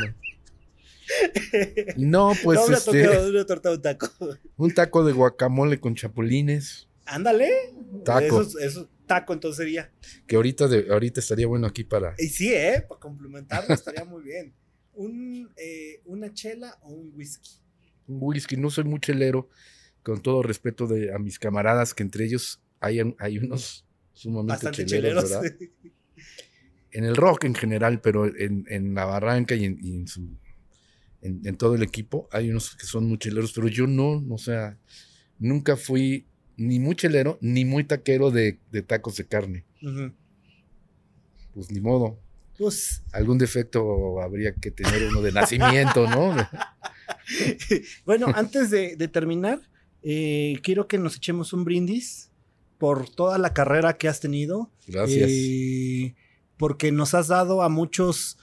[1.97, 4.09] No, pues no, una, este, torta, una torta o un taco.
[4.57, 7.49] un taco de guacamole con chapulines, Ándale.
[8.05, 8.41] Taco.
[8.43, 9.93] Eso, es- eso es taco entonces sería.
[10.27, 12.15] que ahorita, de, ahorita estaría bueno aquí para...
[12.19, 12.85] Y sí, ¿eh?
[12.89, 14.55] Para complementarlo estaría muy bien.
[14.95, 17.51] Un, eh, una chela o un whisky.
[18.07, 19.49] Un whisky, no soy muy chelero,
[20.03, 24.87] con todo respeto de, a mis camaradas, que entre ellos hay, hay unos sumamente Bastante
[24.87, 25.43] cheleros, cheleros.
[25.43, 25.69] ¿verdad?
[26.93, 30.39] En el rock en general, pero en, en la barranca y en, y en su...
[31.21, 34.39] En, en todo el equipo hay unos que son muy cheleros, pero yo no, o
[34.39, 34.79] sea,
[35.39, 36.27] nunca fui
[36.57, 39.65] ni muy chelero ni muy taquero de, de tacos de carne.
[41.55, 42.19] Pues ni modo.
[42.59, 46.35] Pues, Algún defecto habría que tener uno de nacimiento, ¿no?
[48.07, 49.61] bueno, antes de, de terminar,
[50.03, 52.31] eh, quiero que nos echemos un brindis
[52.79, 54.71] por toda la carrera que has tenido.
[54.87, 55.29] Gracias.
[55.31, 56.15] Eh,
[56.57, 58.39] porque nos has dado a muchos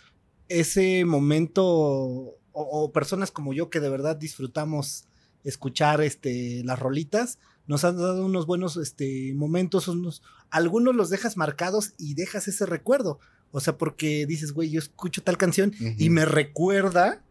[0.47, 5.05] ese momento o, o personas como yo que de verdad disfrutamos
[5.43, 7.39] escuchar este, las rolitas.
[7.67, 12.65] Nos has dado unos buenos este, momentos, unos, algunos los dejas marcados y dejas ese
[12.65, 13.19] recuerdo.
[13.51, 17.21] O sea, porque dices, güey, yo escucho tal canción y me recuerda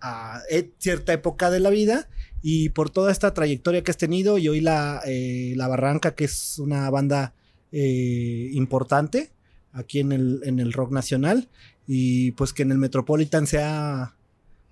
[0.00, 2.08] a e- cierta época de la vida
[2.42, 6.24] y por toda esta trayectoria que has tenido y hoy la, eh, la Barranca, que
[6.24, 7.34] es una banda
[7.72, 9.30] eh, importante
[9.72, 11.48] aquí en el, en el rock nacional
[11.86, 14.15] y pues que en el Metropolitan sea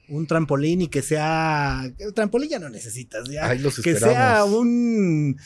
[0.08, 1.82] un trampolín y que sea...
[1.98, 3.48] El trampolín ya no necesitas, ya.
[3.48, 5.36] Ahí los que sea un...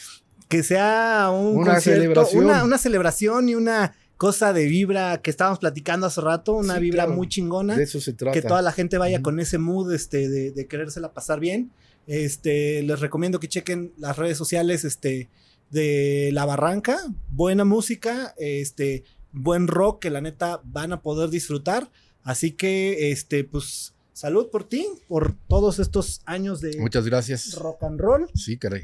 [0.48, 2.44] Que sea un Una concierto, celebración.
[2.46, 6.80] Una, una celebración y una cosa de vibra que estábamos platicando hace rato, una Sí,
[6.80, 7.16] vibra claro.
[7.16, 8.32] muy chingona De eso se trata.
[8.32, 11.70] que toda la gente vaya con ese mood este, de, de querérsela pasar bien.
[12.06, 15.28] Este, les recomiendo que chequen las redes sociales este,
[15.70, 16.96] de La Barranca,
[17.30, 21.90] buena música, este, buen rock que la neta van a poder disfrutar.
[22.24, 27.54] Así que, este, pues, salud por ti, por todos estos años de Muchas gracias.
[27.54, 28.28] rock and roll.
[28.34, 28.82] Sí, caray.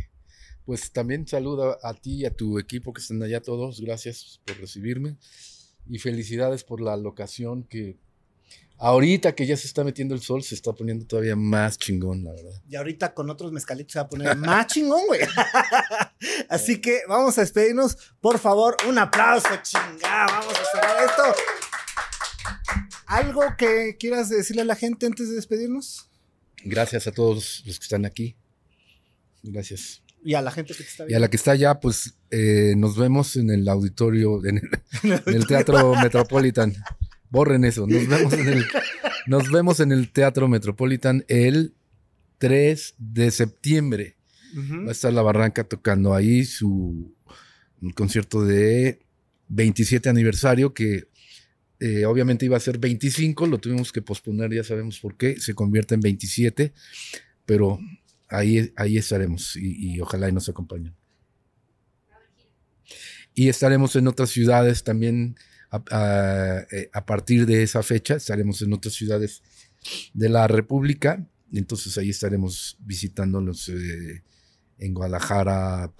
[0.64, 3.80] Pues también saludo a ti y a tu equipo que están allá todos.
[3.80, 5.16] Gracias por recibirme.
[5.88, 7.98] Y felicidades por la locación que
[8.78, 12.32] ahorita que ya se está metiendo el sol se está poniendo todavía más chingón, la
[12.32, 12.62] verdad.
[12.68, 15.20] Y ahorita con otros mezcalitos se va a poner más chingón, güey.
[16.48, 17.96] Así que vamos a despedirnos.
[18.20, 20.26] Por favor, un aplauso, chingada.
[20.28, 21.22] Vamos a cerrar esto.
[23.06, 26.08] ¿Algo que quieras decirle a la gente antes de despedirnos?
[26.64, 28.36] Gracias a todos los que están aquí.
[29.42, 30.02] Gracias.
[30.24, 31.20] Y a la gente que te está Y a viendo.
[31.20, 34.70] la que está allá, pues eh, nos vemos en el auditorio, en el,
[35.26, 36.74] en el Teatro Metropolitan.
[37.30, 37.86] Borren eso.
[37.86, 38.64] Nos vemos en el,
[39.26, 41.74] nos vemos en el Teatro Metropolitan el
[42.38, 44.16] 3 de septiembre.
[44.56, 47.12] Va a estar La Barranca tocando ahí su
[47.96, 49.00] concierto de
[49.48, 51.08] 27 aniversario que
[51.80, 55.54] eh, obviamente iba a ser 25, lo tuvimos que posponer, ya sabemos por qué, se
[55.54, 56.72] convierte en 27,
[57.46, 57.78] pero
[58.28, 60.94] ahí, ahí estaremos y, ojalá y nos acompañen.
[63.34, 65.36] Y estaremos en otras ciudades también
[65.90, 69.42] eh, a partir de esa fecha, estaremos en otras ciudades
[70.12, 74.22] de la República, entonces ahí estaremos visitándolos eh,
[74.78, 75.92] en Guadalajara,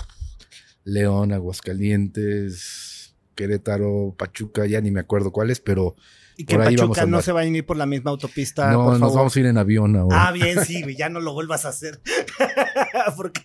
[0.84, 2.93] León, Aguascalientes,
[3.34, 5.96] Querétaro, Pachuca, ya ni me acuerdo cuáles, pero
[6.36, 8.10] Y que por ahí vamos a Pachuca no se va a ir por la misma
[8.10, 8.70] autopista.
[8.72, 9.16] no, por nos favor.
[9.16, 10.28] vamos a ir en avión ahora.
[10.28, 12.00] Ah, bien, sí, ya no lo vuelvas a hacer.
[13.16, 13.42] porque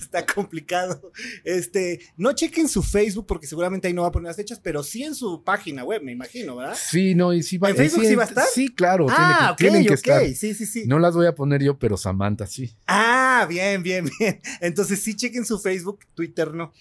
[0.00, 1.12] está complicado.
[1.44, 4.82] Este, no chequen su Facebook porque seguramente ahí no va a poner las fechas, pero
[4.82, 6.76] sí en su página web, me imagino, ¿verdad?
[6.80, 8.46] Sí, no, y sí va, ¿En Facebook sí, sí va a estar?
[8.46, 10.36] Sí, claro, ah, ok, tienen que, tienen que ok, estar.
[10.36, 10.84] sí, sí, sí.
[10.86, 12.76] No las voy a poner yo, pero Samantha sí.
[12.86, 14.40] Ah, bien, bien, bien.
[14.60, 16.72] Entonces sí chequen su Facebook, Twitter no.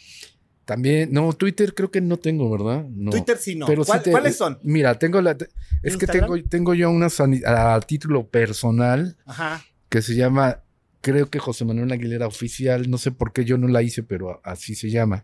[0.66, 2.86] También, no, Twitter creo que no tengo, ¿verdad?
[2.90, 3.12] No.
[3.12, 3.68] Twitter sí no.
[3.68, 4.60] Pero sí ¿Cuál- te- ¿Cuáles son?
[4.64, 5.38] Mira, tengo la.
[5.84, 9.64] Es que tengo, tengo yo ani- a título personal Ajá.
[9.90, 10.62] que se llama,
[11.02, 14.42] creo que José Manuel Aguilera Oficial, no sé por qué yo no la hice, pero
[14.44, 15.24] así se llama.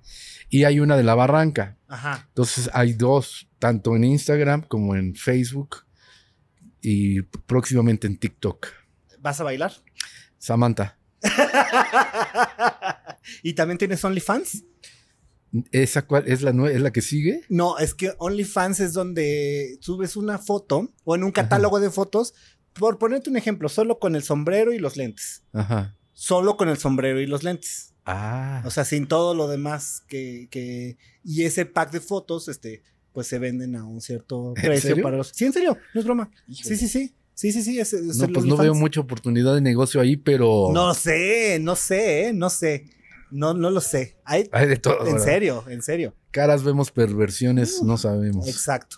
[0.50, 1.78] Y hay una de La Barranca.
[1.88, 2.26] Ajá.
[2.28, 5.78] Entonces hay dos, tanto en Instagram como en Facebook
[6.84, 8.68] y próximamente en TikTok.
[9.20, 9.74] ¿Vas a bailar?
[10.38, 11.00] Samantha,
[13.44, 14.64] ¿Y también tienes OnlyFans?
[15.72, 17.42] ¿Esa cuál es la, es la que sigue?
[17.50, 22.34] No, es que OnlyFans es donde subes una foto o en un catálogo de fotos,
[22.74, 25.44] por ponerte un ejemplo, solo con el sombrero y los lentes.
[25.54, 25.96] Ajá.
[26.14, 27.94] Solo con el sombrero y los lentes.
[28.06, 28.64] Ah.
[28.66, 30.98] O sea, sin todo lo demás que, que...
[31.24, 35.18] Y ese pack de fotos, este, pues se venden a un cierto ¿En precio para
[35.18, 35.30] los...
[35.36, 36.32] Sí, en serio, no es broma.
[36.50, 37.14] Sí, sí, sí.
[37.34, 37.80] Sí, sí, sí.
[37.80, 41.76] es- es no, pues no veo mucha oportunidad de negocio ahí, pero No sé, no
[41.76, 42.34] sé, ¿eh?
[42.34, 42.86] no sé.
[43.32, 44.18] No, no lo sé.
[44.26, 45.00] Hay, hay de todo.
[45.06, 45.26] en ¿verdad?
[45.26, 46.14] serio, en serio.
[46.32, 48.48] Caras vemos, perversiones, Uh, no sabemos.
[48.48, 48.98] Exacto.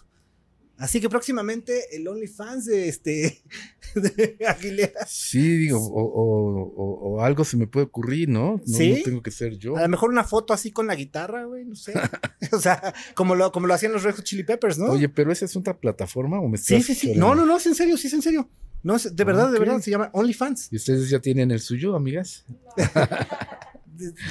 [0.76, 3.42] Así que próximamente el OnlyFans de este
[3.96, 5.06] de Aguilera.
[5.08, 8.60] Sí, digo, o, o- o- o algo se me puede ocurrir, ¿no?
[8.66, 8.96] No, ¿Sí?
[8.98, 9.78] no tengo que ser yo.
[9.78, 11.94] A lo mejor una foto así con la guitarra, güey, no sé.
[12.52, 14.88] o sea, como lo, como lo hacían los Red Hot Chili Peppers, ¿no?
[14.88, 17.16] Oye, pero esa es otra plataforma o me sí, estás sí, sí.
[17.16, 18.50] No, no, no, es en serio, sí es en serio.
[18.82, 20.70] No, es- de verdad, de verdad, se llama OnlyFans.
[20.72, 22.44] ¿Y ustedes ya tienen el suyo, amigas?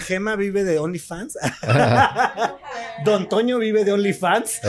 [0.07, 1.37] Gema vive de OnlyFans.
[3.05, 4.61] Don Toño vive de OnlyFans.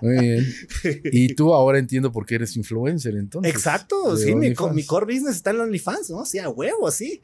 [0.00, 0.46] Muy bien.
[1.12, 3.52] Y tú ahora entiendo por qué eres influencer, entonces.
[3.52, 4.74] Exacto, sí, mi, co- OnlyFans.
[4.76, 6.24] mi core business está en OnlyFans, ¿no?
[6.24, 7.20] Sí, a huevo, sí.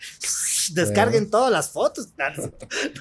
[0.74, 2.08] Descarguen todas las fotos.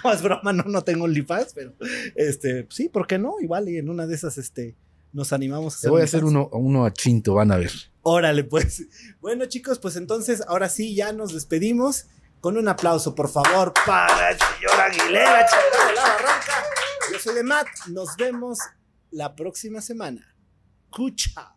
[0.04, 1.74] No, es broma, no, no tengo OnlyFans, pero
[2.16, 3.36] este, sí, ¿por qué no?
[3.42, 4.76] Igual y en una de esas, este,
[5.12, 7.72] nos animamos a Te hacer voy a hacer uno, uno a Chinto, van a ver.
[8.04, 8.88] Órale, pues.
[9.20, 12.06] Bueno, chicos, pues entonces, ahora sí, ya nos despedimos.
[12.48, 16.64] Con un aplauso, por favor, para el señor Aguilera, chingada de la barranca.
[17.12, 17.68] Yo soy de Matt.
[17.88, 18.58] Nos vemos
[19.12, 20.34] la próxima semana.
[20.90, 21.57] Cucha.